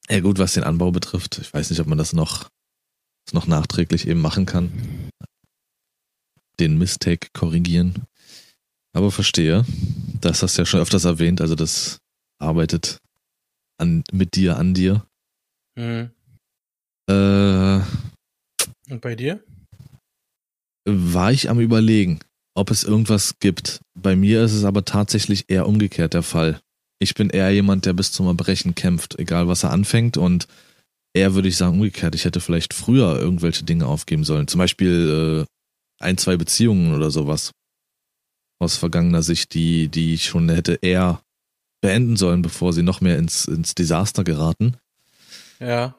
Ja, 0.09 0.19
gut, 0.19 0.37
was 0.37 0.53
den 0.53 0.63
Anbau 0.63 0.91
betrifft. 0.91 1.39
Ich 1.39 1.53
weiß 1.53 1.69
nicht, 1.69 1.79
ob 1.79 1.87
man 1.87 1.97
das 1.97 2.13
noch, 2.13 2.49
das 3.25 3.33
noch 3.33 3.47
nachträglich 3.47 4.07
eben 4.07 4.21
machen 4.21 4.45
kann. 4.45 5.09
Den 6.59 6.77
Mistake 6.77 7.29
korrigieren. 7.33 8.05
Aber 8.93 9.09
verstehe. 9.11 9.65
Das 10.19 10.43
hast 10.43 10.57
du 10.57 10.61
ja 10.61 10.65
schon 10.65 10.81
öfters 10.81 11.05
erwähnt. 11.05 11.41
Also, 11.41 11.55
das 11.55 11.99
arbeitet 12.41 12.97
an, 13.77 14.03
mit 14.11 14.35
dir, 14.35 14.57
an 14.57 14.73
dir. 14.73 15.05
Mhm. 15.75 16.11
Äh, 17.09 17.79
Und 18.89 19.01
bei 19.01 19.15
dir? 19.15 19.43
war 20.87 21.31
ich 21.31 21.49
am 21.49 21.59
überlegen, 21.59 22.19
ob 22.55 22.71
es 22.71 22.83
irgendwas 22.83 23.35
gibt. 23.39 23.81
Bei 23.97 24.15
mir 24.15 24.43
ist 24.43 24.53
es 24.53 24.63
aber 24.63 24.83
tatsächlich 24.83 25.45
eher 25.49 25.67
umgekehrt 25.67 26.13
der 26.13 26.23
Fall. 26.23 26.59
Ich 26.99 27.13
bin 27.15 27.29
eher 27.29 27.51
jemand, 27.51 27.85
der 27.85 27.93
bis 27.93 28.11
zum 28.11 28.27
Erbrechen 28.27 28.75
kämpft, 28.75 29.17
egal 29.19 29.47
was 29.47 29.63
er 29.63 29.71
anfängt. 29.71 30.17
Und 30.17 30.47
eher 31.13 31.33
würde 31.33 31.47
ich 31.47 31.57
sagen, 31.57 31.75
umgekehrt. 31.75 32.15
Ich 32.15 32.25
hätte 32.25 32.41
vielleicht 32.41 32.73
früher 32.73 33.19
irgendwelche 33.19 33.63
Dinge 33.63 33.85
aufgeben 33.87 34.23
sollen. 34.23 34.47
Zum 34.47 34.59
Beispiel 34.59 35.45
äh, 35.47 36.03
ein, 36.03 36.17
zwei 36.17 36.37
Beziehungen 36.37 36.95
oder 36.95 37.11
sowas. 37.11 37.51
Aus 38.59 38.77
vergangener 38.77 39.23
Sicht, 39.23 39.53
die, 39.53 39.87
die 39.87 40.13
ich 40.15 40.25
schon 40.25 40.49
hätte 40.49 40.79
eher 40.81 41.21
beenden 41.81 42.15
sollen, 42.15 42.41
bevor 42.41 42.73
sie 42.73 42.83
noch 42.83 43.01
mehr 43.01 43.17
ins, 43.17 43.45
ins 43.45 43.75
Desaster 43.75 44.23
geraten. 44.23 44.77
Ja. 45.59 45.95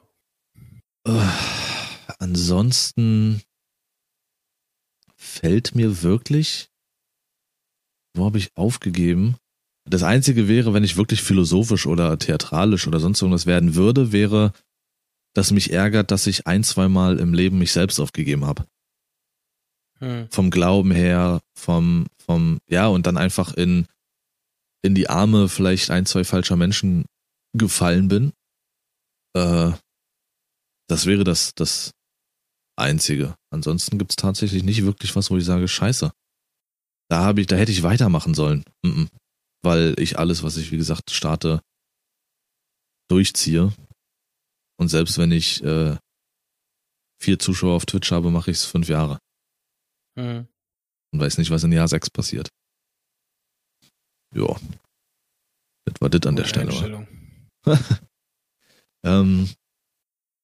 Äh, 1.05 1.19
ansonsten 2.19 3.41
fällt 5.15 5.75
mir 5.75 6.01
wirklich, 6.01 6.69
wo 8.13 8.25
habe 8.25 8.37
ich 8.37 8.55
aufgegeben? 8.55 9.35
Das 9.85 10.03
Einzige 10.03 10.47
wäre, 10.47 10.73
wenn 10.73 10.83
ich 10.83 10.95
wirklich 10.95 11.21
philosophisch 11.21 11.85
oder 11.85 12.17
theatralisch 12.17 12.87
oder 12.87 12.99
sonst 12.99 13.21
irgendwas 13.21 13.45
werden 13.45 13.75
würde, 13.75 14.13
wäre, 14.13 14.53
dass 15.33 15.51
mich 15.51 15.73
ärgert, 15.73 16.11
dass 16.11 16.27
ich 16.27 16.47
ein, 16.47 16.63
zweimal 16.63 17.19
im 17.19 17.33
Leben 17.33 17.57
mich 17.57 17.73
selbst 17.73 17.99
aufgegeben 17.99 18.45
habe. 18.45 18.65
Hm. 19.99 20.27
Vom 20.29 20.51
Glauben 20.51 20.91
her, 20.91 21.41
vom, 21.53 22.07
vom, 22.17 22.59
ja, 22.67 22.87
und 22.87 23.07
dann 23.07 23.17
einfach 23.17 23.53
in 23.53 23.87
in 24.83 24.95
die 24.95 25.09
Arme 25.09 25.49
vielleicht 25.49 25.89
ein, 25.89 26.05
zwei 26.05 26.23
falscher 26.23 26.55
Menschen 26.55 27.05
gefallen 27.57 28.07
bin. 28.07 28.33
Äh, 29.35 29.71
das 30.87 31.05
wäre 31.05 31.23
das, 31.23 31.55
das 31.55 31.91
Einzige. 32.75 33.35
Ansonsten 33.51 33.97
gibt's 33.97 34.15
tatsächlich 34.15 34.63
nicht 34.63 34.83
wirklich 34.83 35.15
was, 35.15 35.31
wo 35.31 35.37
ich 35.37 35.45
sage, 35.45 35.67
scheiße. 35.67 36.11
Da 37.09 37.23
habe 37.23 37.41
ich, 37.41 37.47
da 37.47 37.55
hätte 37.55 37.71
ich 37.71 37.83
weitermachen 37.83 38.33
sollen. 38.33 38.63
Mm 38.83 38.89
-mm. 38.89 39.07
Weil 39.63 39.95
ich 39.97 40.19
alles, 40.19 40.43
was 40.43 40.57
ich, 40.57 40.71
wie 40.71 40.77
gesagt, 40.77 41.11
starte, 41.11 41.61
durchziehe. 43.09 43.73
Und 44.77 44.89
selbst 44.89 45.17
wenn 45.17 45.31
ich 45.31 45.63
äh, 45.63 45.97
vier 47.21 47.39
Zuschauer 47.39 47.75
auf 47.75 47.85
Twitch 47.85 48.11
habe, 48.11 48.31
mache 48.31 48.51
ich 48.51 48.57
es 48.57 48.65
fünf 48.65 48.89
Jahre. 48.89 49.19
Mhm. 50.15 50.47
Und 51.13 51.19
weiß 51.19 51.37
nicht, 51.37 51.51
was 51.51 51.63
in 51.63 51.71
Jahr 51.71 51.87
sechs 51.87 52.09
passiert. 52.09 52.49
Ja. 54.33 54.55
Das 55.85 55.95
war 55.99 56.09
das 56.09 56.27
an 56.27 56.35
der 56.35 56.45
Stelle. 56.45 57.07
Ähm, 59.05 59.49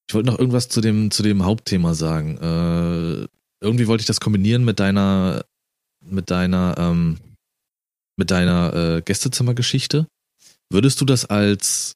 ich 0.10 0.14
wollte 0.14 0.30
noch 0.30 0.40
irgendwas 0.40 0.70
zu 0.70 0.82
dem, 0.82 1.12
zu 1.12 1.24
dem 1.24 1.46
Hauptthema 1.46 1.94
sagen. 1.94 2.38
Äh, 2.38 3.28
irgendwie 3.62 3.88
wollte 3.88 4.02
ich 4.02 4.08
das 4.08 4.20
kombinieren 4.20 4.66
mit 4.66 4.80
deiner, 4.80 5.46
mit 6.02 6.32
deiner, 6.32 6.76
ähm, 6.78 7.20
mit 8.18 8.32
deiner 8.32 8.74
äh, 8.74 9.02
Gästezimmergeschichte. 9.02 10.08
Würdest 10.72 11.00
du 11.00 11.06
das 11.06 11.26
als 11.26 11.94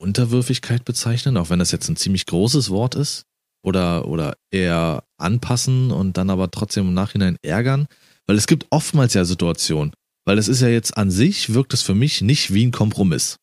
Unterwürfigkeit 0.00 0.84
bezeichnen, 0.84 1.36
auch 1.36 1.50
wenn 1.50 1.58
das 1.58 1.72
jetzt 1.72 1.88
ein 1.88 1.96
ziemlich 1.96 2.26
großes 2.26 2.70
Wort 2.70 2.94
ist? 2.94 3.24
Oder, 3.62 4.08
oder 4.08 4.38
eher 4.50 5.04
anpassen 5.18 5.90
und 5.90 6.16
dann 6.16 6.30
aber 6.30 6.50
trotzdem 6.50 6.88
im 6.88 6.94
Nachhinein 6.94 7.36
ärgern? 7.42 7.86
Weil 8.26 8.36
es 8.36 8.46
gibt 8.46 8.66
oftmals 8.70 9.12
ja 9.12 9.26
Situationen, 9.26 9.92
weil 10.30 10.38
es 10.38 10.46
ist 10.46 10.60
ja 10.60 10.68
jetzt 10.68 10.96
an 10.96 11.10
sich, 11.10 11.54
wirkt 11.54 11.74
es 11.74 11.82
für 11.82 11.96
mich 11.96 12.22
nicht 12.22 12.54
wie 12.54 12.64
ein 12.64 12.70
Kompromiss. 12.70 13.34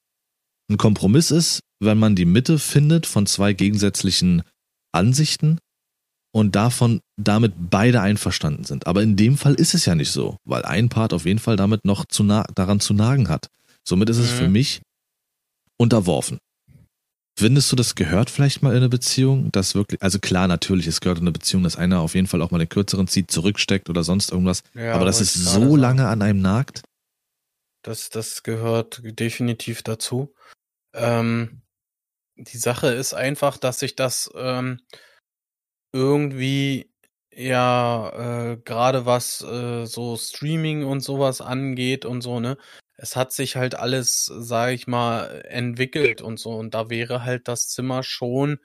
Ein 0.71 0.77
Kompromiss 0.77 1.31
ist, 1.31 1.59
wenn 1.81 1.99
man 1.99 2.15
die 2.15 2.23
Mitte 2.23 2.59
findet 2.59 3.05
von 3.05 3.25
zwei 3.25 3.51
gegensätzlichen 3.51 4.41
Ansichten 4.93 5.59
und 6.33 6.55
davon 6.55 7.01
damit 7.17 7.55
beide 7.57 7.99
einverstanden 7.99 8.63
sind. 8.63 8.87
Aber 8.87 9.03
in 9.03 9.17
dem 9.17 9.37
Fall 9.37 9.55
ist 9.55 9.73
es 9.73 9.85
ja 9.85 9.95
nicht 9.95 10.11
so, 10.11 10.37
weil 10.45 10.63
ein 10.63 10.87
Part 10.87 11.11
auf 11.11 11.25
jeden 11.25 11.39
Fall 11.39 11.57
damit 11.57 11.83
noch 11.83 12.05
zu 12.05 12.23
daran 12.23 12.79
zu 12.79 12.93
nagen 12.93 13.27
hat. 13.27 13.47
Somit 13.85 14.09
ist 14.09 14.19
es 14.19 14.31
Mhm. 14.31 14.37
für 14.37 14.47
mich 14.47 14.81
unterworfen. 15.77 16.37
Findest 17.39 17.71
du, 17.71 17.75
das 17.75 17.93
gehört 17.93 18.31
vielleicht 18.31 18.63
mal 18.63 18.71
in 18.71 18.77
eine 18.77 18.89
Beziehung? 18.89 19.51
Das 19.51 19.75
wirklich, 19.75 20.01
also 20.01 20.17
klar, 20.17 20.47
natürlich, 20.47 20.87
es 20.87 21.01
gehört 21.01 21.19
in 21.19 21.25
eine 21.25 21.31
Beziehung, 21.31 21.61
dass 21.61 21.75
einer 21.75 21.99
auf 21.99 22.15
jeden 22.15 22.25
Fall 22.25 22.41
auch 22.41 22.49
mal 22.49 22.57
den 22.57 22.67
kürzeren 22.67 23.07
zieht, 23.07 23.29
zurücksteckt 23.29 23.91
oder 23.91 24.03
sonst 24.03 24.31
irgendwas. 24.31 24.63
Ja, 24.73 24.93
aber 24.93 25.05
dass 25.05 25.21
es 25.21 25.35
ich 25.35 25.43
so 25.43 25.61
sagen. 25.61 25.75
lange 25.75 26.07
an 26.07 26.23
einem 26.23 26.41
nagt? 26.41 26.81
Das, 27.83 28.09
das 28.09 28.41
gehört 28.41 29.01
definitiv 29.03 29.83
dazu. 29.83 30.33
Ähm, 30.95 31.61
die 32.37 32.57
Sache 32.57 32.87
ist 32.87 33.13
einfach, 33.13 33.57
dass 33.57 33.79
sich 33.79 33.95
das 33.95 34.31
ähm, 34.33 34.79
irgendwie 35.93 36.91
ja 37.31 38.53
äh, 38.53 38.57
gerade 38.57 39.05
was 39.05 39.43
äh, 39.43 39.85
so 39.85 40.17
Streaming 40.17 40.85
und 40.85 41.01
sowas 41.01 41.41
angeht 41.41 42.03
und 42.03 42.23
so, 42.23 42.39
ne? 42.39 42.57
Es 42.97 43.15
hat 43.15 43.31
sich 43.31 43.55
halt 43.55 43.75
alles, 43.75 44.25
sag 44.25 44.71
ich 44.73 44.87
mal, 44.87 45.43
entwickelt 45.47 46.21
und 46.21 46.39
so. 46.39 46.51
Und 46.51 46.73
da 46.73 46.89
wäre 46.89 47.23
halt 47.23 47.47
das 47.47 47.69
Zimmer 47.69 48.03
schon 48.03 48.59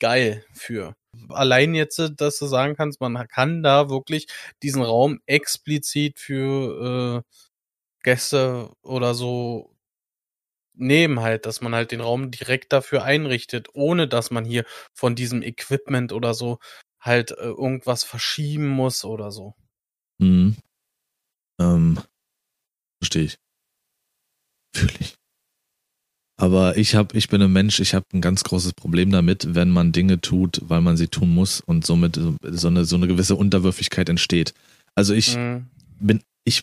geil 0.00 0.44
für. 0.52 0.94
Allein 1.28 1.74
jetzt, 1.74 1.98
äh, 1.98 2.10
dass 2.14 2.38
du 2.38 2.46
sagen 2.46 2.74
kannst, 2.76 3.00
man 3.00 3.28
kann 3.28 3.62
da 3.62 3.88
wirklich 3.88 4.26
diesen 4.62 4.82
Raum 4.82 5.20
explizit 5.26 6.18
für 6.18 7.22
äh, 7.24 7.38
Gäste 8.02 8.70
oder 8.82 9.14
so 9.14 9.74
nehmen 10.74 11.20
halt, 11.20 11.46
dass 11.46 11.60
man 11.60 11.74
halt 11.74 11.92
den 11.92 12.00
Raum 12.00 12.30
direkt 12.30 12.72
dafür 12.72 13.04
einrichtet, 13.04 13.68
ohne 13.74 14.08
dass 14.08 14.30
man 14.30 14.44
hier 14.44 14.64
von 14.94 15.14
diesem 15.14 15.42
Equipment 15.42 16.12
oder 16.12 16.34
so 16.34 16.58
halt 17.00 17.32
äh, 17.32 17.44
irgendwas 17.44 18.04
verschieben 18.04 18.68
muss 18.68 19.04
oder 19.04 19.30
so. 19.30 19.54
Mhm. 20.18 20.56
Ähm, 21.60 22.00
verstehe 23.00 23.24
ich. 23.24 23.38
Fühle 24.74 24.92
ich. 25.00 25.14
Aber 26.40 26.76
ich 26.76 26.94
hab, 26.94 27.14
ich 27.14 27.28
bin 27.28 27.40
ein 27.42 27.52
Mensch, 27.52 27.78
ich 27.78 27.94
habe 27.94 28.06
ein 28.12 28.20
ganz 28.20 28.42
großes 28.42 28.72
Problem 28.72 29.10
damit, 29.10 29.54
wenn 29.54 29.70
man 29.70 29.92
Dinge 29.92 30.20
tut, 30.20 30.60
weil 30.64 30.80
man 30.80 30.96
sie 30.96 31.06
tun 31.08 31.30
muss 31.30 31.60
und 31.60 31.86
somit 31.86 32.16
so 32.42 32.68
eine, 32.68 32.84
so 32.84 32.96
eine 32.96 33.06
gewisse 33.06 33.36
Unterwürfigkeit 33.36 34.08
entsteht. 34.08 34.54
Also 34.94 35.14
ich 35.14 35.36
Mhm. 35.36 35.66
bin, 36.00 36.22
ich, 36.44 36.62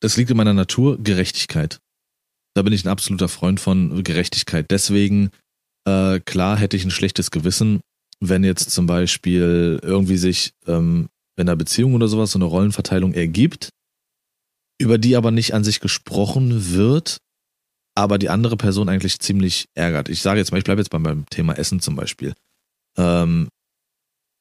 das 0.00 0.16
liegt 0.16 0.30
in 0.30 0.36
meiner 0.36 0.54
Natur, 0.54 0.98
Gerechtigkeit. 1.02 1.78
Da 2.54 2.62
bin 2.62 2.72
ich 2.72 2.84
ein 2.84 2.88
absoluter 2.88 3.28
Freund 3.28 3.60
von 3.60 4.02
Gerechtigkeit. 4.02 4.66
Deswegen, 4.70 5.30
äh, 5.86 6.18
klar 6.20 6.58
hätte 6.58 6.76
ich 6.76 6.84
ein 6.84 6.90
schlechtes 6.90 7.30
Gewissen, 7.30 7.80
wenn 8.20 8.42
jetzt 8.42 8.70
zum 8.70 8.86
Beispiel 8.86 9.78
irgendwie 9.82 10.16
sich 10.16 10.52
ähm, 10.66 11.08
in 11.36 11.48
einer 11.48 11.56
Beziehung 11.56 11.94
oder 11.94 12.08
sowas 12.08 12.32
so 12.32 12.38
eine 12.38 12.46
Rollenverteilung 12.46 13.14
ergibt, 13.14 13.68
über 14.80 14.98
die 14.98 15.14
aber 15.14 15.30
nicht 15.30 15.54
an 15.54 15.62
sich 15.62 15.78
gesprochen 15.80 16.72
wird, 16.74 17.18
aber 18.00 18.18
die 18.18 18.30
andere 18.30 18.56
Person 18.56 18.88
eigentlich 18.88 19.18
ziemlich 19.20 19.68
ärgert. 19.74 20.08
Ich 20.08 20.22
sage 20.22 20.40
jetzt 20.40 20.52
mal, 20.52 20.58
ich 20.58 20.64
bleibe 20.64 20.80
jetzt 20.80 20.90
beim, 20.90 21.26
Thema 21.30 21.54
Essen 21.58 21.80
zum 21.80 21.96
Beispiel. 21.96 22.34
Ähm, 22.96 23.48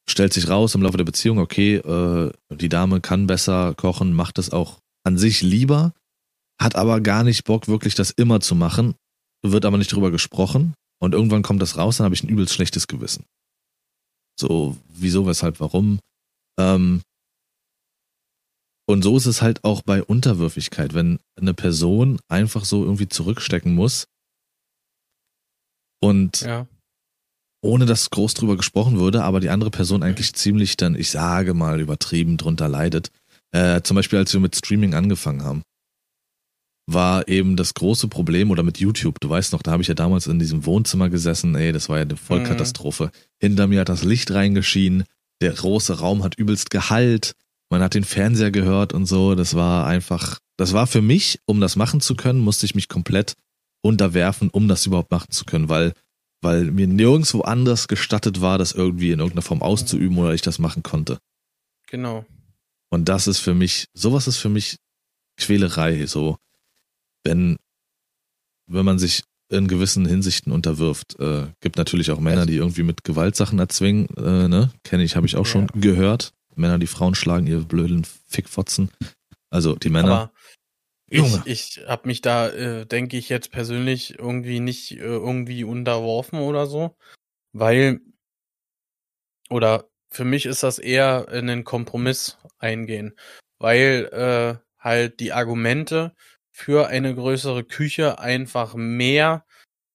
stellt 0.09 0.33
sich 0.33 0.49
raus 0.49 0.75
im 0.75 0.81
Laufe 0.81 0.97
der 0.97 1.03
Beziehung, 1.03 1.37
okay, 1.39 1.75
äh, 1.75 2.31
die 2.49 2.69
Dame 2.69 3.01
kann 3.01 3.27
besser 3.27 3.73
kochen, 3.75 4.13
macht 4.13 4.39
es 4.39 4.51
auch 4.51 4.79
an 5.03 5.17
sich 5.17 5.41
lieber, 5.41 5.93
hat 6.59 6.75
aber 6.75 7.01
gar 7.01 7.23
nicht 7.23 7.43
Bock, 7.43 7.67
wirklich 7.67 7.95
das 7.95 8.11
immer 8.11 8.39
zu 8.39 8.55
machen, 8.55 8.95
wird 9.43 9.65
aber 9.65 9.77
nicht 9.77 9.91
drüber 9.93 10.09
gesprochen 10.09 10.73
und 10.99 11.13
irgendwann 11.13 11.43
kommt 11.43 11.61
das 11.61 11.77
raus, 11.77 11.97
dann 11.97 12.05
habe 12.05 12.15
ich 12.15 12.23
ein 12.23 12.29
übelst 12.29 12.53
schlechtes 12.53 12.87
Gewissen. 12.87 13.25
So, 14.39 14.77
wieso, 14.87 15.27
weshalb, 15.27 15.59
warum? 15.59 15.99
Ähm, 16.59 17.01
und 18.89 19.03
so 19.03 19.15
ist 19.17 19.27
es 19.27 19.43
halt 19.43 19.63
auch 19.63 19.83
bei 19.83 20.01
Unterwürfigkeit, 20.03 20.95
wenn 20.95 21.19
eine 21.39 21.53
Person 21.53 22.19
einfach 22.27 22.65
so 22.65 22.83
irgendwie 22.83 23.07
zurückstecken 23.07 23.75
muss 23.75 24.07
und 26.01 26.41
Ja. 26.41 26.65
ohne 27.61 27.85
dass 27.85 28.09
groß 28.09 28.33
drüber 28.33 28.57
gesprochen 28.57 28.97
würde, 28.97 29.23
aber 29.23 29.41
die 29.41 29.51
andere 29.51 29.69
Person 29.69 30.01
eigentlich 30.01 30.33
ziemlich 30.33 30.75
dann, 30.75 30.95
ich 30.95 31.11
sage 31.11 31.53
mal, 31.53 31.79
übertrieben 31.79 32.37
drunter 32.37 32.67
leidet. 32.67 33.11
Äh, 33.51 33.83
zum 33.83 33.93
Beispiel, 33.93 34.17
als 34.17 34.33
wir 34.33 34.39
mit 34.39 34.55
Streaming 34.55 34.95
angefangen 34.95 35.43
haben, 35.43 35.61
war 36.91 37.27
eben 37.27 37.57
das 37.57 37.75
große 37.75 38.07
Problem 38.07 38.49
oder 38.49 38.63
mit 38.63 38.79
YouTube. 38.79 39.19
Du 39.19 39.29
weißt 39.29 39.53
noch, 39.53 39.61
da 39.61 39.69
habe 39.69 39.83
ich 39.83 39.87
ja 39.87 39.93
damals 39.93 40.25
in 40.25 40.39
diesem 40.39 40.65
Wohnzimmer 40.65 41.09
gesessen, 41.09 41.53
ey, 41.53 41.71
das 41.71 41.89
war 41.89 41.97
ja 41.97 42.05
eine 42.05 42.17
Vollkatastrophe. 42.17 43.11
Hinter 43.39 43.67
mir 43.67 43.81
hat 43.81 43.89
das 43.89 44.03
Licht 44.03 44.31
reingeschienen, 44.31 45.03
der 45.41 45.53
große 45.53 45.99
Raum 45.99 46.23
hat 46.23 46.39
übelst 46.39 46.71
Gehalt, 46.71 47.35
man 47.69 47.81
hat 47.81 47.93
den 47.93 48.03
Fernseher 48.03 48.51
gehört 48.51 48.93
und 48.93 49.05
so. 49.05 49.35
Das 49.35 49.55
war 49.55 49.85
einfach, 49.87 50.39
das 50.57 50.73
war 50.73 50.87
für 50.87 51.01
mich, 51.01 51.39
um 51.45 51.61
das 51.61 51.75
machen 51.75 52.01
zu 52.01 52.15
können, 52.15 52.39
musste 52.39 52.65
ich 52.65 52.75
mich 52.75 52.87
komplett 52.87 53.35
unterwerfen, 53.81 54.49
um 54.49 54.67
das 54.67 54.85
überhaupt 54.85 55.11
machen 55.11 55.31
zu 55.31 55.45
können, 55.45 55.69
weil 55.69 55.93
weil 56.41 56.71
mir 56.71 56.87
nirgendwo 56.87 57.41
anders 57.41 57.89
gestattet 57.89 58.39
war, 58.39 58.57
das 58.57 58.71
irgendwie 58.71 59.11
in 59.11 59.19
irgendeiner 59.19 59.41
Form 59.41 59.61
auszuüben 59.61 60.17
oder 60.17 60.33
ich 60.33 60.41
das 60.41 60.57
machen 60.57 60.83
konnte. 60.83 61.19
Genau. 61.87 62.25
Und 62.89 63.09
das 63.09 63.27
ist 63.27 63.39
für 63.39 63.53
mich, 63.53 63.87
sowas 63.93 64.27
ist 64.27 64.37
für 64.37 64.47
mich 64.47 64.77
Quälerei, 65.37 66.05
so 66.05 66.37
wenn 67.23 67.57
wenn 68.67 68.85
man 68.85 68.99
sich 68.99 69.23
in 69.49 69.67
gewissen 69.67 70.05
Hinsichten 70.05 70.51
unterwirft. 70.51 71.19
Äh, 71.19 71.47
gibt 71.59 71.77
natürlich 71.77 72.11
auch 72.11 72.19
Männer, 72.19 72.45
die 72.45 72.57
irgendwie 72.57 72.83
mit 72.83 73.03
Gewaltsachen 73.03 73.57
erzwingen, 73.57 74.07
äh, 74.15 74.47
ne? 74.47 74.71
Kenne 74.83 75.03
ich, 75.03 75.15
habe 75.15 75.25
ich 75.25 75.35
auch 75.35 75.45
schon 75.45 75.67
gehört. 75.67 76.33
Männer, 76.59 76.79
die 76.79 76.87
Frauen 76.87 77.15
schlagen, 77.15 77.47
ihr 77.47 77.59
blöden 77.59 78.05
Fickfotzen. 78.27 78.91
Also 79.49 79.75
die 79.75 79.89
Männer. 79.89 80.11
Aber 80.11 80.33
ich, 81.07 81.17
Junge. 81.17 81.41
ich 81.45 81.81
habe 81.87 82.07
mich 82.07 82.21
da, 82.21 82.49
äh, 82.49 82.85
denke 82.85 83.17
ich 83.17 83.29
jetzt 83.29 83.51
persönlich 83.51 84.19
irgendwie 84.19 84.59
nicht 84.59 84.91
äh, 84.91 84.97
irgendwie 84.97 85.63
unterworfen 85.63 86.39
oder 86.39 86.67
so, 86.67 86.95
weil 87.51 88.01
oder 89.49 89.89
für 90.11 90.25
mich 90.25 90.45
ist 90.45 90.61
das 90.63 90.77
eher 90.77 91.27
in 91.29 91.49
einen 91.49 91.63
Kompromiss 91.63 92.37
eingehen, 92.59 93.15
weil 93.57 94.09
äh, 94.11 94.63
halt 94.77 95.19
die 95.19 95.33
Argumente 95.33 96.15
für 96.51 96.87
eine 96.87 97.15
größere 97.15 97.63
Küche 97.63 98.19
einfach 98.19 98.75
mehr 98.75 99.45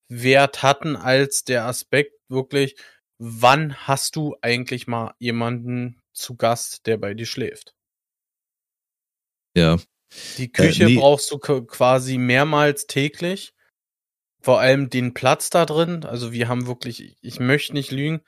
Wert 0.08 0.62
hatten 0.62 0.96
als 0.96 1.44
der 1.44 1.66
Aspekt 1.66 2.12
wirklich, 2.28 2.76
wann 3.18 3.74
hast 3.86 4.16
du 4.16 4.36
eigentlich 4.42 4.86
mal 4.86 5.14
jemanden 5.18 6.00
zu 6.14 6.36
Gast, 6.36 6.86
der 6.86 6.96
bei 6.96 7.14
dir 7.14 7.26
schläft? 7.26 7.74
ja. 9.56 9.78
Die 10.38 10.50
Küche 10.52 10.84
nee. 10.84 10.96
brauchst 10.96 11.30
du 11.30 11.38
quasi 11.38 12.18
mehrmals 12.18 12.86
täglich. 12.86 13.52
Vor 14.40 14.60
allem 14.60 14.90
den 14.90 15.14
Platz 15.14 15.50
da 15.50 15.66
drin. 15.66 16.04
Also 16.04 16.32
wir 16.32 16.48
haben 16.48 16.66
wirklich, 16.66 17.16
ich 17.20 17.40
möchte 17.40 17.72
nicht 17.72 17.90
lügen, 17.90 18.20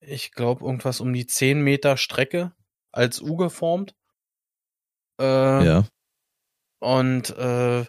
ich 0.00 0.32
glaube 0.32 0.64
irgendwas 0.64 1.00
um 1.00 1.12
die 1.12 1.26
10 1.26 1.60
Meter 1.60 1.96
Strecke 1.96 2.54
als 2.92 3.20
U 3.20 3.36
geformt. 3.36 3.94
Äh, 5.20 5.66
Ja. 5.66 5.88
Und 6.78 7.30
äh, 7.30 7.84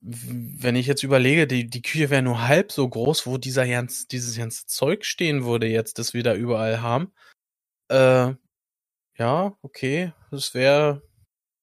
wenn 0.00 0.74
ich 0.74 0.86
jetzt 0.86 1.04
überlege, 1.04 1.46
die, 1.46 1.70
die 1.70 1.82
Küche 1.82 2.10
wäre 2.10 2.22
nur 2.22 2.48
halb 2.48 2.72
so 2.72 2.88
groß, 2.88 3.26
wo 3.26 3.38
dieser 3.38 3.68
ganz, 3.68 4.08
dieses 4.08 4.36
ganze 4.36 4.66
Zeug 4.66 5.04
stehen 5.04 5.44
würde 5.44 5.68
jetzt, 5.68 5.98
das 5.98 6.12
wir 6.12 6.24
da 6.24 6.34
überall 6.34 6.80
haben. 6.80 7.12
Äh, 7.92 8.34
ja, 9.18 9.56
okay. 9.62 10.12
Das 10.30 10.54
wäre, 10.54 11.02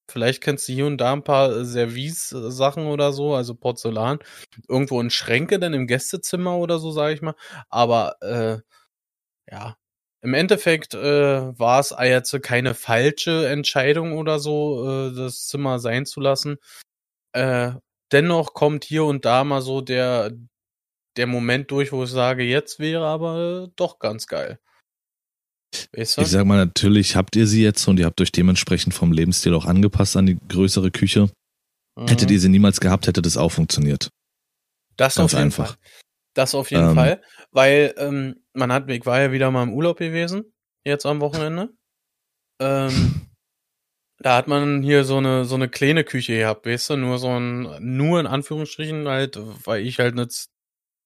vielleicht 0.09 0.43
kennst 0.43 0.69
du 0.69 0.73
hier 0.73 0.88
und 0.88 0.97
da 0.99 1.13
ein 1.13 1.23
paar 1.23 1.65
Service-Sachen 1.65 2.88
oder 2.88 3.13
so, 3.13 3.36
also 3.36 3.55
Porzellan. 3.55 4.19
Irgendwo 4.69 5.01
in 5.01 5.09
Schränke 5.11 5.59
dann 5.59 5.73
im 5.73 5.88
Gästezimmer 5.88 6.57
oder 6.57 6.80
so, 6.80 6.91
sage 6.91 7.13
ich 7.15 7.21
mal. 7.23 7.36
Aber 7.69 8.17
äh, 8.21 8.59
ja, 9.51 9.77
im 10.21 10.34
Endeffekt 10.34 10.93
äh, 10.95 11.59
war 11.59 11.80
es 11.80 11.95
jetzt 12.01 12.43
keine 12.43 12.75
falsche 12.75 13.47
Entscheidung 13.49 14.17
oder 14.17 14.39
so, 14.39 15.09
äh, 15.11 15.15
das 15.15 15.47
Zimmer 15.47 15.80
sein 15.80 16.05
zu 16.05 16.21
lassen. 16.21 16.57
Äh, 17.34 17.73
dennoch 18.11 18.53
kommt 18.53 18.86
hier 18.86 19.05
und 19.05 19.25
da 19.25 19.43
mal 19.45 19.61
so 19.61 19.82
der, 19.82 20.32
der 21.17 21.27
Moment 21.27 21.71
durch, 21.71 21.91
wo 21.93 22.03
ich 22.05 22.11
sage, 22.11 22.43
jetzt 22.43 22.80
wäre 22.80 23.05
aber 23.07 23.69
doch 23.75 23.99
ganz 23.99 24.27
geil. 24.27 24.59
Ich 25.91 26.09
sag 26.09 26.45
mal, 26.45 26.57
natürlich 26.57 27.15
habt 27.15 27.36
ihr 27.36 27.45
sie 27.45 27.63
jetzt 27.63 27.88
und 27.88 27.99
ihr 27.99 28.05
habt 28.05 28.20
euch 28.22 28.32
dementsprechend 28.32 28.93
vom 28.93 29.11
Lebensstil 29.11 29.53
auch 29.53 29.65
angepasst 29.65 30.17
an 30.17 30.26
die 30.26 30.38
größere 30.47 30.91
Küche. 30.91 31.30
Mhm. 31.95 32.07
Hättet 32.07 32.32
ihr 32.32 32.39
sie 32.39 32.49
niemals 32.49 32.80
gehabt, 32.80 33.07
hätte 33.07 33.22
das 33.22 33.38
auch 33.38 33.51
funktioniert. 33.51 34.09
Das 34.97 35.15
Ganz 35.15 35.26
auf 35.26 35.32
jeden 35.34 35.45
einfach. 35.45 35.67
Fall. 35.67 35.78
Das 36.34 36.55
auf 36.55 36.72
jeden 36.72 36.89
ähm, 36.89 36.95
Fall, 36.95 37.22
weil 37.51 37.93
ähm, 37.97 38.43
man 38.53 38.72
hat, 38.72 38.89
ich 38.89 39.05
war 39.05 39.20
ja 39.20 39.32
wieder 39.32 39.51
mal 39.51 39.63
im 39.63 39.74
Urlaub 39.74 39.97
gewesen, 39.97 40.53
jetzt 40.86 41.05
am 41.05 41.22
Wochenende. 41.22 41.70
Ähm, 42.59 43.28
da 44.20 44.38
hat 44.38 44.47
man 44.47 44.82
hier 44.82 45.03
so 45.03 45.17
eine 45.17 45.45
so 45.45 45.55
eine 45.55 45.70
kleine 45.70 46.03
Küche 46.03 46.38
gehabt, 46.38 46.65
weißt 46.65 46.91
du, 46.91 46.97
nur 46.97 47.17
so 47.17 47.30
ein 47.30 47.67
nur 47.80 48.20
in 48.20 48.28
Anführungsstrichen 48.28 49.07
halt, 49.07 49.39
weil 49.65 49.86
ich 49.86 49.99
halt 49.99 50.15
nicht 50.15 50.49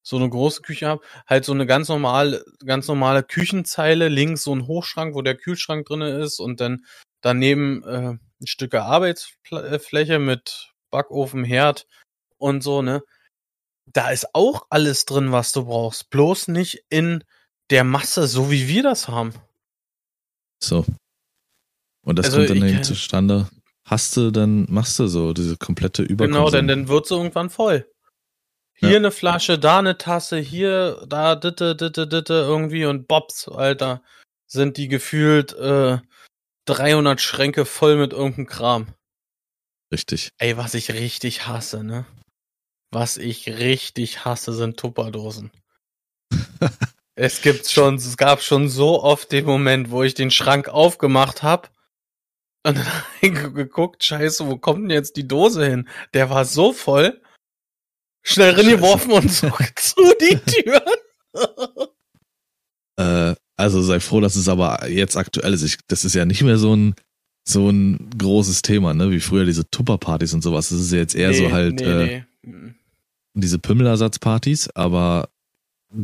so 0.04 0.18
eine 0.18 0.30
große 0.30 0.62
Küche 0.62 0.88
habe, 0.88 1.02
halt 1.26 1.46
so 1.46 1.54
eine 1.54 1.66
ganz 1.66 1.88
normale 1.88 2.46
ganz 2.66 2.88
normale 2.88 3.24
Küchenzeile, 3.24 4.10
links 4.10 4.44
so 4.44 4.54
ein 4.54 4.68
Hochschrank, 4.68 5.16
wo 5.16 5.22
der 5.22 5.36
Kühlschrank 5.36 5.86
drinne 5.88 6.10
ist 6.20 6.40
und 6.40 6.60
dann 6.62 6.86
daneben 7.22 7.84
äh, 7.84 8.18
ein 8.42 8.48
Stück 8.48 8.76
Arbeitsfläche 8.76 10.20
mit 10.20 10.74
Backofen, 10.92 11.44
Herd 11.44 11.88
und 12.38 12.62
so, 12.62 12.82
ne? 12.82 13.02
Da 13.86 14.12
ist 14.12 14.28
auch 14.34 14.68
alles 14.70 15.06
drin, 15.06 15.32
was 15.32 15.52
du 15.52 15.66
brauchst, 15.66 16.10
bloß 16.10 16.50
nicht 16.50 16.86
in 16.90 17.24
der 17.70 17.84
Masse, 17.84 18.28
so 18.28 18.52
wie 18.52 18.68
wir 18.68 18.84
das 18.84 19.08
haben. 19.08 19.34
So. 20.62 20.86
Und 22.06 22.20
das 22.20 22.28
also 22.28 22.38
kommt 22.38 22.50
dann 22.50 22.70
eben 22.70 22.84
zustande. 22.84 23.50
Hast 23.86 24.16
du, 24.16 24.32
dann 24.32 24.66
machst 24.70 25.00
du 25.00 25.08
so 25.08 25.34
diese 25.34 25.58
komplette 25.58 26.04
Überkonsum. 26.04 26.34
Genau, 26.34 26.50
denn 26.50 26.68
dann 26.68 26.88
wird 26.88 27.08
sie 27.08 27.16
irgendwann 27.16 27.50
voll. 27.50 27.90
Hier 28.84 28.92
ja. 28.92 28.98
eine 28.98 29.12
Flasche, 29.12 29.58
da 29.58 29.80
eine 29.80 29.98
Tasse, 29.98 30.38
hier, 30.38 31.06
da, 31.08 31.36
ditte, 31.36 31.74
ditte, 31.74 32.06
ditte, 32.06 32.34
irgendwie 32.34 32.84
und 32.84 33.08
Bobs, 33.08 33.48
Alter, 33.48 34.04
sind 34.46 34.76
die 34.76 34.90
gefühlt 34.90 35.54
äh, 35.54 36.00
300 36.66 37.22
Schränke 37.22 37.64
voll 37.64 37.96
mit 37.96 38.12
irgendeinem 38.12 38.48
Kram. 38.48 38.88
Richtig. 39.90 40.34
Ey, 40.38 40.58
was 40.58 40.74
ich 40.74 40.92
richtig 40.92 41.48
hasse, 41.48 41.86
ne? 41.86 42.06
Was 42.92 43.16
ich 43.16 43.48
richtig 43.48 44.26
hasse, 44.26 44.52
sind 44.52 44.78
Tupperdosen. 44.78 45.52
es 47.16 47.42
gibt 47.42 47.70
schon, 47.70 47.96
es 47.96 48.18
gab 48.18 48.42
schon 48.42 48.68
so 48.68 49.02
oft 49.02 49.32
den 49.32 49.46
Moment, 49.46 49.92
wo 49.92 50.04
ich 50.04 50.14
den 50.14 50.30
Schrank 50.30 50.68
aufgemacht 50.68 51.42
hab 51.42 51.72
und 52.68 52.78
dann 53.22 53.54
geguckt, 53.54 54.04
scheiße, 54.04 54.46
wo 54.46 54.58
kommt 54.58 54.84
denn 54.84 54.90
jetzt 54.90 55.16
die 55.16 55.28
Dose 55.28 55.66
hin? 55.66 55.88
Der 56.14 56.30
war 56.30 56.44
so 56.44 56.74
voll, 56.74 57.22
schnell 58.24 58.52
reingeworfen 58.52 59.12
und 59.12 59.32
so 59.32 59.50
zu 59.76 60.02
die 60.20 60.38
Tür. 60.38 60.86
äh, 62.98 63.36
also 63.56 63.82
sei 63.82 64.00
froh, 64.00 64.22
dass 64.22 64.36
es 64.36 64.48
aber 64.48 64.90
jetzt 64.90 65.16
aktuell 65.16 65.54
ist. 65.54 65.64
Ich, 65.64 65.78
das 65.88 66.06
ist 66.06 66.16
ja 66.16 66.26
nicht 66.26 66.42
mehr 66.42 66.58
so 66.58 66.76
ein 66.76 66.96
so 67.46 67.70
ein 67.70 68.10
großes 68.18 68.62
Thema, 68.62 68.94
ne? 68.94 69.12
Wie 69.12 69.20
früher 69.20 69.46
diese 69.46 69.70
Tupperpartys 69.70 70.34
und 70.34 70.42
sowas. 70.42 70.70
Das 70.70 70.80
ist 70.80 70.92
ja 70.92 71.00
jetzt 71.00 71.16
eher 71.16 71.30
nee, 71.30 71.38
so 71.38 71.52
halt 71.52 71.76
nee, 71.76 71.86
äh, 71.86 72.24
nee. 72.42 72.74
diese 73.34 73.60
Pümmelersatzpartys, 73.60 74.70
aber 74.76 75.30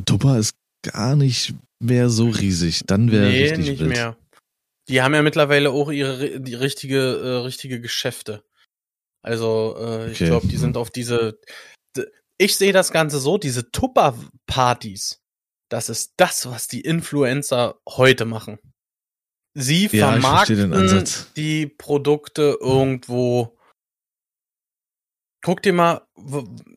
Tupper 0.06 0.38
ist 0.38 0.56
gar 0.84 1.16
nicht 1.16 1.56
mehr 1.80 2.10
so 2.10 2.30
riesig. 2.30 2.82
Dann 2.86 3.12
wäre 3.12 3.30
nee, 3.30 3.44
richtig 3.44 3.70
nicht 3.70 3.80
wild. 3.80 3.90
mehr. 3.92 4.18
Die 4.90 5.02
haben 5.02 5.14
ja 5.14 5.22
mittlerweile 5.22 5.72
auch 5.72 5.92
ihre 5.92 6.42
die 6.42 6.56
richtige 6.56 7.00
äh, 7.00 7.44
richtige 7.44 7.80
Geschäfte. 7.80 8.44
Also 9.22 9.78
äh, 9.80 10.12
ich 10.12 10.18
glaube, 10.18 10.48
die 10.48 10.58
sind 10.58 10.78
auf 10.78 10.92
diese. 10.92 11.40
Ich 12.40 12.56
sehe 12.56 12.74
das 12.74 12.92
Ganze 12.92 13.20
so: 13.20 13.38
Diese 13.38 13.70
Tupper-Partys. 13.70 15.22
Das 15.70 15.90
ist 15.90 16.14
das, 16.18 16.50
was 16.50 16.68
die 16.68 16.82
Influencer 16.82 17.76
heute 17.88 18.26
machen. 18.26 18.58
Sie 19.54 19.88
ja, 19.92 20.12
vermarkten 20.12 21.04
die 21.36 21.68
Produkte 21.68 22.58
irgendwo. 22.60 23.56
Guck 25.42 25.62
dir 25.62 25.74
mal, 25.74 26.02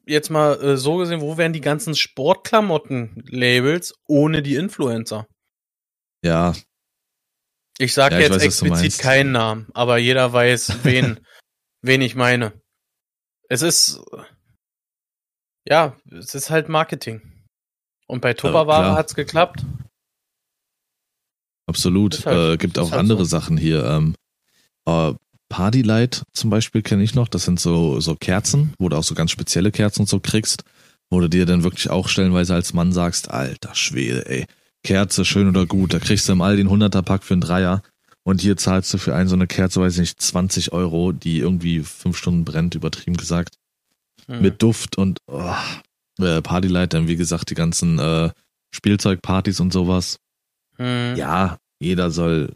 jetzt 0.06 0.30
mal 0.30 0.62
äh, 0.62 0.76
so 0.76 0.96
gesehen, 0.96 1.20
wo 1.20 1.36
wären 1.36 1.52
die 1.52 1.60
ganzen 1.60 1.94
Sportklamotten-Labels 1.94 3.94
ohne 4.06 4.42
die 4.42 4.56
Influencer? 4.56 5.26
Ja, 6.22 6.54
ich 7.78 7.94
sage 7.94 8.16
ja, 8.16 8.20
jetzt 8.20 8.34
weiß, 8.34 8.42
explizit 8.42 8.98
keinen 8.98 9.32
Namen, 9.32 9.68
aber 9.74 9.98
jeder 9.98 10.32
weiß, 10.32 10.84
wen, 10.84 11.20
wen 11.82 12.00
ich 12.00 12.14
meine. 12.14 12.60
Es 13.48 13.62
ist, 13.62 14.00
ja, 15.66 15.96
es 16.10 16.34
ist 16.34 16.50
halt 16.50 16.68
Marketing. 16.68 17.22
Und 18.06 18.20
bei 18.20 18.34
Tupperware 18.34 18.88
ja, 18.88 18.96
hat's 18.96 19.14
geklappt. 19.14 19.64
Absolut. 21.66 22.26
Halt, 22.26 22.54
äh, 22.54 22.56
gibt 22.56 22.78
auch 22.78 22.90
halt 22.90 23.00
andere 23.00 23.24
so. 23.24 23.24
Sachen 23.24 23.56
hier. 23.56 23.84
Ähm, 23.84 24.14
äh, 24.86 25.14
Partylight 25.48 26.22
zum 26.32 26.50
Beispiel 26.50 26.82
kenne 26.82 27.02
ich 27.02 27.14
noch. 27.14 27.28
Das 27.28 27.44
sind 27.44 27.60
so, 27.60 28.00
so 28.00 28.14
Kerzen, 28.14 28.74
wo 28.78 28.88
du 28.88 28.96
auch 28.96 29.04
so 29.04 29.14
ganz 29.14 29.30
spezielle 29.30 29.70
Kerzen 29.70 30.06
so 30.06 30.18
kriegst, 30.18 30.64
wo 31.10 31.20
du 31.20 31.28
dir 31.28 31.46
dann 31.46 31.62
wirklich 31.62 31.90
auch 31.90 32.08
stellenweise 32.08 32.54
als 32.54 32.72
Mann 32.72 32.92
sagst, 32.92 33.30
alter 33.30 33.74
Schwede, 33.74 34.28
ey, 34.28 34.46
Kerze, 34.82 35.24
schön 35.24 35.48
oder 35.48 35.66
gut. 35.66 35.94
Da 35.94 35.98
kriegst 35.98 36.28
du 36.28 36.32
im 36.32 36.40
Aldi 36.40 36.62
einen 36.62 36.82
100er 36.82 37.02
Pack 37.02 37.22
für 37.22 37.34
einen 37.34 37.42
Dreier. 37.42 37.82
Und 38.24 38.40
hier 38.40 38.56
zahlst 38.56 38.92
du 38.94 38.98
für 38.98 39.14
einen 39.14 39.28
so 39.28 39.34
eine 39.34 39.46
Kerze, 39.46 39.80
weiß 39.80 39.94
ich 39.94 40.00
nicht, 40.00 40.20
20 40.20 40.72
Euro, 40.72 41.12
die 41.12 41.38
irgendwie 41.38 41.80
fünf 41.80 42.16
Stunden 42.16 42.44
brennt, 42.44 42.74
übertrieben 42.74 43.16
gesagt. 43.16 43.56
Mhm. 44.28 44.40
Mit 44.40 44.62
Duft 44.62 44.98
und 44.98 45.18
oh, 45.26 45.54
äh, 46.18 46.42
Partylight, 46.42 46.94
dann 46.94 47.08
wie 47.08 47.16
gesagt, 47.16 47.50
die 47.50 47.54
ganzen 47.54 47.98
äh, 47.98 48.30
Spielzeugpartys 48.74 49.60
und 49.60 49.72
sowas. 49.72 50.18
Mhm. 50.78 51.14
Ja, 51.16 51.58
jeder 51.80 52.10
soll. 52.10 52.52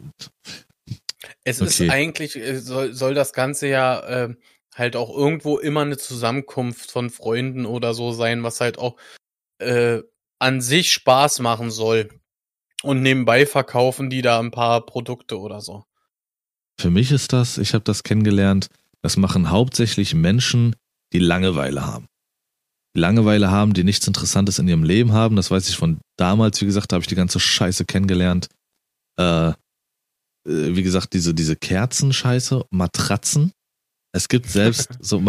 Es 1.43 1.61
okay. 1.61 1.85
ist 1.85 1.91
eigentlich, 1.91 2.35
äh, 2.35 2.59
soll, 2.59 2.93
soll 2.93 3.13
das 3.13 3.33
Ganze 3.33 3.67
ja 3.67 3.99
äh, 3.99 4.35
halt 4.75 4.95
auch 4.95 5.15
irgendwo 5.15 5.57
immer 5.57 5.81
eine 5.81 5.97
Zusammenkunft 5.97 6.91
von 6.91 7.09
Freunden 7.09 7.65
oder 7.65 7.93
so 7.93 8.11
sein, 8.11 8.43
was 8.43 8.61
halt 8.61 8.77
auch 8.77 8.95
äh, 9.59 10.01
an 10.39 10.61
sich 10.61 10.91
Spaß 10.91 11.39
machen 11.39 11.71
soll. 11.71 12.09
Und 12.83 13.01
nebenbei 13.01 13.45
verkaufen 13.45 14.09
die 14.09 14.21
da 14.21 14.39
ein 14.39 14.51
paar 14.51 14.85
Produkte 14.85 15.39
oder 15.39 15.61
so. 15.61 15.83
Für 16.79 16.91
mich 16.91 17.11
ist 17.11 17.33
das, 17.33 17.57
ich 17.57 17.73
habe 17.73 17.83
das 17.83 18.03
kennengelernt, 18.03 18.67
das 19.01 19.17
machen 19.17 19.49
hauptsächlich 19.49 20.13
Menschen, 20.13 20.75
die 21.13 21.19
Langeweile 21.19 21.85
haben. 21.85 22.07
Die 22.95 22.99
Langeweile 22.99 23.51
haben, 23.51 23.73
die 23.73 23.83
nichts 23.83 24.07
Interessantes 24.07 24.59
in 24.59 24.67
ihrem 24.67 24.83
Leben 24.83 25.11
haben. 25.11 25.35
Das 25.35 25.51
weiß 25.51 25.69
ich 25.69 25.77
von 25.77 25.99
damals, 26.17 26.61
wie 26.61 26.65
gesagt, 26.65 26.93
habe 26.93 27.01
ich 27.01 27.07
die 27.07 27.15
ganze 27.15 27.39
Scheiße 27.39 27.85
kennengelernt. 27.85 28.47
Äh, 29.19 29.49
äh, 29.49 29.53
wie 30.45 30.83
gesagt, 30.83 31.13
diese, 31.13 31.33
diese 31.33 31.55
Kerzenscheiße, 31.55 32.65
Matratzen. 32.71 33.51
Es 34.13 34.27
gibt 34.27 34.47
selbst 34.47 34.89
so, 34.99 35.21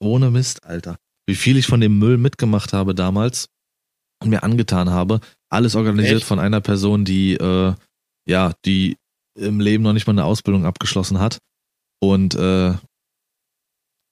ohne 0.00 0.30
Mist, 0.30 0.64
Alter. 0.64 0.96
Wie 1.26 1.34
viel 1.34 1.56
ich 1.56 1.66
von 1.66 1.80
dem 1.80 1.98
Müll 1.98 2.18
mitgemacht 2.18 2.72
habe 2.72 2.94
damals 2.94 3.48
mir 4.24 4.42
angetan 4.42 4.90
habe. 4.90 5.20
Alles 5.50 5.74
organisiert 5.74 6.18
Echt? 6.18 6.26
von 6.26 6.38
einer 6.38 6.60
Person, 6.60 7.04
die, 7.04 7.34
äh, 7.34 7.74
ja, 8.28 8.52
die 8.64 8.96
im 9.38 9.60
Leben 9.60 9.82
noch 9.82 9.92
nicht 9.92 10.06
mal 10.06 10.12
eine 10.12 10.24
Ausbildung 10.24 10.64
abgeschlossen 10.64 11.18
hat 11.18 11.38
und 12.00 12.34
äh, 12.34 12.74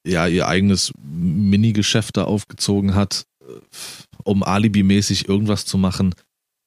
ja, 0.07 0.27
ihr 0.27 0.49
eigenes 0.49 0.93
Mini-Geschäft 1.03 2.17
da 2.17 2.25
aufgezogen 2.25 2.95
hat, 2.95 3.25
äh, 3.41 3.61
um 4.25 4.43
alibimäßig 4.43 5.29
irgendwas 5.29 5.65
zu 5.65 5.79
machen, 5.79 6.15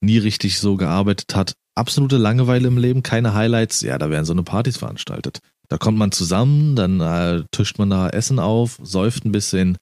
nie 0.01 0.17
richtig 0.17 0.59
so 0.59 0.77
gearbeitet 0.77 1.35
hat. 1.35 1.53
Absolute 1.75 2.17
Langeweile 2.17 2.67
im 2.67 2.77
Leben, 2.77 3.03
keine 3.03 3.33
Highlights. 3.33 3.81
Ja, 3.81 3.97
da 3.97 4.09
werden 4.09 4.25
so 4.25 4.33
eine 4.33 4.43
Partys 4.43 4.77
veranstaltet. 4.77 5.39
Da 5.67 5.77
kommt 5.77 5.97
man 5.97 6.11
zusammen, 6.11 6.75
dann 6.75 7.01
äh, 7.01 7.43
tischt 7.51 7.79
man 7.79 7.89
da 7.89 8.09
Essen 8.09 8.39
auf, 8.39 8.79
säuft 8.83 9.25
ein 9.25 9.31
bisschen, 9.31 9.77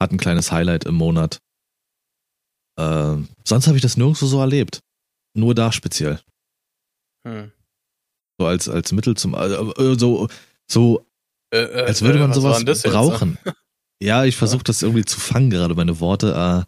hat 0.00 0.12
ein 0.12 0.18
kleines 0.18 0.52
Highlight 0.52 0.84
im 0.84 0.94
Monat 0.94 1.40
äh, 2.78 3.16
sonst 3.44 3.66
habe 3.66 3.76
ich 3.76 3.82
das 3.82 3.96
nirgendwo 3.96 4.26
so 4.26 4.40
erlebt. 4.40 4.80
Nur 5.34 5.54
da 5.54 5.72
speziell. 5.72 6.20
Hm. 7.26 7.52
So 8.38 8.46
als, 8.46 8.68
als 8.68 8.92
Mittel 8.92 9.16
zum, 9.16 9.34
also, 9.34 9.72
so, 9.96 10.28
so 10.70 11.06
Äh, 11.52 11.58
äh, 11.58 11.86
Als 11.86 12.02
würde 12.02 12.18
man 12.18 12.30
was 12.30 12.42
war 12.42 12.58
sowas 12.58 12.82
jetzt? 12.82 12.92
brauchen. 12.92 13.38
Ja, 14.02 14.24
ich 14.24 14.36
versuche 14.36 14.64
das 14.64 14.82
irgendwie 14.82 15.04
zu 15.04 15.18
fangen, 15.18 15.50
gerade 15.50 15.74
meine 15.74 16.00
Worte. 16.00 16.66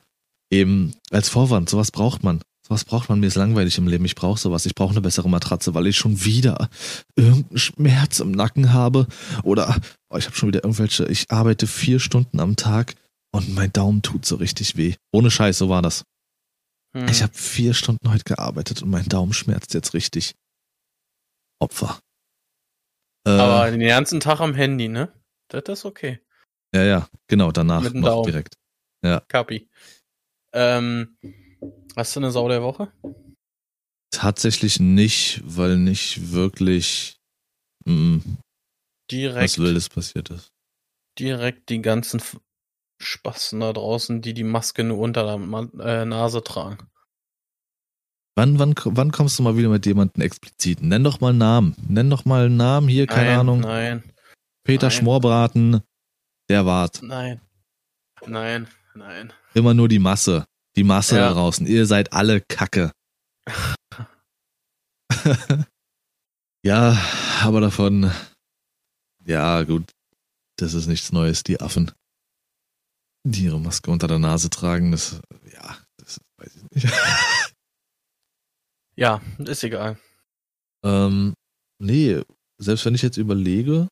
Äh, 0.51 0.57
eben 0.57 0.95
als 1.11 1.29
Vorwand, 1.29 1.69
sowas 1.69 1.91
braucht 1.91 2.23
man. 2.23 2.41
Sowas 2.67 2.85
braucht 2.85 3.09
man. 3.09 3.21
Mir 3.21 3.27
ist 3.27 3.35
langweilig 3.35 3.79
im 3.79 3.87
Leben. 3.89 4.05
Ich 4.05 4.15
brauche 4.15 4.39
sowas. 4.39 4.67
Ich 4.67 4.75
brauche 4.75 4.93
eine 4.93 5.01
bessere 5.01 5.29
Matratze, 5.29 5.75
weil 5.75 5.87
ich 5.87 5.97
schon 5.97 6.25
wieder 6.25 6.69
irgendeinen 7.17 7.59
Schmerz 7.59 8.21
im 8.21 8.31
Nacken 8.31 8.73
habe. 8.73 9.07
Oder 9.43 9.77
oh, 10.11 10.17
ich 10.17 10.27
habe 10.27 10.37
schon 10.37 10.49
wieder 10.49 10.65
irgendwelche. 10.65 11.07
Ich 11.07 11.31
arbeite 11.31 11.67
vier 11.67 11.99
Stunden 11.99 12.41
am 12.41 12.57
Tag 12.57 12.95
und 13.33 13.55
mein 13.55 13.73
Daumen 13.73 14.03
tut 14.03 14.25
so 14.27 14.37
richtig 14.37 14.77
weh. 14.77 14.95
Ohne 15.13 15.31
Scheiß, 15.31 15.59
so 15.59 15.69
war 15.69 15.83
das. 15.83 16.05
Hm. 16.95 17.09
Ich 17.09 17.23
habe 17.23 17.33
vier 17.35 17.75
Stunden 17.75 18.11
heute 18.11 18.25
gearbeitet 18.25 18.83
und 18.83 18.91
mein 18.91 19.07
Daumen 19.07 19.33
schmerzt 19.33 19.75
jetzt 19.75 19.95
richtig. 19.95 20.35
Opfer. 21.59 21.99
Äh, 23.29 23.41
Aber 23.41 23.71
den 23.71 23.81
ganzen 23.81 24.21
Tag 24.21 24.41
am 24.41 24.55
Handy, 24.55 24.89
ne? 24.89 25.13
Das 25.49 25.65
ist 25.67 25.85
okay. 25.85 26.21
ja, 26.75 26.83
ja, 26.85 27.09
genau, 27.27 27.53
danach 27.53 27.83
Mit 27.83 27.95
noch 27.95 28.25
direkt. 28.25 28.55
Kapi. 29.29 29.69
Ähm, 30.55 31.17
hast 31.95 32.17
du 32.17 32.21
eine 32.21 32.31
Sau 32.31 32.49
der 32.49 32.63
Woche? 32.63 32.91
Tatsächlich 34.11 34.81
nicht, 34.81 35.43
weil 35.45 35.77
nicht 35.77 36.33
wirklich 36.33 37.19
mm, 37.85 38.19
Direkt, 39.11 39.43
was 39.45 39.59
Wildes 39.59 39.89
passiert 39.91 40.31
ist. 40.31 40.49
direkt 41.19 41.69
die 41.69 41.83
ganzen 41.83 42.23
Spasten 43.01 43.61
da 43.61 43.73
draußen, 43.73 44.23
die 44.23 44.35
die 44.35 44.45
Maske 44.45 44.85
nur 44.85 44.99
unter 44.99 45.25
der 45.25 45.85
äh, 45.85 46.05
Nase 46.07 46.43
tragen. 46.43 46.79
Wann, 48.39 48.61
wann, 48.61 48.73
wann 48.85 49.11
kommst 49.11 49.37
du 49.37 49.43
mal 49.43 49.57
wieder 49.57 49.69
mit 49.69 49.85
jemandem 49.85 50.23
explizit? 50.23 50.81
Nenn 50.81 51.03
doch 51.03 51.21
mal 51.21 51.31
einen 51.31 51.39
Namen. 51.39 51.75
Nenn 51.89 52.09
doch 52.09 52.25
mal 52.25 52.47
einen 52.47 52.57
Namen 52.57 52.87
hier, 52.87 53.09
keine 53.09 53.31
nein, 53.31 53.39
Ahnung. 53.41 53.61
Nein, 53.63 54.05
Peter 54.63 54.87
nein. 54.87 54.97
Schmorbraten, 54.97 55.81
der 56.49 56.65
wart. 56.65 57.03
nein, 57.03 57.41
nein, 58.25 58.69
nein. 58.95 59.33
Immer 59.55 59.75
nur 59.75 59.89
die 59.89 59.99
Masse. 59.99 60.47
Die 60.77 60.85
Masse 60.85 61.17
Ja. 61.17 61.31
da 61.31 61.35
draußen. 61.35 61.67
Ihr 61.67 61.85
seid 61.87 62.13
alle 62.13 62.41
Kacke. 62.41 62.93
ja, 66.63 66.97
aber 67.43 67.61
davon. 67.61 68.09
Ja, 69.25 69.65
gut. 69.65 69.91
Das 70.59 70.75
ist 70.75 70.87
nichts 70.87 71.11
Neues. 71.11 71.43
Die 71.43 71.61
Affen, 71.61 71.91
die 73.27 73.47
ihre 73.47 73.59
Maske 73.59 73.91
unter 73.91 74.07
der 74.07 74.21
Nase 74.21 74.49
tragen, 74.49 74.93
das. 74.93 75.21
Ja, 75.53 75.77
das 75.97 76.21
weiß 76.37 76.55
ich 76.55 76.85
nicht. 76.85 76.95
Ja, 78.99 79.23
ist 79.39 79.63
egal. 79.63 79.97
Ähm, 80.85 81.33
nee, 81.81 82.21
selbst 82.61 82.85
wenn 82.85 82.97
ich 82.97 83.03
jetzt 83.03 83.17
überlege, 83.17 83.87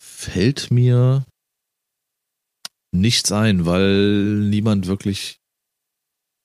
fällt 0.00 0.70
mir 0.70 1.24
nichts 2.92 3.32
ein, 3.32 3.66
weil 3.66 4.48
niemand 4.48 4.86
wirklich 4.86 5.38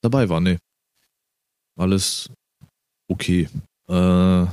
dabei 0.02 0.30
war. 0.30 0.42
Nee. 0.42 0.58
Alles 1.78 2.32
okay. 3.08 3.48
Äh, 3.88 4.48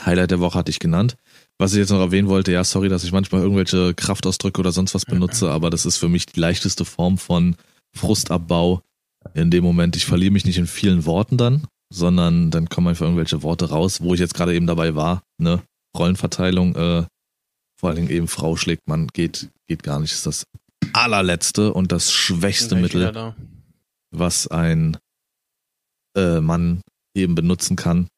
Highlight 0.00 0.30
der 0.30 0.40
Woche 0.40 0.58
hatte 0.58 0.70
ich 0.70 0.78
genannt. 0.78 1.18
Was 1.58 1.74
ich 1.74 1.80
jetzt 1.80 1.90
noch 1.90 2.00
erwähnen 2.00 2.28
wollte, 2.28 2.50
ja, 2.50 2.64
sorry, 2.64 2.88
dass 2.88 3.04
ich 3.04 3.12
manchmal 3.12 3.42
irgendwelche 3.42 3.92
Kraftausdrücke 3.92 4.58
oder 4.58 4.72
sonst 4.72 4.94
was 4.94 5.04
benutze, 5.04 5.50
aber 5.50 5.68
das 5.68 5.84
ist 5.84 5.98
für 5.98 6.08
mich 6.08 6.24
die 6.24 6.40
leichteste 6.40 6.86
Form 6.86 7.18
von 7.18 7.56
Frustabbau. 7.94 8.80
In 9.34 9.50
dem 9.50 9.64
Moment, 9.64 9.96
ich 9.96 10.06
verliere 10.06 10.32
mich 10.32 10.44
nicht 10.44 10.58
in 10.58 10.66
vielen 10.66 11.04
Worten 11.06 11.36
dann, 11.36 11.66
sondern 11.92 12.50
dann 12.50 12.68
kommen 12.68 12.88
einfach 12.88 13.06
irgendwelche 13.06 13.42
Worte 13.42 13.70
raus, 13.70 14.00
wo 14.00 14.14
ich 14.14 14.20
jetzt 14.20 14.34
gerade 14.34 14.54
eben 14.54 14.66
dabei 14.66 14.94
war, 14.94 15.22
ne? 15.38 15.62
Rollenverteilung, 15.96 16.74
äh, 16.76 17.06
vor 17.78 17.88
allen 17.88 17.96
Dingen 17.96 18.10
eben 18.10 18.28
Frau 18.28 18.56
schlägt 18.56 18.88
Mann, 18.88 19.08
geht, 19.08 19.50
geht 19.66 19.82
gar 19.82 20.00
nicht, 20.00 20.12
ist 20.12 20.26
das 20.26 20.44
allerletzte 20.92 21.72
und 21.72 21.92
das 21.92 22.12
schwächste 22.12 22.76
Mittel 22.76 23.12
da. 23.12 23.36
was 24.10 24.46
ein 24.48 24.96
äh, 26.16 26.40
Mann 26.40 26.82
eben 27.14 27.34
benutzen 27.34 27.76
kann. 27.76 28.08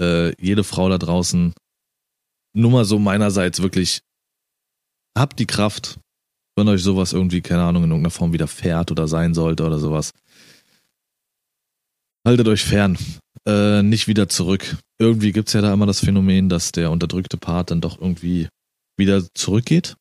Äh, 0.00 0.40
jede 0.42 0.64
Frau 0.64 0.88
da 0.88 0.98
draußen, 0.98 1.54
nur 2.56 2.70
mal 2.70 2.84
so 2.84 2.98
meinerseits 2.98 3.62
wirklich, 3.62 4.00
habt 5.16 5.38
die 5.38 5.46
Kraft, 5.46 5.98
wenn 6.56 6.68
euch 6.68 6.82
sowas 6.82 7.12
irgendwie, 7.12 7.40
keine 7.40 7.62
Ahnung, 7.62 7.84
in 7.84 7.90
irgendeiner 7.90 8.10
Form 8.10 8.32
widerfährt 8.32 8.90
oder 8.90 9.08
sein 9.08 9.34
sollte 9.34 9.64
oder 9.64 9.78
sowas. 9.78 10.12
Haltet 12.26 12.48
euch 12.48 12.62
fern. 12.62 12.96
Äh, 13.46 13.82
nicht 13.82 14.08
wieder 14.08 14.28
zurück. 14.28 14.76
Irgendwie 14.98 15.32
gibt's 15.32 15.52
ja 15.52 15.60
da 15.60 15.72
immer 15.72 15.86
das 15.86 16.00
Phänomen, 16.00 16.48
dass 16.48 16.72
der 16.72 16.90
unterdrückte 16.90 17.36
Part 17.36 17.70
dann 17.70 17.80
doch 17.80 18.00
irgendwie 18.00 18.48
wieder 18.96 19.22
zurückgeht. 19.34 19.96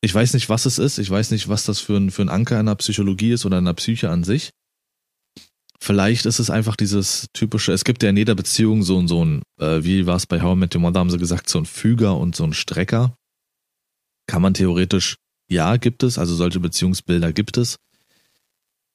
Ich 0.00 0.14
weiß 0.14 0.34
nicht, 0.34 0.48
was 0.48 0.64
es 0.64 0.78
ist. 0.78 0.98
Ich 0.98 1.10
weiß 1.10 1.32
nicht, 1.32 1.48
was 1.48 1.64
das 1.64 1.80
für 1.80 1.96
ein, 1.96 2.10
für 2.10 2.22
ein 2.22 2.28
Anker 2.28 2.58
in 2.60 2.66
der 2.66 2.76
Psychologie 2.76 3.32
ist 3.32 3.44
oder 3.44 3.58
in 3.58 3.64
der 3.64 3.74
Psyche 3.74 4.10
an 4.10 4.24
sich. 4.24 4.50
Vielleicht 5.80 6.26
ist 6.26 6.38
es 6.38 6.50
einfach 6.50 6.76
dieses 6.76 7.26
typische, 7.32 7.72
es 7.72 7.84
gibt 7.84 8.02
ja 8.02 8.10
in 8.10 8.16
jeder 8.16 8.34
Beziehung 8.34 8.82
so 8.82 8.96
und 8.96 9.08
so 9.08 9.24
ein, 9.24 9.42
äh, 9.60 9.82
wie 9.84 10.06
war 10.06 10.16
es 10.16 10.26
bei 10.26 10.40
How 10.42 10.56
I 10.56 10.58
Met 10.58 10.74
Your 10.74 10.80
Mother, 10.80 11.00
haben 11.00 11.10
sie 11.10 11.18
gesagt, 11.18 11.48
so 11.48 11.58
ein 11.58 11.66
Füger 11.66 12.16
und 12.16 12.34
so 12.34 12.44
ein 12.44 12.52
Strecker. 12.52 13.14
Kann 14.28 14.42
man 14.42 14.54
theoretisch, 14.54 15.16
ja, 15.50 15.76
gibt 15.76 16.02
es, 16.02 16.18
also 16.18 16.34
solche 16.34 16.60
Beziehungsbilder 16.60 17.32
gibt 17.32 17.56
es. 17.56 17.76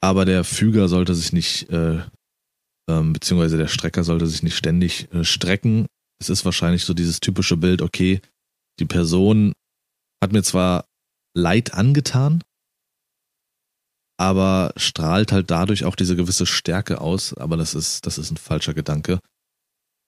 Aber 0.01 0.25
der 0.25 0.43
Füger 0.43 0.87
sollte 0.87 1.15
sich 1.15 1.33
nicht, 1.33 1.69
äh, 1.69 2.01
ähm, 2.89 3.13
beziehungsweise 3.13 3.57
der 3.57 3.67
Strecker 3.67 4.03
sollte 4.03 4.27
sich 4.27 4.43
nicht 4.43 4.55
ständig 4.55 5.11
äh, 5.13 5.23
strecken. 5.23 5.87
Es 6.21 6.29
ist 6.29 6.45
wahrscheinlich 6.45 6.85
so 6.85 6.93
dieses 6.93 7.19
typische 7.19 7.57
Bild, 7.57 7.81
okay, 7.81 8.21
die 8.79 8.85
Person 8.85 9.53
hat 10.21 10.33
mir 10.33 10.43
zwar 10.43 10.85
Leid 11.35 11.73
angetan, 11.73 12.43
aber 14.19 14.73
strahlt 14.77 15.31
halt 15.31 15.49
dadurch 15.49 15.85
auch 15.85 15.95
diese 15.95 16.15
gewisse 16.15 16.45
Stärke 16.45 17.01
aus. 17.01 17.33
Aber 17.33 17.57
das 17.57 17.73
ist, 17.73 18.05
das 18.05 18.17
ist 18.17 18.29
ein 18.29 18.37
falscher 18.37 18.73
Gedanke. 18.73 19.19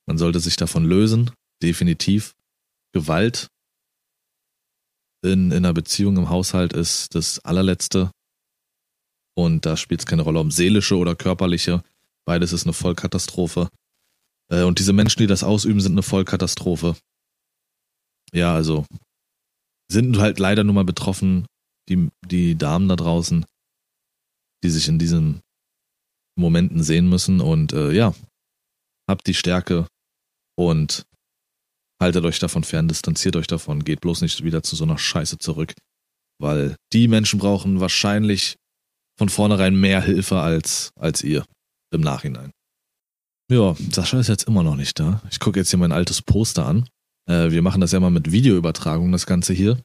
Man 0.08 0.18
sollte 0.18 0.40
sich 0.40 0.56
davon 0.56 0.86
lösen, 0.86 1.32
definitiv. 1.64 2.34
Gewalt 2.94 3.48
in, 5.26 5.52
in 5.52 5.58
einer 5.58 5.74
Beziehung 5.74 6.18
im 6.18 6.30
Haushalt 6.30 6.74
ist 6.74 7.16
das 7.16 7.40
allerletzte. 7.40 8.12
Und 9.38 9.66
da 9.66 9.76
spielt 9.76 10.02
es 10.02 10.06
keine 10.06 10.22
Rolle, 10.22 10.40
ob 10.40 10.54
seelische 10.54 10.98
oder 10.98 11.16
körperliche. 11.16 11.84
Beides 12.26 12.54
ist 12.54 12.66
eine 12.66 12.74
Vollkatastrophe. 12.74 13.70
Äh, 14.50 14.64
Und 14.64 14.80
diese 14.80 14.94
Menschen, 14.94 15.20
die 15.20 15.28
das 15.28 15.44
ausüben, 15.44 15.82
sind 15.82 15.92
eine 15.94 16.04
Vollkatastrophe. 16.04 16.96
Ja, 18.32 18.56
also 18.56 18.86
sind 19.92 20.18
halt 20.18 20.40
leider 20.40 20.64
nur 20.64 20.74
mal 20.74 20.86
betroffen, 20.86 21.46
die, 21.90 22.10
die 22.26 22.58
Damen 22.58 22.88
da 22.88 22.96
draußen, 22.96 23.46
die 24.64 24.70
sich 24.70 24.88
in 24.88 24.98
diesen 24.98 25.42
Momenten 26.38 26.82
sehen 26.82 27.10
müssen. 27.10 27.42
Und 27.42 27.74
äh, 27.74 27.92
ja, 27.92 28.16
habt 29.08 29.28
die 29.28 29.34
Stärke 29.34 29.88
und 30.58 31.06
haltet 32.06 32.24
euch 32.24 32.40
davon 32.40 32.64
fern, 32.64 32.88
distanziert 32.88 33.36
euch 33.36 33.48
davon, 33.48 33.84
geht 33.84 34.02
bloß 34.02 34.22
nicht 34.22 34.44
wieder 34.44 34.62
zu 34.64 34.76
so 34.76 34.84
einer 34.84 34.98
Scheiße 34.98 35.40
zurück. 35.40 35.74
Weil 36.40 36.76
die 36.94 37.08
Menschen 37.08 37.40
brauchen 37.40 37.80
wahrscheinlich 37.80 38.58
von 39.18 39.30
vornherein 39.30 39.76
mehr 39.76 40.02
Hilfe 40.02 40.40
als, 40.40 40.92
als 41.00 41.24
ihr 41.24 41.46
im 41.92 42.02
Nachhinein. 42.02 42.52
Ja, 43.52 43.76
Sascha 43.92 44.20
ist 44.20 44.28
jetzt 44.28 44.48
immer 44.48 44.64
noch 44.64 44.76
nicht 44.76 45.00
da. 45.00 45.22
Ich 45.32 45.40
gucke 45.40 45.60
jetzt 45.60 45.70
hier 45.70 45.80
mein 45.80 45.92
altes 45.92 46.22
Poster 46.22 46.66
an. 46.66 46.88
Äh, 47.28 47.52
wir 47.52 47.62
machen 47.62 47.82
das 47.82 47.92
ja 47.92 48.00
mal 48.00 48.12
mit 48.12 48.32
Videoübertragung, 48.32 49.12
das 49.12 49.26
Ganze 49.26 49.54
hier. 49.54 49.82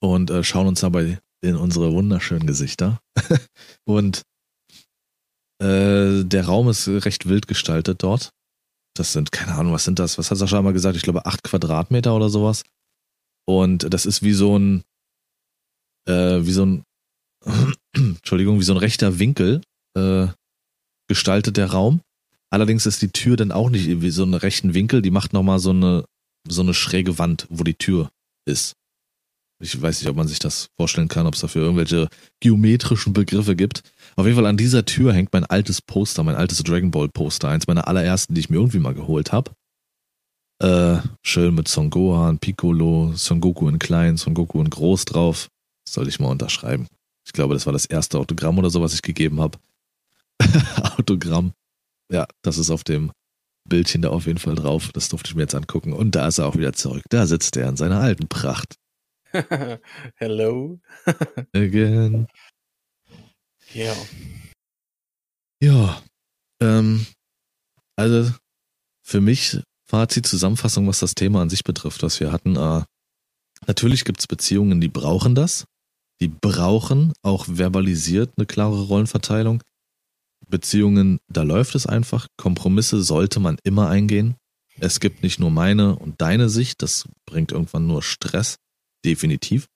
Und 0.00 0.30
äh, 0.30 0.42
schauen 0.42 0.66
uns 0.66 0.80
dabei 0.80 1.18
in 1.42 1.56
unsere 1.56 1.92
wunderschönen 1.92 2.46
Gesichter. 2.46 3.00
und 3.84 4.22
äh, 5.62 6.24
der 6.24 6.46
Raum 6.46 6.68
ist 6.68 6.88
recht 6.88 7.28
wild 7.28 7.46
gestaltet 7.46 8.02
dort. 8.02 8.30
Das 8.98 9.12
sind, 9.12 9.30
keine 9.30 9.54
Ahnung, 9.54 9.72
was 9.72 9.84
sind 9.84 9.98
das? 9.98 10.18
Was 10.18 10.30
hat 10.30 10.38
Sascha 10.38 10.60
mal 10.60 10.72
gesagt? 10.72 10.96
Ich 10.96 11.02
glaube, 11.02 11.24
acht 11.24 11.44
Quadratmeter 11.44 12.14
oder 12.16 12.28
sowas. 12.28 12.64
Und 13.46 13.92
das 13.94 14.06
ist 14.06 14.22
wie 14.22 14.32
so 14.32 14.58
ein, 14.58 14.82
äh, 16.06 16.40
wie 16.44 16.52
so 16.52 16.66
ein, 16.66 16.84
Entschuldigung, 17.94 18.58
wie 18.58 18.64
so 18.64 18.72
ein 18.72 18.78
rechter 18.78 19.18
Winkel 19.20 19.60
äh, 19.96 20.26
gestaltet 21.06 21.56
der 21.56 21.70
Raum. 21.70 22.00
Allerdings 22.50 22.86
ist 22.86 23.00
die 23.02 23.10
Tür 23.10 23.36
dann 23.36 23.52
auch 23.52 23.70
nicht 23.70 23.86
wie 24.00 24.10
so 24.10 24.24
einen 24.24 24.34
rechten 24.34 24.74
Winkel, 24.74 25.00
die 25.00 25.10
macht 25.10 25.32
nochmal 25.32 25.60
so 25.60 25.70
eine, 25.70 26.04
so 26.48 26.62
eine 26.62 26.74
schräge 26.74 27.18
Wand, 27.18 27.46
wo 27.50 27.62
die 27.62 27.74
Tür 27.74 28.10
ist. 28.46 28.74
Ich 29.60 29.80
weiß 29.80 30.00
nicht, 30.00 30.08
ob 30.08 30.16
man 30.16 30.28
sich 30.28 30.38
das 30.38 30.70
vorstellen 30.76 31.08
kann, 31.08 31.26
ob 31.26 31.34
es 31.34 31.40
dafür 31.40 31.62
irgendwelche 31.62 32.08
geometrischen 32.40 33.12
Begriffe 33.12 33.54
gibt. 33.54 33.82
Auf 34.18 34.26
jeden 34.26 34.34
Fall 34.34 34.46
an 34.46 34.56
dieser 34.56 34.84
Tür 34.84 35.12
hängt 35.12 35.32
mein 35.32 35.44
altes 35.44 35.80
Poster, 35.80 36.24
mein 36.24 36.34
altes 36.34 36.58
Dragon 36.64 36.90
Ball 36.90 37.08
Poster, 37.08 37.50
eins 37.50 37.68
meiner 37.68 37.86
allerersten, 37.86 38.34
die 38.34 38.40
ich 38.40 38.50
mir 38.50 38.56
irgendwie 38.56 38.80
mal 38.80 38.92
geholt 38.92 39.30
habe. 39.30 39.52
Äh, 40.60 40.98
schön 41.22 41.54
mit 41.54 41.68
Son 41.68 41.88
Gohan, 41.88 42.40
Piccolo, 42.40 43.12
Son 43.14 43.40
Goku 43.40 43.68
in 43.68 43.78
klein, 43.78 44.16
Son 44.16 44.34
Goku 44.34 44.60
in 44.60 44.70
groß 44.70 45.04
drauf. 45.04 45.46
Das 45.84 45.94
soll 45.94 46.08
ich 46.08 46.18
mal 46.18 46.30
unterschreiben. 46.30 46.88
Ich 47.24 47.32
glaube, 47.32 47.54
das 47.54 47.66
war 47.66 47.72
das 47.72 47.86
erste 47.86 48.18
Autogramm 48.18 48.58
oder 48.58 48.70
so, 48.70 48.82
was 48.82 48.92
ich 48.92 49.02
gegeben 49.02 49.40
habe. 49.40 49.56
Autogramm. 50.98 51.52
Ja, 52.10 52.26
das 52.42 52.58
ist 52.58 52.70
auf 52.70 52.82
dem 52.82 53.12
Bildchen 53.68 54.02
da 54.02 54.08
auf 54.08 54.26
jeden 54.26 54.40
Fall 54.40 54.56
drauf. 54.56 54.90
Das 54.94 55.08
durfte 55.10 55.28
ich 55.28 55.36
mir 55.36 55.42
jetzt 55.42 55.54
angucken. 55.54 55.92
Und 55.92 56.16
da 56.16 56.26
ist 56.26 56.38
er 56.38 56.48
auch 56.48 56.56
wieder 56.56 56.72
zurück. 56.72 57.04
Da 57.10 57.24
sitzt 57.28 57.56
er 57.56 57.68
in 57.68 57.76
seiner 57.76 58.00
alten 58.00 58.26
Pracht. 58.26 58.74
Hello. 60.16 60.80
Again. 61.54 62.26
Ja. 63.74 63.96
Ja. 65.62 66.02
Ähm, 66.60 67.06
also 67.96 68.32
für 69.02 69.20
mich 69.20 69.58
Fazit, 69.84 70.26
Zusammenfassung, 70.26 70.86
was 70.86 71.00
das 71.00 71.14
Thema 71.14 71.42
an 71.42 71.50
sich 71.50 71.64
betrifft, 71.64 72.02
was 72.02 72.20
wir 72.20 72.30
hatten. 72.30 72.56
Äh, 72.56 72.84
natürlich 73.66 74.04
gibt 74.04 74.20
es 74.20 74.26
Beziehungen, 74.26 74.80
die 74.80 74.88
brauchen 74.88 75.34
das. 75.34 75.64
Die 76.20 76.28
brauchen 76.28 77.12
auch 77.22 77.46
verbalisiert 77.46 78.32
eine 78.36 78.46
klare 78.46 78.82
Rollenverteilung. 78.82 79.62
Beziehungen, 80.46 81.18
da 81.28 81.42
läuft 81.42 81.74
es 81.74 81.86
einfach. 81.86 82.26
Kompromisse 82.36 83.02
sollte 83.02 83.40
man 83.40 83.58
immer 83.64 83.88
eingehen. 83.88 84.36
Es 84.80 85.00
gibt 85.00 85.22
nicht 85.22 85.40
nur 85.40 85.50
meine 85.50 85.96
und 85.96 86.20
deine 86.20 86.48
Sicht, 86.48 86.82
das 86.82 87.08
bringt 87.26 87.52
irgendwann 87.52 87.86
nur 87.86 88.02
Stress. 88.02 88.56
Definitiv. 89.04 89.66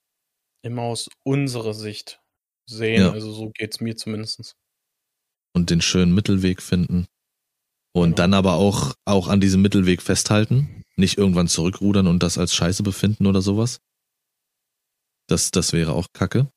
Immer 0.62 0.82
aus 0.82 1.08
unserer 1.24 1.74
Sicht 1.74 2.21
sehen, 2.66 3.02
Ja. 3.02 3.10
also 3.12 3.32
so 3.32 3.50
geht's 3.50 3.80
mir 3.80 3.96
zumindest. 3.96 4.54
Und 5.54 5.70
den 5.70 5.80
schönen 5.80 6.14
Mittelweg 6.14 6.62
finden. 6.62 7.06
Und 7.94 8.04
Genau. 8.10 8.16
dann 8.16 8.34
aber 8.34 8.54
auch, 8.54 8.94
auch 9.04 9.28
an 9.28 9.40
diesem 9.40 9.60
Mittelweg 9.62 10.00
festhalten. 10.02 10.82
Nicht 10.96 11.18
irgendwann 11.18 11.48
zurückrudern 11.48 12.06
und 12.06 12.22
das 12.22 12.38
als 12.38 12.54
Scheiße 12.54 12.82
befinden 12.82 13.26
oder 13.26 13.42
sowas. 13.42 13.80
Das, 15.28 15.50
das 15.50 15.72
wäre 15.72 15.92
auch 15.92 16.06
Kacke. 16.12 16.50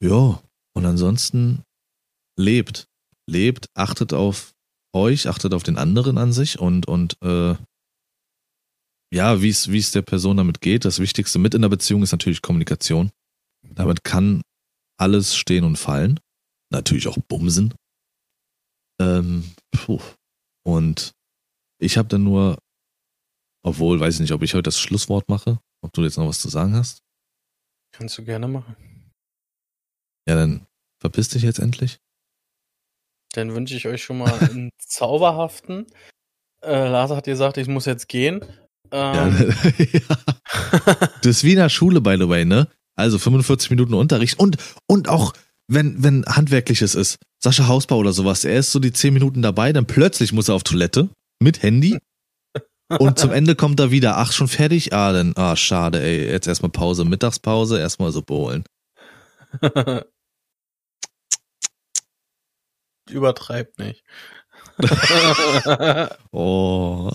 Ja, 0.00 0.42
und 0.74 0.84
ansonsten 0.86 1.62
lebt. 2.36 2.86
Lebt, 3.26 3.68
achtet 3.74 4.12
auf 4.12 4.54
euch, 4.94 5.28
achtet 5.28 5.52
auf 5.54 5.62
den 5.62 5.76
anderen 5.76 6.18
an 6.18 6.32
sich 6.32 6.58
und, 6.58 6.86
und 6.86 7.20
äh, 7.22 7.56
ja, 9.12 9.42
wie 9.42 9.48
es 9.48 9.70
wie 9.70 9.78
es 9.78 9.90
der 9.92 10.02
Person 10.02 10.36
damit 10.36 10.60
geht. 10.60 10.84
Das 10.84 10.98
Wichtigste 10.98 11.38
mit 11.38 11.54
in 11.54 11.62
der 11.62 11.68
Beziehung 11.68 12.02
ist 12.02 12.12
natürlich 12.12 12.42
Kommunikation. 12.42 13.10
Damit 13.74 14.04
kann 14.04 14.42
alles 14.98 15.36
stehen 15.36 15.64
und 15.64 15.76
fallen. 15.76 16.20
Natürlich 16.70 17.08
auch 17.08 17.18
Bumsen. 17.28 17.74
Ähm, 19.00 19.44
puh. 19.70 20.00
Und 20.64 21.12
ich 21.80 21.96
habe 21.96 22.08
dann 22.08 22.24
nur, 22.24 22.58
obwohl, 23.62 24.00
weiß 24.00 24.14
ich 24.14 24.20
nicht, 24.20 24.32
ob 24.32 24.42
ich 24.42 24.54
heute 24.54 24.64
das 24.64 24.80
Schlusswort 24.80 25.28
mache, 25.28 25.60
ob 25.82 25.92
du 25.92 26.02
jetzt 26.02 26.16
noch 26.18 26.28
was 26.28 26.40
zu 26.40 26.48
sagen 26.48 26.74
hast. 26.74 27.02
Kannst 27.92 28.18
du 28.18 28.24
gerne 28.24 28.48
machen. 28.48 28.76
Ja, 30.28 30.34
dann 30.34 30.66
verpiss 31.00 31.30
dich 31.30 31.42
jetzt 31.42 31.58
endlich. 31.58 31.98
Dann 33.32 33.54
wünsche 33.54 33.76
ich 33.76 33.86
euch 33.86 34.02
schon 34.02 34.18
mal 34.18 34.32
einen 34.50 34.70
zauberhaften. 34.78 35.86
Äh, 36.62 36.88
Lars 36.88 37.10
hat 37.10 37.24
gesagt, 37.24 37.56
ich 37.56 37.68
muss 37.68 37.86
jetzt 37.86 38.08
gehen. 38.08 38.40
Ja, 38.92 39.26
Ähm, 39.28 39.54
ja. 39.92 40.16
Das 41.22 41.26
ist 41.26 41.44
wie 41.44 41.52
in 41.52 41.58
der 41.58 41.68
Schule, 41.68 42.00
by 42.00 42.16
the 42.18 42.28
way, 42.28 42.44
ne? 42.44 42.68
Also 42.98 43.18
45 43.18 43.70
Minuten 43.70 43.94
Unterricht 43.94 44.38
und, 44.38 44.56
und 44.86 45.08
auch, 45.08 45.32
wenn, 45.68 46.02
wenn 46.02 46.24
handwerkliches 46.26 46.94
ist, 46.94 47.18
Sascha 47.42 47.68
Hausbau 47.68 47.96
oder 47.98 48.12
sowas, 48.12 48.44
er 48.44 48.58
ist 48.58 48.72
so 48.72 48.80
die 48.80 48.92
10 48.92 49.14
Minuten 49.14 49.42
dabei, 49.42 49.72
dann 49.72 49.86
plötzlich 49.86 50.32
muss 50.32 50.48
er 50.48 50.54
auf 50.56 50.64
Toilette 50.64 51.08
mit 51.40 51.62
Handy 51.62 51.98
und 52.98 53.18
zum 53.18 53.32
Ende 53.32 53.54
kommt 53.54 53.78
er 53.80 53.90
wieder, 53.90 54.16
ach, 54.16 54.32
schon 54.32 54.48
fertig? 54.48 54.92
Ah, 54.94 55.12
dann, 55.12 55.34
ah, 55.36 55.54
schade, 55.56 56.02
ey, 56.02 56.26
jetzt 56.28 56.48
erstmal 56.48 56.70
Pause, 56.70 57.04
Mittagspause, 57.04 57.78
erstmal 57.78 58.12
so 58.12 58.24
holen. 58.28 58.64
Übertreibt 63.10 63.78
nicht. 63.78 64.02
Oh, 66.32 67.10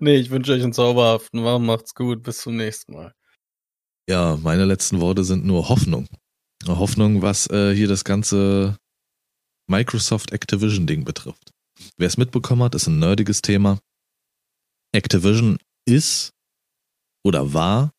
nee, 0.00 0.16
ich 0.16 0.30
wünsche 0.30 0.52
euch 0.52 0.62
einen 0.62 0.72
zauberhaften. 0.72 1.44
War, 1.44 1.58
macht's 1.58 1.94
gut. 1.94 2.22
Bis 2.22 2.38
zum 2.38 2.56
nächsten 2.56 2.92
Mal. 2.94 3.12
Ja, 4.08 4.36
meine 4.42 4.64
letzten 4.64 5.00
Worte 5.00 5.24
sind 5.24 5.44
nur 5.44 5.68
Hoffnung. 5.68 6.08
Hoffnung, 6.66 7.22
was 7.22 7.48
äh, 7.50 7.74
hier 7.74 7.88
das 7.88 8.04
ganze 8.04 8.76
Microsoft 9.68 10.32
Activision 10.32 10.86
Ding 10.86 11.04
betrifft. 11.04 11.52
Wer 11.96 12.06
es 12.06 12.16
mitbekommen 12.16 12.62
hat, 12.62 12.74
ist 12.74 12.86
ein 12.86 12.98
nerdiges 12.98 13.42
Thema. 13.42 13.78
Activision 14.92 15.58
ist 15.86 16.32
oder 17.24 17.52
war 17.52 17.92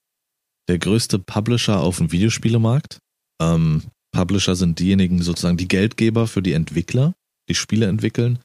der 0.67 0.79
größte 0.79 1.19
Publisher 1.19 1.79
auf 1.79 1.97
dem 1.97 2.11
Videospielemarkt. 2.11 2.99
Ähm, 3.41 3.83
Publisher 4.11 4.55
sind 4.55 4.79
diejenigen 4.79 5.21
sozusagen 5.21 5.57
die 5.57 5.67
Geldgeber 5.67 6.27
für 6.27 6.41
die 6.41 6.53
Entwickler, 6.53 7.13
die 7.49 7.55
Spiele 7.55 7.87
entwickeln, 7.87 8.39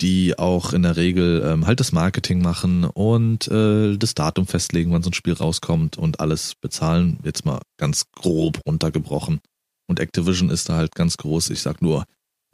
die 0.00 0.38
auch 0.38 0.72
in 0.72 0.82
der 0.82 0.96
Regel 0.96 1.42
ähm, 1.44 1.66
halt 1.66 1.80
das 1.80 1.92
Marketing 1.92 2.40
machen 2.40 2.84
und 2.84 3.48
äh, 3.48 3.96
das 3.96 4.14
Datum 4.14 4.46
festlegen, 4.46 4.92
wann 4.92 5.02
so 5.02 5.10
ein 5.10 5.14
Spiel 5.14 5.34
rauskommt 5.34 5.98
und 5.98 6.20
alles 6.20 6.54
bezahlen. 6.54 7.18
Jetzt 7.22 7.44
mal 7.44 7.60
ganz 7.78 8.10
grob 8.12 8.60
runtergebrochen. 8.66 9.40
Und 9.88 10.00
Activision 10.00 10.50
ist 10.50 10.68
da 10.68 10.76
halt 10.76 10.94
ganz 10.94 11.16
groß. 11.16 11.50
Ich 11.50 11.60
sag 11.60 11.82
nur 11.82 12.04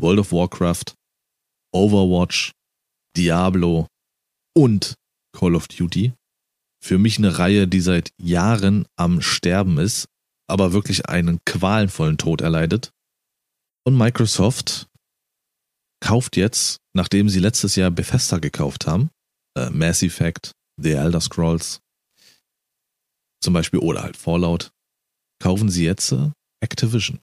World 0.01 0.21
of 0.21 0.33
Warcraft, 0.33 0.95
Overwatch, 1.73 2.53
Diablo 3.17 3.87
und 4.57 4.95
Call 5.37 5.55
of 5.55 5.69
Duty. 5.69 6.13
Für 6.83 6.99
mich 6.99 7.19
eine 7.19 7.39
Reihe, 7.39 7.69
die 7.69 7.81
seit 7.81 8.11
Jahren 8.21 8.87
am 8.97 9.21
Sterben 9.21 9.79
ist, 9.79 10.07
aber 10.49 10.73
wirklich 10.73 11.09
einen 11.09 11.41
qualenvollen 11.45 12.19
Tod 12.19 12.41
erleidet. 12.41 12.91
Und 13.85 13.97
Microsoft 13.97 14.87
kauft 16.01 16.37
jetzt, 16.37 16.79
nachdem 16.97 17.29
sie 17.29 17.39
letztes 17.39 17.77
Jahr 17.77 17.91
Bethesda 17.91 18.39
gekauft 18.39 18.87
haben, 18.87 19.11
äh, 19.57 19.71
Mass 19.71 20.03
Effect, 20.03 20.53
The 20.83 20.93
Elder 20.93 21.21
Scrolls, 21.21 21.81
zum 23.41 23.53
Beispiel, 23.55 23.81
oder 23.81 24.03
halt 24.03 24.17
Fallout, 24.17 24.71
kaufen 25.41 25.69
sie 25.69 25.85
jetzt 25.85 26.11
äh, 26.13 26.31
Activision 26.61 27.21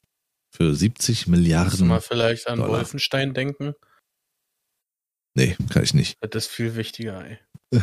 für 0.55 0.74
70 0.74 1.05
Kannst 1.17 1.28
du 1.28 1.32
Milliarden. 1.32 1.88
mal 1.88 2.01
vielleicht 2.01 2.47
an 2.47 2.59
Dollar. 2.59 2.78
Wolfenstein 2.80 3.34
denken? 3.34 3.74
Nee, 5.36 5.57
kann 5.69 5.84
ich 5.84 5.95
nicht. 5.95 6.15
Das 6.21 6.45
ist 6.45 6.51
viel 6.51 6.76
wichtiger, 6.76 7.26
ey. 7.26 7.39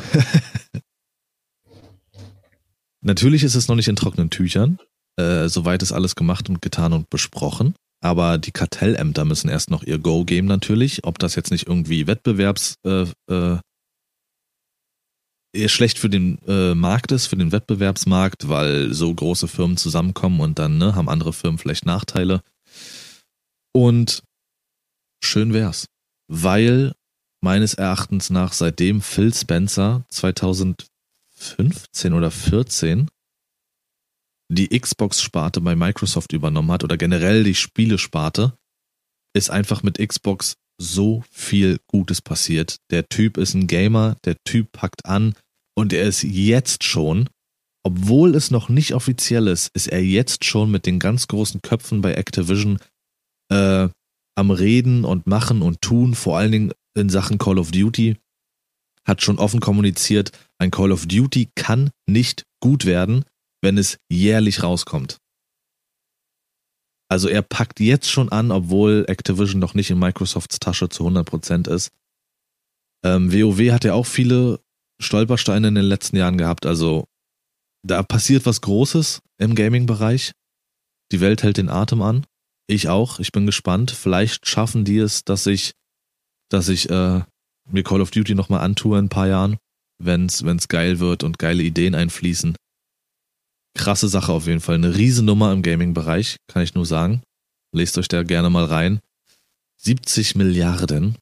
Natürlich 3.02 3.42
ist 3.42 3.56
es 3.56 3.66
noch 3.66 3.74
nicht 3.74 3.88
in 3.88 3.96
trockenen 3.96 4.30
Tüchern. 4.30 4.78
Äh, 5.16 5.48
soweit 5.48 5.82
ist 5.82 5.90
alles 5.90 6.14
gemacht 6.14 6.48
und 6.48 6.62
getan 6.62 6.92
und 6.92 7.10
besprochen. 7.10 7.74
Aber 8.02 8.38
die 8.38 8.52
Kartellämter 8.52 9.24
müssen 9.24 9.50
erst 9.50 9.70
noch 9.70 9.82
ihr 9.82 9.98
Go 9.98 10.24
geben 10.24 10.46
natürlich. 10.46 11.04
Ob 11.04 11.18
das 11.18 11.34
jetzt 11.34 11.50
nicht 11.50 11.66
irgendwie 11.68 12.06
Wettbewerbs 12.06 12.76
äh, 12.84 13.06
äh, 13.30 13.58
schlecht 15.66 15.98
für 15.98 16.08
den 16.08 16.38
äh, 16.46 16.74
Markt 16.74 17.12
ist, 17.12 17.26
für 17.26 17.36
den 17.36 17.52
Wettbewerbsmarkt, 17.52 18.48
weil 18.48 18.94
so 18.94 19.12
große 19.12 19.48
Firmen 19.48 19.76
zusammenkommen 19.76 20.40
und 20.40 20.58
dann 20.58 20.78
ne, 20.78 20.94
haben 20.94 21.08
andere 21.08 21.32
Firmen 21.32 21.58
vielleicht 21.58 21.84
Nachteile. 21.86 22.42
Und 23.72 24.22
schön 25.22 25.52
wär's. 25.52 25.86
Weil 26.28 26.94
meines 27.42 27.74
Erachtens 27.74 28.30
nach 28.30 28.52
seitdem 28.52 29.02
Phil 29.02 29.34
Spencer 29.34 30.04
2015 30.08 30.88
oder 32.12 32.30
14 32.30 33.08
die 34.50 34.78
Xbox-Sparte 34.78 35.60
bei 35.60 35.76
Microsoft 35.76 36.32
übernommen 36.32 36.72
hat 36.72 36.82
oder 36.82 36.96
generell 36.96 37.44
die 37.44 37.54
Spielesparte, 37.54 38.54
ist 39.32 39.50
einfach 39.50 39.82
mit 39.82 39.98
Xbox 39.98 40.56
so 40.80 41.22
viel 41.30 41.78
Gutes 41.86 42.20
passiert. 42.20 42.78
Der 42.90 43.08
Typ 43.08 43.36
ist 43.36 43.54
ein 43.54 43.68
Gamer, 43.68 44.16
der 44.24 44.36
Typ 44.44 44.72
packt 44.72 45.06
an 45.06 45.34
und 45.76 45.92
er 45.92 46.02
ist 46.02 46.24
jetzt 46.24 46.82
schon, 46.82 47.28
obwohl 47.84 48.34
es 48.34 48.50
noch 48.50 48.68
nicht 48.68 48.94
offiziell 48.94 49.46
ist, 49.46 49.70
ist 49.74 49.86
er 49.86 50.02
jetzt 50.02 50.44
schon 50.44 50.70
mit 50.70 50.84
den 50.84 50.98
ganz 50.98 51.28
großen 51.28 51.62
Köpfen 51.62 52.00
bei 52.00 52.14
Activision 52.14 52.78
äh, 53.52 53.88
am 54.36 54.50
Reden 54.50 55.04
und 55.04 55.26
Machen 55.26 55.62
und 55.62 55.80
Tun, 55.80 56.14
vor 56.14 56.38
allen 56.38 56.52
Dingen 56.52 56.72
in 56.94 57.08
Sachen 57.08 57.38
Call 57.38 57.58
of 57.58 57.70
Duty. 57.70 58.16
Hat 59.06 59.22
schon 59.22 59.38
offen 59.38 59.60
kommuniziert, 59.60 60.32
ein 60.58 60.70
Call 60.70 60.92
of 60.92 61.06
Duty 61.06 61.50
kann 61.54 61.90
nicht 62.06 62.44
gut 62.60 62.84
werden, 62.84 63.24
wenn 63.62 63.78
es 63.78 63.98
jährlich 64.08 64.62
rauskommt. 64.62 65.18
Also 67.10 67.28
er 67.28 67.42
packt 67.42 67.80
jetzt 67.80 68.08
schon 68.08 68.30
an, 68.30 68.52
obwohl 68.52 69.04
Activision 69.08 69.58
noch 69.58 69.74
nicht 69.74 69.90
in 69.90 69.98
Microsofts 69.98 70.60
Tasche 70.60 70.88
zu 70.88 71.06
100% 71.06 71.68
ist. 71.68 71.90
Ähm, 73.04 73.32
WoW 73.32 73.72
hat 73.72 73.84
ja 73.84 73.94
auch 73.94 74.06
viele 74.06 74.60
Stolpersteine 75.00 75.68
in 75.68 75.74
den 75.74 75.84
letzten 75.84 76.16
Jahren 76.16 76.38
gehabt. 76.38 76.66
Also 76.66 77.06
da 77.82 78.02
passiert 78.02 78.46
was 78.46 78.60
Großes 78.60 79.22
im 79.38 79.54
Gaming-Bereich. 79.54 80.32
Die 81.10 81.20
Welt 81.20 81.42
hält 81.42 81.56
den 81.56 81.68
Atem 81.68 82.02
an. 82.02 82.26
Ich 82.68 82.88
auch. 82.88 83.18
Ich 83.18 83.32
bin 83.32 83.46
gespannt. 83.46 83.90
Vielleicht 83.90 84.46
schaffen 84.46 84.84
die 84.84 84.98
es, 84.98 85.24
dass 85.24 85.46
ich, 85.46 85.72
dass 86.48 86.68
ich 86.68 86.88
äh, 86.90 87.22
mir 87.68 87.82
Call 87.82 88.02
of 88.02 88.12
Duty 88.12 88.36
nochmal 88.36 88.60
antue 88.60 88.98
in 88.98 89.06
ein 89.06 89.08
paar 89.08 89.26
Jahren, 89.26 89.56
wenn's, 89.98 90.44
wenn's 90.44 90.68
geil 90.68 91.00
wird 91.00 91.24
und 91.24 91.38
geile 91.38 91.62
Ideen 91.62 91.96
einfließen. 91.96 92.54
Krasse 93.74 94.08
Sache 94.08 94.32
auf 94.32 94.46
jeden 94.46 94.60
Fall. 94.60 94.76
Eine 94.76 94.96
Riesennummer 94.96 95.52
im 95.52 95.62
Gaming-Bereich, 95.62 96.36
kann 96.48 96.62
ich 96.62 96.74
nur 96.74 96.86
sagen. 96.86 97.22
Lest 97.72 97.98
euch 97.98 98.08
da 98.08 98.22
gerne 98.22 98.50
mal 98.50 98.64
rein. 98.64 99.00
70 99.78 100.34
Milliarden. 100.34 101.16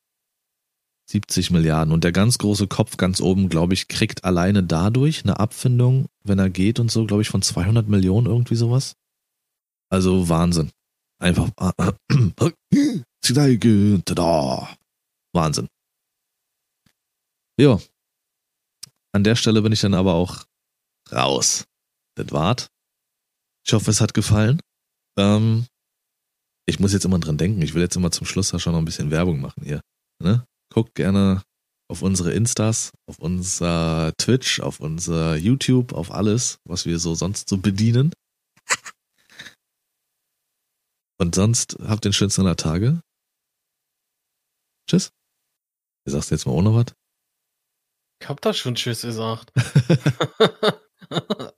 70 1.11 1.51
Milliarden. 1.51 1.92
Und 1.92 2.05
der 2.05 2.12
ganz 2.12 2.38
große 2.38 2.66
Kopf 2.66 2.96
ganz 2.96 3.20
oben, 3.20 3.49
glaube 3.49 3.74
ich, 3.74 3.88
kriegt 3.88 4.24
alleine 4.24 4.62
dadurch 4.62 5.24
eine 5.24 5.38
Abfindung, 5.38 6.07
wenn 6.24 6.38
er 6.38 6.51
geht 6.51 6.80
und 6.80 6.90
so, 6.90 7.07
glaube 7.07 7.22
ich, 7.22 7.28
von 7.28 7.42
200 7.42 7.88
Millionen 7.88 8.26
irgendwie 8.26 8.57
sowas. 8.57 8.94
Also 9.90 10.28
Wahnsinn. 10.28 10.70
Einfach. 11.18 11.51
Wahnsinn. 15.32 15.68
Ja. 17.59 17.78
An 19.12 19.24
der 19.24 19.36
Stelle 19.36 19.62
bin 19.62 19.72
ich 19.72 19.80
dann 19.80 19.94
aber 19.94 20.14
auch 20.14 20.44
raus. 21.11 21.64
Das 22.19 22.33
war's. 22.33 22.69
Ich 23.64 23.73
hoffe, 23.73 23.91
es 23.91 24.01
hat 24.01 24.12
gefallen. 24.12 24.61
Ähm, 25.16 25.66
ich 26.66 26.81
muss 26.81 26.93
jetzt 26.93 27.05
immer 27.05 27.21
dran 27.21 27.39
denken. 27.39 27.62
Ich 27.62 27.75
will 27.75 27.83
jetzt 27.83 27.97
immer 27.97 28.11
zum 28.11 28.27
Schluss 28.27 28.51
da 28.51 28.59
schon 28.59 28.73
noch 28.73 28.81
ein 28.81 28.85
bisschen 28.85 29.11
Werbung 29.11 29.41
machen 29.41 29.62
hier. 29.62 29.81
Ne? 30.21 30.45
Guckt 30.73 30.95
gerne 30.97 31.43
auf 31.89 32.03
unsere 32.03 32.33
Instas, 32.33 32.91
auf 33.07 33.19
unser 33.21 34.12
Twitch, 34.19 34.61
auf 34.61 34.81
unser 34.81 35.37
YouTube, 35.37 35.93
auf 35.93 36.11
alles, 36.11 36.59
was 36.64 36.87
wir 36.87 36.99
so 36.99 37.14
sonst 37.14 37.49
so 37.49 37.57
bedienen. 37.59 38.12
Und 41.21 41.35
sonst 41.35 41.79
habt 41.81 42.05
den 42.05 42.12
schönsten 42.12 42.43
aller 42.43 42.57
Tage. 42.57 43.01
Tschüss. 44.89 45.11
Ihr 46.07 46.12
sagst 46.12 46.31
jetzt 46.31 46.47
mal 46.47 46.53
ohne 46.53 46.75
was? 46.75 46.87
Ich 48.21 48.29
hab 48.29 48.41
da 48.41 48.53
schon 48.53 48.75
Tschüss 48.75 49.03
gesagt. 49.03 49.53